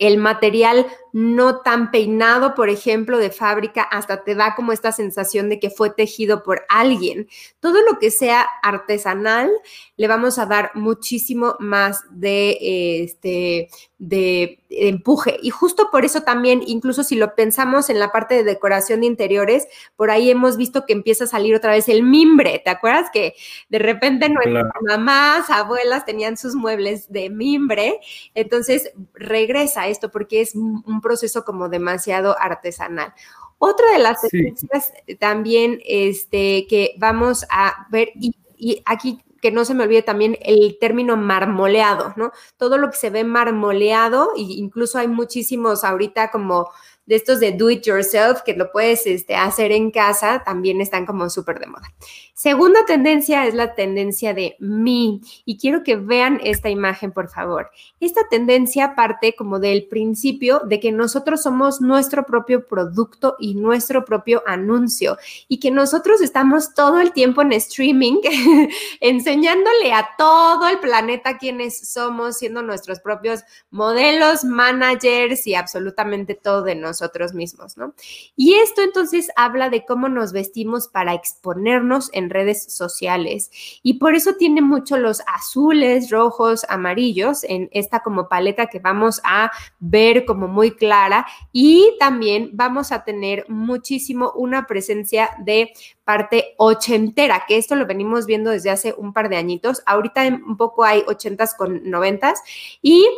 el 0.01 0.16
material 0.16 0.87
no 1.13 1.61
tan 1.61 1.91
peinado, 1.91 2.55
por 2.55 2.69
ejemplo, 2.69 3.19
de 3.19 3.31
fábrica, 3.31 3.83
hasta 3.83 4.23
te 4.25 4.35
da 4.35 4.55
como 4.55 4.73
esta 4.73 4.93
sensación 4.93 5.49
de 5.49 5.59
que 5.59 5.71
fue 5.71 5.91
tejido 5.91 6.43
por 6.43 6.65
alguien. 6.69 7.29
Todo 7.61 7.83
lo 7.83 7.99
que 7.99 8.11
sea 8.11 8.47
artesanal, 8.63 9.51
le 9.97 10.09
vamos 10.09 10.39
a 10.39 10.47
dar 10.47 10.71
muchísimo 10.75 11.57
más 11.59 12.05
de, 12.11 13.03
este, 13.03 13.69
de, 13.99 14.59
empuje. 14.71 15.37
Y 15.43 15.51
justo 15.51 15.89
por 15.91 16.05
eso 16.05 16.23
también, 16.23 16.63
incluso 16.65 17.03
si 17.03 17.17
lo 17.17 17.35
pensamos 17.35 17.91
en 17.91 17.99
la 17.99 18.13
parte 18.13 18.37
de 18.37 18.45
decoración 18.45 19.01
de 19.01 19.09
interiores, 19.09 19.67
por 19.97 20.11
ahí 20.11 20.31
hemos 20.31 20.57
visto 20.57 20.87
que 20.87 20.93
empieza 20.93 21.25
a 21.25 21.27
salir 21.27 21.55
otra 21.55 21.73
vez 21.73 21.89
el 21.89 22.03
mimbre. 22.03 22.63
¿Te 22.65 22.71
acuerdas 22.71 23.11
que 23.13 23.35
de 23.69 23.79
repente 23.79 24.29
nuestras 24.29 24.65
mamás, 24.89 25.51
abuelas 25.51 26.05
tenían 26.05 26.37
sus 26.37 26.55
muebles 26.55 27.11
de 27.13 27.31
mimbre? 27.31 28.01
Entonces 28.35 28.93
regresa 29.13 29.89
esto 29.89 30.11
porque 30.11 30.41
es 30.41 30.55
un 30.55 30.99
proceso 31.01 31.44
como 31.44 31.68
demasiado 31.68 32.36
artesanal. 32.38 33.14
Otra 33.59 33.92
de 33.92 33.98
las 33.98 34.22
tendencias 34.22 34.92
también 35.18 35.80
este, 35.84 36.66
que 36.68 36.94
vamos 36.98 37.44
a 37.51 37.86
ver, 37.90 38.11
y, 38.14 38.34
y 38.57 38.82
aquí 38.86 39.22
que 39.41 39.51
no 39.51 39.64
se 39.64 39.74
me 39.74 39.84
olvide 39.84 40.03
también 40.03 40.38
el 40.43 40.78
término 40.78 41.16
marmoleado, 41.16 42.12
¿no? 42.16 42.32
Todo 42.57 42.78
lo 42.78 42.91
que 42.91 42.97
se 42.97 43.11
ve 43.11 43.24
marmoleado, 43.24 44.30
e 44.36 44.43
incluso 44.43 44.99
hay 44.99 45.09
muchísimos 45.09 45.84
ahorita 45.84 46.30
como 46.30 46.70
de 47.11 47.16
estos 47.16 47.41
de 47.41 47.51
do 47.51 47.68
it 47.70 47.82
yourself, 47.82 48.43
que 48.43 48.55
lo 48.55 48.70
puedes 48.70 49.05
este, 49.05 49.34
hacer 49.34 49.72
en 49.72 49.91
casa, 49.91 50.45
también 50.45 50.80
están 50.80 51.07
como 51.07 51.28
súper 51.28 51.59
de 51.59 51.66
moda. 51.66 51.93
Segunda 52.34 52.86
tendencia 52.86 53.47
es 53.47 53.55
la 53.55 53.74
tendencia 53.74 54.32
de 54.32 54.57
mí. 54.61 55.20
Y 55.45 55.59
quiero 55.59 55.82
que 55.82 55.97
vean 55.97 56.41
esta 56.43 56.70
imagen, 56.70 57.12
por 57.12 57.28
favor. 57.28 57.70
Esta 57.99 58.28
tendencia 58.30 58.95
parte 58.95 59.34
como 59.34 59.59
del 59.59 59.88
principio 59.88 60.61
de 60.61 60.80
que 60.80 60.93
nosotros 60.93 61.43
somos 61.43 61.80
nuestro 61.80 62.24
propio 62.24 62.66
producto 62.66 63.36
y 63.41 63.57
nuestro 63.57 64.05
propio 64.05 64.43
anuncio. 64.47 65.18
Y 65.49 65.59
que 65.59 65.70
nosotros 65.70 66.20
estamos 66.20 66.72
todo 66.72 67.01
el 67.01 67.12
tiempo 67.12 67.43
en 67.43 67.53
streaming, 67.53 68.20
enseñándole 69.31 69.93
a 69.93 70.11
todo 70.18 70.66
el 70.66 70.81
planeta 70.81 71.39
quiénes 71.39 71.93
somos, 71.93 72.39
siendo 72.39 72.62
nuestros 72.62 72.99
propios 72.99 73.45
modelos, 73.70 74.45
managers 74.45 75.47
y 75.47 75.55
absolutamente 75.55 76.35
todo 76.35 76.62
de 76.62 76.74
nosotros 76.74 77.33
mismos, 77.33 77.76
¿no? 77.76 77.95
Y 78.35 78.55
esto 78.55 78.83
entonces 78.83 79.31
habla 79.37 79.70
de 79.70 79.85
cómo 79.85 80.09
nos 80.09 80.33
vestimos 80.33 80.89
para 80.89 81.14
exponernos 81.14 82.11
en 82.12 82.28
redes 82.28 82.72
sociales 82.72 83.51
y 83.85 83.95
por 83.95 84.16
eso 84.16 84.35
tiene 84.35 84.62
mucho 84.62 84.97
los 84.97 85.22
azules, 85.26 86.11
rojos, 86.11 86.66
amarillos 86.68 87.45
en 87.45 87.68
esta 87.70 88.01
como 88.01 88.28
paleta 88.28 88.66
que 88.66 88.81
vamos 88.81 89.20
a 89.22 89.53
ver 89.78 90.24
como 90.24 90.49
muy 90.49 90.72
clara 90.72 91.24
y 91.53 91.95
también 92.01 92.51
vamos 92.53 92.91
a 92.91 93.05
tener 93.05 93.45
muchísimo 93.49 94.33
una 94.35 94.66
presencia 94.66 95.31
de 95.45 95.72
parte 96.11 96.55
ochentera, 96.57 97.45
que 97.47 97.57
esto 97.57 97.77
lo 97.77 97.87
venimos 97.87 98.27
viendo 98.27 98.51
desde 98.51 98.69
hace 98.69 98.93
un 98.99 99.13
par 99.13 99.29
de 99.29 99.37
añitos. 99.37 99.81
Ahorita 99.87 100.27
un 100.27 100.57
poco 100.57 100.83
hay 100.83 101.05
ochentas 101.07 101.55
con 101.55 101.89
noventas 101.89 102.43
y 102.83 103.09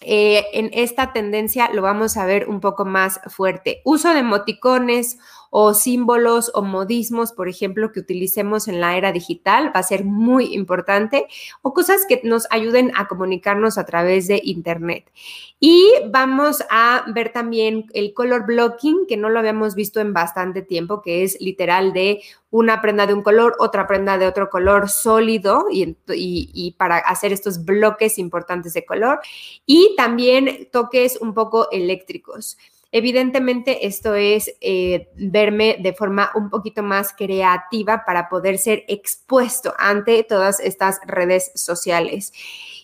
eh, 0.00 0.46
en 0.54 0.70
esta 0.72 1.12
tendencia 1.12 1.68
lo 1.74 1.82
vamos 1.82 2.16
a 2.16 2.24
ver 2.24 2.48
un 2.48 2.60
poco 2.60 2.86
más 2.86 3.20
fuerte. 3.26 3.82
Uso 3.84 4.14
de 4.14 4.20
emoticones 4.20 5.18
o 5.54 5.74
símbolos 5.74 6.50
o 6.54 6.62
modismos, 6.62 7.32
por 7.32 7.46
ejemplo, 7.46 7.92
que 7.92 8.00
utilicemos 8.00 8.68
en 8.68 8.80
la 8.80 8.96
era 8.96 9.12
digital, 9.12 9.66
va 9.66 9.80
a 9.80 9.82
ser 9.82 10.02
muy 10.02 10.54
importante, 10.54 11.26
o 11.60 11.74
cosas 11.74 12.06
que 12.08 12.22
nos 12.24 12.46
ayuden 12.50 12.90
a 12.96 13.06
comunicarnos 13.06 13.76
a 13.76 13.84
través 13.84 14.28
de 14.28 14.40
Internet. 14.42 15.12
Y 15.60 15.92
vamos 16.08 16.64
a 16.70 17.04
ver 17.14 17.34
también 17.34 17.84
el 17.92 18.14
color 18.14 18.46
blocking, 18.46 19.04
que 19.06 19.18
no 19.18 19.28
lo 19.28 19.40
habíamos 19.40 19.74
visto 19.74 20.00
en 20.00 20.14
bastante 20.14 20.62
tiempo, 20.62 21.02
que 21.02 21.22
es 21.22 21.38
literal 21.38 21.92
de 21.92 22.22
una 22.50 22.80
prenda 22.80 23.06
de 23.06 23.12
un 23.12 23.22
color, 23.22 23.54
otra 23.58 23.86
prenda 23.86 24.16
de 24.16 24.26
otro 24.26 24.48
color 24.48 24.88
sólido 24.88 25.66
y, 25.70 25.98
y, 26.08 26.74
para 26.78 26.96
hacer 26.96 27.30
estos 27.30 27.66
bloques 27.66 28.18
importantes 28.18 28.72
de 28.72 28.86
color. 28.86 29.20
Y 29.66 29.94
también 29.98 30.68
toques 30.72 31.18
un 31.20 31.34
poco 31.34 31.70
eléctricos. 31.70 32.56
Evidentemente, 32.94 33.86
esto 33.86 34.14
es 34.14 34.54
eh, 34.60 35.08
verme 35.16 35.78
de 35.80 35.94
forma 35.94 36.30
un 36.34 36.50
poquito 36.50 36.82
más 36.82 37.14
creativa 37.14 38.04
para 38.04 38.28
poder 38.28 38.58
ser 38.58 38.84
expuesto 38.86 39.72
ante 39.78 40.22
todas 40.24 40.60
estas 40.60 41.00
redes 41.06 41.52
sociales. 41.54 42.34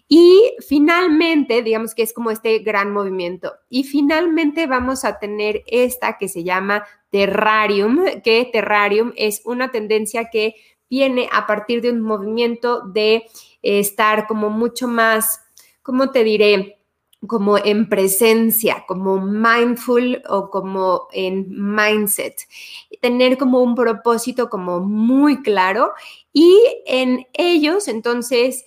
Y 0.08 0.54
finalmente, 0.66 1.62
digamos 1.62 1.94
que 1.94 2.02
es 2.02 2.14
como 2.14 2.30
este 2.30 2.60
gran 2.60 2.90
movimiento. 2.90 3.52
Y 3.68 3.84
finalmente 3.84 4.66
vamos 4.66 5.04
a 5.04 5.18
tener 5.18 5.62
esta 5.66 6.16
que 6.16 6.28
se 6.28 6.42
llama 6.42 6.86
Terrarium, 7.10 8.22
que 8.24 8.48
Terrarium 8.50 9.12
es 9.14 9.42
una 9.44 9.70
tendencia 9.70 10.30
que 10.30 10.54
viene 10.88 11.28
a 11.30 11.46
partir 11.46 11.82
de 11.82 11.90
un 11.90 12.00
movimiento 12.00 12.80
de 12.80 13.26
estar 13.60 14.26
como 14.26 14.48
mucho 14.48 14.88
más, 14.88 15.42
¿cómo 15.82 16.10
te 16.10 16.24
diré? 16.24 16.77
Como 17.26 17.58
en 17.58 17.88
presencia, 17.88 18.84
como 18.86 19.20
mindful 19.20 20.22
o 20.28 20.50
como 20.50 21.08
en 21.12 21.46
mindset. 21.50 22.36
Tener 23.00 23.38
como 23.38 23.60
un 23.60 23.74
propósito 23.74 24.48
como 24.48 24.80
muy 24.80 25.42
claro 25.42 25.92
y 26.32 26.56
en 26.86 27.26
ellos 27.32 27.88
entonces 27.88 28.64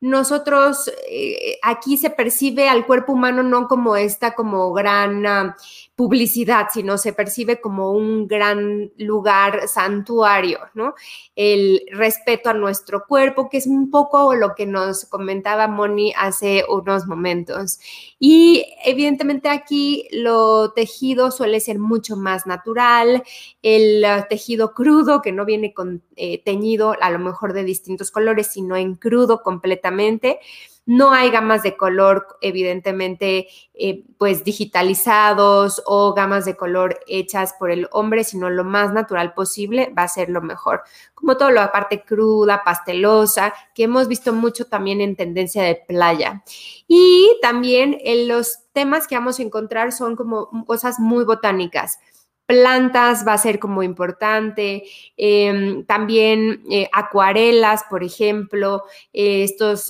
nosotros 0.00 0.90
eh, 1.08 1.58
aquí 1.62 1.96
se 1.96 2.10
percibe 2.10 2.68
al 2.68 2.86
cuerpo 2.86 3.12
humano 3.12 3.44
no 3.44 3.68
como 3.68 3.94
esta 3.94 4.34
como 4.34 4.72
gran 4.72 5.24
ah, 5.24 5.56
publicidad, 5.94 6.68
sino 6.72 6.96
se 6.96 7.12
percibe 7.12 7.60
como 7.60 7.92
un 7.92 8.26
gran 8.26 8.90
lugar 8.96 9.68
santuario, 9.68 10.58
¿no? 10.74 10.94
El 11.36 11.82
respeto 11.92 12.48
a 12.48 12.54
nuestro 12.54 13.04
cuerpo, 13.06 13.50
que 13.50 13.58
es 13.58 13.66
un 13.66 13.90
poco 13.90 14.34
lo 14.34 14.54
que 14.54 14.64
nos 14.64 15.04
comentaba 15.04 15.68
Moni 15.68 16.12
hace 16.16 16.64
unos 16.68 17.06
momentos. 17.06 17.78
Y 18.18 18.64
evidentemente 18.84 19.50
aquí 19.50 20.08
lo 20.12 20.72
tejido 20.72 21.30
suele 21.30 21.60
ser 21.60 21.78
mucho 21.78 22.16
más 22.16 22.46
natural, 22.46 23.22
el 23.60 24.04
tejido 24.30 24.72
crudo, 24.72 25.20
que 25.20 25.32
no 25.32 25.44
viene 25.44 25.74
con, 25.74 26.02
eh, 26.16 26.42
teñido 26.42 26.96
a 27.00 27.10
lo 27.10 27.18
mejor 27.18 27.52
de 27.52 27.64
distintos 27.64 28.10
colores, 28.10 28.48
sino 28.48 28.76
en 28.76 28.94
crudo 28.94 29.42
completamente. 29.42 30.40
No 30.84 31.12
hay 31.12 31.30
gamas 31.30 31.62
de 31.62 31.76
color, 31.76 32.26
evidentemente, 32.40 33.46
eh, 33.74 34.04
pues 34.18 34.42
digitalizados 34.42 35.80
o 35.86 36.12
gamas 36.12 36.44
de 36.44 36.56
color 36.56 36.98
hechas 37.06 37.54
por 37.56 37.70
el 37.70 37.88
hombre, 37.92 38.24
sino 38.24 38.50
lo 38.50 38.64
más 38.64 38.92
natural 38.92 39.32
posible 39.32 39.92
va 39.96 40.02
a 40.02 40.08
ser 40.08 40.28
lo 40.28 40.42
mejor. 40.42 40.82
Como 41.14 41.36
todo 41.36 41.50
lo 41.52 41.60
aparte 41.60 42.02
cruda, 42.04 42.64
pastelosa, 42.64 43.54
que 43.74 43.84
hemos 43.84 44.08
visto 44.08 44.32
mucho 44.32 44.66
también 44.66 45.00
en 45.00 45.14
tendencia 45.14 45.62
de 45.62 45.76
playa. 45.76 46.42
Y 46.88 47.38
también 47.42 47.96
en 48.00 48.26
los 48.26 48.58
temas 48.72 49.06
que 49.06 49.14
vamos 49.14 49.38
a 49.38 49.42
encontrar 49.42 49.92
son 49.92 50.16
como 50.16 50.48
cosas 50.66 50.98
muy 50.98 51.24
botánicas 51.24 51.98
plantas 52.44 53.24
va 53.26 53.34
a 53.34 53.38
ser 53.38 53.58
como 53.58 53.82
importante, 53.82 54.82
em, 55.16 55.84
también 55.86 56.62
eh, 56.70 56.88
acuarelas, 56.92 57.84
por 57.88 58.04
ejemplo, 58.04 58.82
eh, 59.12 59.44
estos 59.44 59.88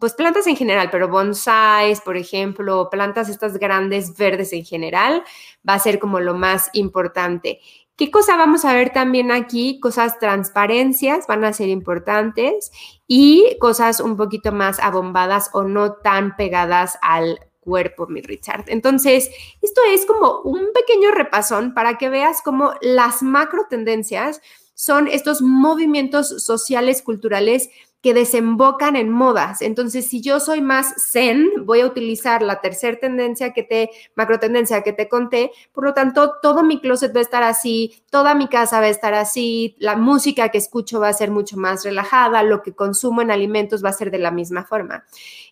pues 0.00 0.14
plantas 0.14 0.46
en 0.46 0.56
general, 0.56 0.88
pero 0.90 1.08
bonsáis, 1.08 2.00
por 2.00 2.16
ejemplo, 2.16 2.88
plantas 2.90 3.28
estas 3.28 3.58
grandes 3.58 4.16
verdes 4.16 4.52
en 4.52 4.64
general, 4.64 5.22
va 5.68 5.74
a 5.74 5.78
ser 5.78 5.98
como 5.98 6.20
lo 6.20 6.34
más 6.34 6.70
importante. 6.72 7.60
¿Qué 7.96 8.10
cosa 8.10 8.36
vamos 8.36 8.64
a 8.64 8.72
ver 8.72 8.90
también 8.90 9.30
aquí? 9.30 9.78
Cosas 9.78 10.18
transparencias 10.18 11.26
van 11.26 11.44
a 11.44 11.52
ser 11.52 11.68
importantes 11.68 12.72
y 13.06 13.56
cosas 13.60 14.00
un 14.00 14.16
poquito 14.16 14.50
más 14.50 14.80
abombadas 14.80 15.50
o 15.52 15.64
no 15.64 15.92
tan 15.92 16.34
pegadas 16.36 16.98
al 17.02 17.38
cuerpo, 17.60 18.06
mi 18.06 18.22
Richard. 18.22 18.64
Entonces, 18.68 19.30
esto 19.60 19.82
es 19.88 20.06
como 20.06 20.40
un 20.40 20.72
pequeño 20.72 21.12
repasón 21.12 21.74
para 21.74 21.98
que 21.98 22.08
veas 22.08 22.42
cómo 22.42 22.72
las 22.80 23.22
macro 23.22 23.66
tendencias 23.68 24.40
son 24.74 25.06
estos 25.06 25.42
movimientos 25.42 26.44
sociales, 26.44 27.02
culturales 27.02 27.68
que 28.02 28.14
desembocan 28.14 28.96
en 28.96 29.10
modas. 29.10 29.62
Entonces, 29.62 30.08
si 30.08 30.20
yo 30.20 30.40
soy 30.40 30.60
más 30.60 30.92
zen, 31.10 31.48
voy 31.64 31.80
a 31.80 31.86
utilizar 31.86 32.42
la 32.42 32.60
tercera 32.60 32.98
tendencia 32.98 33.52
que 33.52 33.62
te, 33.62 33.90
macro 34.16 34.40
tendencia 34.40 34.82
que 34.82 34.92
te 34.92 35.08
conté. 35.08 35.52
Por 35.72 35.84
lo 35.84 35.94
tanto, 35.94 36.34
todo 36.42 36.64
mi 36.64 36.80
closet 36.80 37.14
va 37.14 37.20
a 37.20 37.22
estar 37.22 37.44
así, 37.44 38.02
toda 38.10 38.34
mi 38.34 38.48
casa 38.48 38.80
va 38.80 38.86
a 38.86 38.90
estar 38.90 39.14
así, 39.14 39.76
la 39.78 39.96
música 39.96 40.48
que 40.48 40.58
escucho 40.58 40.98
va 40.98 41.08
a 41.08 41.12
ser 41.12 41.30
mucho 41.30 41.56
más 41.56 41.84
relajada, 41.84 42.42
lo 42.42 42.62
que 42.62 42.74
consumo 42.74 43.22
en 43.22 43.30
alimentos 43.30 43.84
va 43.84 43.90
a 43.90 43.94
ser 43.94 44.10
de 44.10 44.18
la 44.18 44.32
misma 44.32 44.64
forma. 44.64 45.04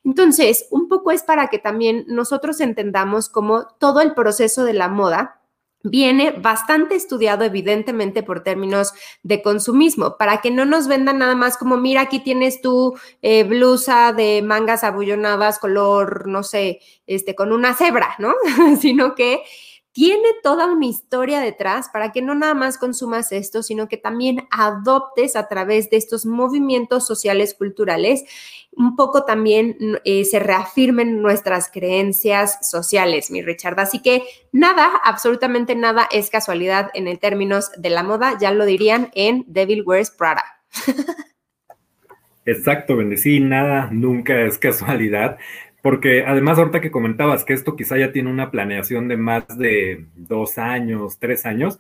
Entonces, 0.05 0.67
un 0.71 0.89
poco 0.89 1.13
es 1.13 1.23
para 1.23 1.47
que 1.49 1.59
también 1.59 2.05
nosotros 2.09 2.61
entendamos 2.61 3.29
cómo 3.29 3.69
todo 3.79 4.01
el 4.01 4.13
proceso 4.15 4.65
de 4.65 4.73
la 4.73 4.89
moda 4.89 5.40
viene 5.83 6.33
bastante 6.33 6.95
estudiado 6.95 7.45
evidentemente 7.45 8.23
por 8.23 8.43
términos 8.43 8.93
de 9.23 9.43
consumismo, 9.43 10.17
para 10.19 10.41
que 10.41 10.51
no 10.51 10.65
nos 10.65 10.89
vendan 10.89 11.19
nada 11.19 11.35
más 11.35 11.57
como, 11.57 11.77
mira, 11.77 12.03
aquí 12.03 12.21
tienes 12.21 12.61
tu 12.61 12.99
eh, 13.23 13.45
blusa 13.45 14.13
de 14.13 14.43
mangas 14.43 14.85
abullonadas 14.85 15.59
color, 15.59 16.27
no 16.29 16.43
sé, 16.43 16.81
este, 17.07 17.35
con 17.35 17.53
una 17.53 17.75
cebra, 17.75 18.15
¿no? 18.19 18.35
Sino 18.81 19.15
que 19.15 19.43
tiene 19.93 20.29
toda 20.43 20.67
una 20.67 20.87
historia 20.87 21.41
detrás 21.41 21.89
para 21.89 22.13
que 22.13 22.23
no 22.23 22.35
nada 22.35 22.55
más 22.55 22.79
consumas 22.79 23.33
esto, 23.33 23.63
sino 23.63 23.89
que 23.89 23.97
también 23.97 24.47
adoptes 24.51 25.35
a 25.35 25.49
través 25.49 25.91
de 25.91 25.97
estos 25.97 26.27
movimientos 26.27 27.07
sociales 27.07 27.55
culturales, 27.55 28.25
un 28.73 28.95
poco 28.95 29.25
también 29.25 29.77
eh, 30.05 30.25
se 30.25 30.39
reafirmen 30.39 31.23
nuestras 31.23 31.71
creencias 31.71 32.59
sociales, 32.69 33.31
mi 33.31 33.43
Richard. 33.43 33.81
Así 33.81 34.01
que 34.01 34.23
nada, 34.53 34.91
absolutamente 35.05 35.75
nada 35.75 36.09
es 36.13 36.31
casualidad 36.31 36.91
en 36.95 37.11
términos 37.19 37.73
de 37.77 37.91
la 37.91 38.03
moda, 38.03 38.39
ya 38.41 38.53
lo 38.53 38.65
dirían 38.65 39.11
en 39.15 39.45
Devil 39.49 39.83
Wears 39.85 40.11
Prada. 40.11 40.45
Exacto, 42.47 42.97
Bendecí, 42.97 43.39
nada 43.39 43.89
nunca 43.93 44.41
es 44.41 44.59
casualidad. 44.59 45.39
Porque 45.83 46.25
además 46.27 46.59
ahorita 46.59 46.81
que 46.81 46.91
comentabas 46.91 47.45
que 47.45 47.55
esto 47.55 47.77
quizá 47.77 47.97
ya 47.97 48.13
tiene 48.13 48.31
una 48.31 48.51
planeación 48.51 49.09
de 49.09 49.17
más 49.17 49.59
de 49.59 50.07
dos 50.15 50.59
años, 50.59 51.19
tres 51.19 51.47
años, 51.47 51.79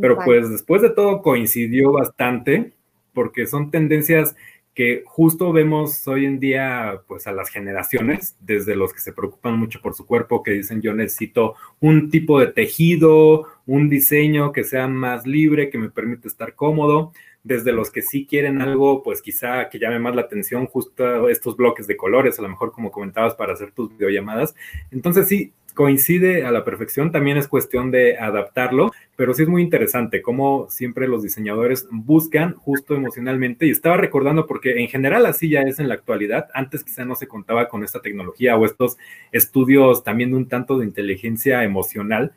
pero 0.00 0.18
pues 0.24 0.50
después 0.50 0.82
de 0.82 0.90
todo 0.90 1.22
coincidió 1.22 1.92
bastante 1.92 2.72
porque 3.12 3.46
son 3.46 3.70
tendencias 3.70 4.36
que 4.78 5.02
justo 5.04 5.52
vemos 5.52 6.06
hoy 6.06 6.24
en 6.24 6.38
día 6.38 7.00
pues 7.08 7.26
a 7.26 7.32
las 7.32 7.50
generaciones, 7.50 8.36
desde 8.38 8.76
los 8.76 8.92
que 8.92 9.00
se 9.00 9.12
preocupan 9.12 9.58
mucho 9.58 9.80
por 9.80 9.94
su 9.94 10.06
cuerpo, 10.06 10.44
que 10.44 10.52
dicen 10.52 10.80
yo 10.80 10.94
necesito 10.94 11.56
un 11.80 12.10
tipo 12.10 12.38
de 12.38 12.46
tejido, 12.46 13.48
un 13.66 13.88
diseño 13.88 14.52
que 14.52 14.62
sea 14.62 14.86
más 14.86 15.26
libre, 15.26 15.68
que 15.68 15.78
me 15.78 15.90
permite 15.90 16.28
estar 16.28 16.54
cómodo, 16.54 17.12
desde 17.48 17.72
los 17.72 17.90
que 17.90 18.02
sí 18.02 18.26
quieren 18.26 18.60
algo, 18.60 19.02
pues 19.02 19.22
quizá 19.22 19.70
que 19.70 19.78
llame 19.78 19.98
más 19.98 20.14
la 20.14 20.22
atención, 20.22 20.66
justo 20.66 21.28
estos 21.30 21.56
bloques 21.56 21.86
de 21.86 21.96
colores, 21.96 22.38
a 22.38 22.42
lo 22.42 22.48
mejor 22.50 22.72
como 22.72 22.92
comentabas, 22.92 23.34
para 23.34 23.54
hacer 23.54 23.72
tus 23.72 23.88
videollamadas. 23.88 24.54
Entonces 24.90 25.26
sí, 25.26 25.52
coincide 25.74 26.44
a 26.44 26.52
la 26.52 26.64
perfección, 26.64 27.10
también 27.10 27.38
es 27.38 27.48
cuestión 27.48 27.90
de 27.90 28.18
adaptarlo, 28.18 28.90
pero 29.16 29.32
sí 29.32 29.44
es 29.44 29.48
muy 29.48 29.62
interesante 29.62 30.20
cómo 30.20 30.66
siempre 30.68 31.08
los 31.08 31.22
diseñadores 31.22 31.86
buscan 31.90 32.52
justo 32.52 32.94
emocionalmente 32.94 33.64
y 33.66 33.70
estaba 33.70 33.96
recordando 33.96 34.46
porque 34.46 34.80
en 34.80 34.88
general 34.88 35.24
así 35.24 35.48
ya 35.48 35.62
es 35.62 35.78
en 35.78 35.88
la 35.88 35.94
actualidad, 35.94 36.48
antes 36.52 36.84
quizá 36.84 37.06
no 37.06 37.14
se 37.14 37.28
contaba 37.28 37.68
con 37.68 37.82
esta 37.82 38.02
tecnología 38.02 38.56
o 38.56 38.66
estos 38.66 38.98
estudios 39.32 40.04
también 40.04 40.30
de 40.30 40.36
un 40.36 40.48
tanto 40.48 40.78
de 40.78 40.84
inteligencia 40.84 41.64
emocional, 41.64 42.32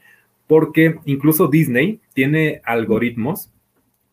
porque 0.47 0.99
incluso 1.05 1.47
Disney 1.47 1.99
tiene 2.13 2.61
algoritmos 2.63 3.51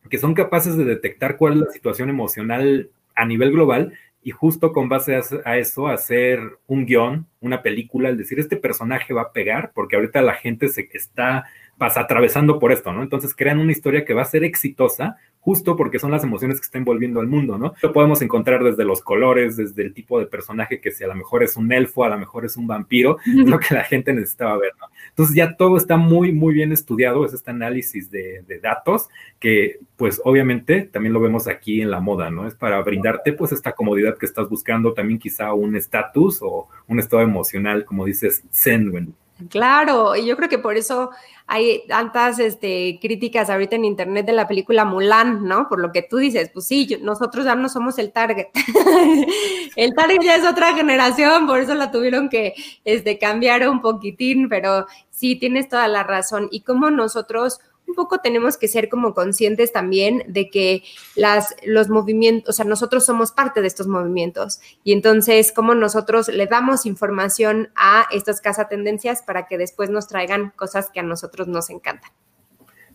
que 0.09 0.17
son 0.17 0.33
capaces 0.33 0.77
de 0.77 0.85
detectar 0.85 1.37
cuál 1.37 1.53
es 1.53 1.59
la 1.59 1.71
situación 1.71 2.09
emocional 2.09 2.89
a 3.15 3.25
nivel 3.25 3.51
global 3.51 3.93
y 4.21 4.31
justo 4.31 4.73
con 4.73 4.89
base 4.89 5.19
a, 5.45 5.57
eso 5.57 5.87
hacer 5.87 6.41
un 6.67 6.85
guion, 6.85 7.25
una 7.39 7.61
película, 7.61 8.09
el 8.09 8.17
decir, 8.17 8.39
este 8.39 8.57
personaje 8.57 9.13
va 9.13 9.23
a 9.23 9.31
pegar, 9.31 9.71
porque 9.73 9.95
ahorita 9.95 10.21
la 10.21 10.33
gente 10.33 10.67
se 10.67 10.89
está 10.93 11.45
atravesando 11.79 12.59
por 12.59 12.71
esto, 12.73 12.91
¿no? 12.91 13.01
Entonces 13.01 13.33
crean 13.33 13.59
una 13.59 13.71
historia 13.71 14.03
que 14.03 14.13
va 14.13 14.23
a 14.23 14.25
ser 14.25 14.43
exitosa 14.43 15.17
justo 15.39 15.75
porque 15.75 15.99
son 15.99 16.11
las 16.11 16.23
emociones 16.23 16.59
que 16.59 16.65
están 16.65 16.81
envolviendo 16.81 17.19
al 17.19 17.27
mundo, 17.27 17.57
¿no? 17.57 17.73
Lo 17.81 17.93
podemos 17.93 18.21
encontrar 18.21 18.63
desde 18.63 18.83
los 18.85 19.01
colores, 19.01 19.57
desde 19.57 19.83
el 19.83 19.93
tipo 19.93 20.19
de 20.19 20.25
personaje 20.25 20.81
que 20.81 20.91
si 20.91 21.03
a 21.03 21.07
lo 21.07 21.15
mejor 21.15 21.43
es 21.43 21.55
un 21.55 21.71
elfo, 21.71 22.03
a 22.03 22.09
lo 22.09 22.17
mejor 22.17 22.45
es 22.45 22.57
un 22.57 22.67
vampiro, 22.67 23.17
es 23.25 23.47
lo 23.47 23.59
que 23.59 23.73
la 23.73 23.83
gente 23.83 24.13
necesitaba 24.13 24.57
ver, 24.57 24.73
¿no? 24.79 24.87
Entonces 25.09 25.35
ya 25.35 25.55
todo 25.55 25.77
está 25.77 25.97
muy, 25.97 26.31
muy 26.31 26.53
bien 26.53 26.71
estudiado, 26.71 27.25
es 27.25 27.33
este 27.33 27.51
análisis 27.51 28.11
de, 28.11 28.43
de 28.47 28.59
datos 28.59 29.09
que 29.39 29.79
pues 29.95 30.21
obviamente 30.23 30.81
también 30.81 31.13
lo 31.13 31.19
vemos 31.19 31.47
aquí 31.47 31.81
en 31.81 31.91
la 31.91 31.99
moda, 31.99 32.29
¿no? 32.29 32.47
Es 32.47 32.55
para 32.55 32.81
brindarte 32.81 33.33
pues 33.33 33.51
esta 33.51 33.71
comodidad 33.71 34.17
que 34.17 34.25
estás 34.25 34.49
buscando, 34.49 34.93
también 34.93 35.19
quizá 35.19 35.53
un 35.53 35.75
estatus 35.75 36.39
o 36.41 36.67
un 36.87 36.99
estado 36.99 37.21
emocional, 37.21 37.85
como 37.85 38.05
dices, 38.05 38.43
zen. 38.51 38.79
Claro, 39.47 40.17
y 40.17 40.25
yo 40.25 40.35
creo 40.35 40.49
que 40.49 40.59
por 40.59 40.75
eso 40.75 41.11
hay 41.47 41.83
tantas 41.87 42.39
este, 42.39 42.99
críticas 43.01 43.49
ahorita 43.49 43.77
en 43.77 43.85
internet 43.85 44.25
de 44.25 44.33
la 44.33 44.47
película 44.47 44.83
Mulan, 44.83 45.45
¿no? 45.45 45.69
Por 45.69 45.79
lo 45.79 45.93
que 45.93 46.01
tú 46.01 46.17
dices, 46.17 46.51
pues 46.53 46.67
sí, 46.67 46.97
nosotros 47.01 47.45
ya 47.45 47.55
no 47.55 47.69
somos 47.69 47.97
el 47.99 48.11
target. 48.11 48.47
el 49.77 49.93
target 49.93 50.21
ya 50.21 50.35
es 50.35 50.45
otra 50.45 50.73
generación, 50.75 51.47
por 51.47 51.59
eso 51.59 51.73
la 51.73 51.89
tuvieron 51.89 52.27
que 52.27 52.53
este, 52.83 53.17
cambiar 53.17 53.67
un 53.69 53.81
poquitín, 53.81 54.49
pero 54.49 54.87
sí, 55.09 55.37
tienes 55.37 55.69
toda 55.69 55.87
la 55.87 56.03
razón. 56.03 56.49
Y 56.51 56.61
como 56.61 56.91
nosotros 56.91 57.61
un 57.89 57.95
poco 57.95 58.19
tenemos 58.19 58.55
que 58.57 58.67
ser 58.67 58.87
como 58.87 59.13
conscientes 59.13 59.73
también 59.73 60.23
de 60.27 60.49
que 60.49 60.83
las, 61.15 61.55
los 61.65 61.89
movimientos, 61.89 62.49
o 62.49 62.53
sea, 62.53 62.65
nosotros 62.65 63.05
somos 63.05 63.31
parte 63.31 63.61
de 63.61 63.67
estos 63.67 63.87
movimientos 63.87 64.61
y 64.83 64.93
entonces 64.93 65.51
como 65.51 65.73
nosotros 65.75 66.29
le 66.29 66.45
damos 66.45 66.85
información 66.85 67.69
a 67.75 68.05
estas 68.11 68.39
casas 68.39 68.69
tendencias 68.69 69.23
para 69.23 69.47
que 69.47 69.57
después 69.57 69.89
nos 69.89 70.07
traigan 70.07 70.53
cosas 70.55 70.89
que 70.91 70.99
a 70.99 71.03
nosotros 71.03 71.47
nos 71.47 71.69
encantan. 71.69 72.11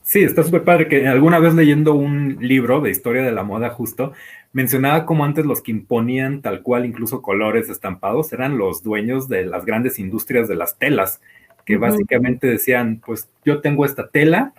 Sí, 0.03 0.23
está 0.23 0.43
súper 0.43 0.65
padre 0.65 0.87
que 0.87 1.09
alguna 1.09 1.39
vez 1.39 1.55
leyendo 1.55 1.95
un 1.95 2.37
libro 2.41 2.81
de 2.81 2.91
historia 2.91 3.23
de 3.23 3.33
la 3.33 3.43
moda 3.43 3.71
justo, 3.71 4.13
mencionaba 4.53 5.07
como 5.07 5.25
antes 5.25 5.47
los 5.47 5.63
que 5.63 5.71
imponían 5.71 6.43
tal 6.43 6.63
cual 6.63 6.85
incluso 6.85 7.23
colores 7.23 7.71
estampados 7.71 8.33
eran 8.33 8.59
los 8.59 8.83
dueños 8.83 9.29
de 9.29 9.47
las 9.47 9.65
grandes 9.65 9.99
industrias 9.99 10.47
de 10.47 10.57
las 10.57 10.79
telas, 10.79 11.23
que 11.65 11.79
básicamente 11.79 12.47
decían, 12.47 13.01
pues 13.05 13.31
yo 13.47 13.63
tengo 13.63 13.87
esta 13.87 14.09
tela, 14.09 14.53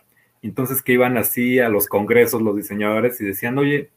entonces 0.48 0.82
que 0.82 0.94
iban 0.94 1.18
así 1.18 1.60
a 1.60 1.70
los 1.70 1.88
congresos 1.88 2.42
los 2.42 2.56
diseñadores 2.56 3.20
y 3.22 3.26
decían, 3.26 3.58
oye, 3.58 3.90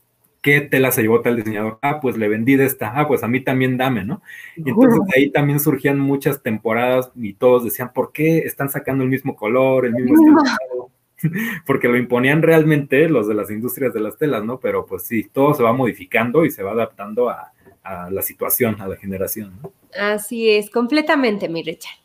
¿qué 0.43 0.61
tela 0.61 0.91
se 0.91 1.03
llevó 1.03 1.21
tal 1.21 1.37
diseñador? 1.37 1.79
Ah, 1.83 2.01
pues 2.01 2.17
le 2.17 2.29
vendí 2.29 2.57
de 2.57 2.65
esta, 2.65 2.93
ah, 2.99 3.09
pues 3.09 3.23
a 3.23 3.29
mí 3.29 3.41
también 3.41 3.77
dame, 3.77 4.05
¿no? 4.05 4.23
Y 4.57 4.71
entonces 4.71 5.01
ahí 5.17 5.31
también 5.31 5.61
surgían 5.61 5.99
muchas 5.99 6.43
temporadas 6.43 7.11
y 7.17 7.35
todos 7.35 7.65
decían, 7.65 7.93
¿por 7.93 8.13
qué 8.13 8.39
están 8.39 8.69
sacando 8.71 9.05
el 9.05 9.11
mismo 9.11 9.37
color, 9.37 9.87
el 9.87 9.95
mismo 9.95 10.15
estampado? 10.15 10.91
Porque 11.67 11.89
lo 11.89 11.97
imponían 11.97 12.43
realmente 12.43 13.09
los 13.09 13.27
de 13.27 13.35
las 13.35 13.51
industrias 13.51 13.93
de 13.93 14.01
las 14.01 14.17
telas, 14.17 14.45
¿no? 14.45 14.61
Pero 14.61 14.87
pues 14.87 15.03
sí, 15.03 15.29
todo 15.33 15.55
se 15.55 15.63
va 15.63 15.73
modificando 15.73 16.45
y 16.45 16.51
se 16.51 16.63
va 16.63 16.73
adaptando 16.73 17.29
a, 17.29 17.53
a 17.83 18.11
la 18.11 18.23
situación, 18.23 18.81
a 18.81 18.89
la 18.89 18.97
generación. 18.97 19.59
¿no? 19.63 19.73
Así 19.99 20.51
es, 20.51 20.71
completamente, 20.71 21.49
mi 21.49 21.63
Richard. 21.63 21.97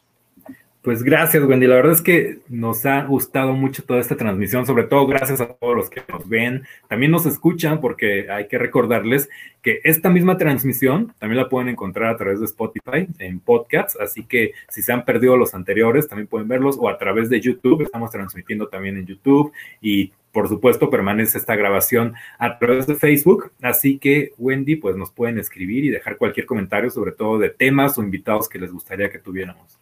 Pues 0.83 1.01
gracias, 1.01 1.41
Wendy. 1.45 1.65
La 1.65 1.77
verdad 1.77 1.93
es 1.93 2.01
que 2.01 2.39
nos 2.49 2.85
ha 2.85 3.03
gustado 3.05 3.53
mucho 3.53 3.85
toda 3.85 4.01
esta 4.01 4.17
transmisión, 4.17 4.65
sobre 4.65 4.83
todo 4.83 5.07
gracias 5.07 5.39
a 5.39 5.47
todos 5.47 5.77
los 5.77 5.89
que 5.89 6.01
nos 6.09 6.27
ven, 6.27 6.65
también 6.89 7.09
nos 7.09 7.25
escuchan, 7.25 7.79
porque 7.79 8.29
hay 8.29 8.49
que 8.49 8.57
recordarles 8.57 9.29
que 9.61 9.79
esta 9.85 10.09
misma 10.09 10.37
transmisión 10.37 11.13
también 11.19 11.41
la 11.41 11.47
pueden 11.47 11.69
encontrar 11.69 12.13
a 12.13 12.17
través 12.17 12.41
de 12.41 12.47
Spotify 12.47 13.07
en 13.19 13.39
podcasts, 13.39 13.97
así 13.97 14.25
que 14.25 14.51
si 14.67 14.81
se 14.81 14.91
han 14.91 15.05
perdido 15.05 15.37
los 15.37 15.53
anteriores, 15.53 16.09
también 16.09 16.27
pueden 16.27 16.49
verlos, 16.49 16.75
o 16.77 16.89
a 16.89 16.97
través 16.97 17.29
de 17.29 17.39
YouTube, 17.39 17.83
estamos 17.83 18.11
transmitiendo 18.11 18.67
también 18.67 18.97
en 18.97 19.05
YouTube 19.05 19.53
y 19.81 20.11
por 20.33 20.49
supuesto, 20.49 20.89
permanece 20.89 21.37
esta 21.37 21.55
grabación 21.55 22.15
a 22.39 22.57
través 22.57 22.87
de 22.87 22.95
Facebook. 22.95 23.51
Así 23.61 23.99
que, 23.99 24.33
Wendy, 24.39 24.77
pues 24.77 24.97
nos 24.97 25.11
pueden 25.11 25.37
escribir 25.37 25.85
y 25.85 25.91
dejar 25.91 26.17
cualquier 26.17 26.47
comentario, 26.47 26.89
sobre 26.89 27.11
todo 27.11 27.37
de 27.37 27.51
temas 27.51 27.99
o 27.99 28.03
invitados 28.03 28.49
que 28.49 28.57
les 28.57 28.71
gustaría 28.71 29.11
que 29.11 29.19
tuviéramos. 29.19 29.79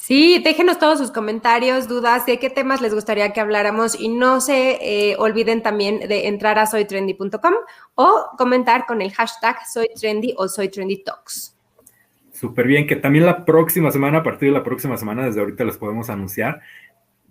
Sí, 0.00 0.40
déjenos 0.42 0.78
todos 0.78 0.98
sus 0.98 1.10
comentarios, 1.10 1.86
dudas 1.86 2.24
de 2.24 2.38
qué 2.38 2.48
temas 2.48 2.80
les 2.80 2.94
gustaría 2.94 3.34
que 3.34 3.40
habláramos 3.40 4.00
y 4.00 4.08
no 4.08 4.40
se 4.40 4.78
eh, 4.80 5.14
olviden 5.18 5.62
también 5.62 6.00
de 6.00 6.26
entrar 6.26 6.58
a 6.58 6.64
soytrendy.com 6.64 7.54
o 7.96 8.26
comentar 8.38 8.86
con 8.86 9.02
el 9.02 9.12
hashtag 9.12 9.58
soytrendy 9.70 10.34
o 10.38 10.48
soytrendytalks. 10.48 11.54
Súper 12.32 12.66
bien, 12.66 12.86
que 12.86 12.96
también 12.96 13.26
la 13.26 13.44
próxima 13.44 13.90
semana, 13.90 14.18
a 14.18 14.22
partir 14.22 14.48
de 14.48 14.54
la 14.54 14.64
próxima 14.64 14.96
semana, 14.96 15.26
desde 15.26 15.40
ahorita 15.40 15.64
les 15.64 15.76
podemos 15.76 16.08
anunciar 16.08 16.62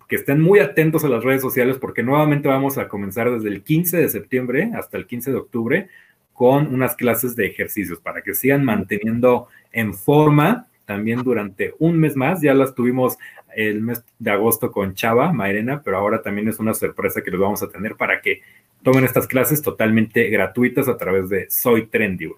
que 0.08 0.18
estén 0.18 0.40
muy 0.40 0.60
atentos 0.60 1.04
a 1.04 1.10
las 1.10 1.24
redes 1.24 1.42
sociales 1.42 1.78
porque 1.82 2.04
nuevamente 2.04 2.48
vamos 2.48 2.78
a 2.78 2.88
comenzar 2.88 3.32
desde 3.32 3.50
el 3.50 3.64
15 3.64 3.98
de 3.98 4.10
septiembre 4.10 4.72
hasta 4.76 4.96
el 4.96 5.08
15 5.08 5.32
de 5.32 5.38
octubre 5.38 5.90
con 6.34 6.72
unas 6.72 6.96
clases 6.96 7.36
de 7.36 7.48
ejercicios 7.48 8.00
para 8.00 8.22
que 8.22 8.36
sigan 8.36 8.64
manteniendo 8.64 9.48
en 9.72 9.96
forma 9.96 10.69
también 10.90 11.22
durante 11.22 11.76
un 11.78 12.00
mes 12.00 12.16
más. 12.16 12.42
Ya 12.42 12.56
las 12.56 12.74
tuvimos 12.74 13.20
el 13.56 13.80
mes 13.84 14.04
de 14.18 14.32
agosto 14.32 14.72
con 14.72 14.96
Chava, 14.96 15.32
Mairena, 15.32 15.84
pero 15.84 15.98
ahora 15.98 16.24
también 16.24 16.48
es 16.48 16.58
una 16.58 16.74
sorpresa 16.74 17.22
que 17.22 17.30
les 17.30 17.40
vamos 17.40 17.62
a 17.62 17.70
tener 17.70 17.96
para 17.96 18.22
que 18.22 18.42
tomen 18.82 19.04
estas 19.04 19.28
clases 19.28 19.62
totalmente 19.62 20.28
gratuitas 20.30 20.88
a 20.88 20.98
través 20.98 21.30
de 21.30 21.46
Soy 21.52 21.86
Trendy. 21.86 22.32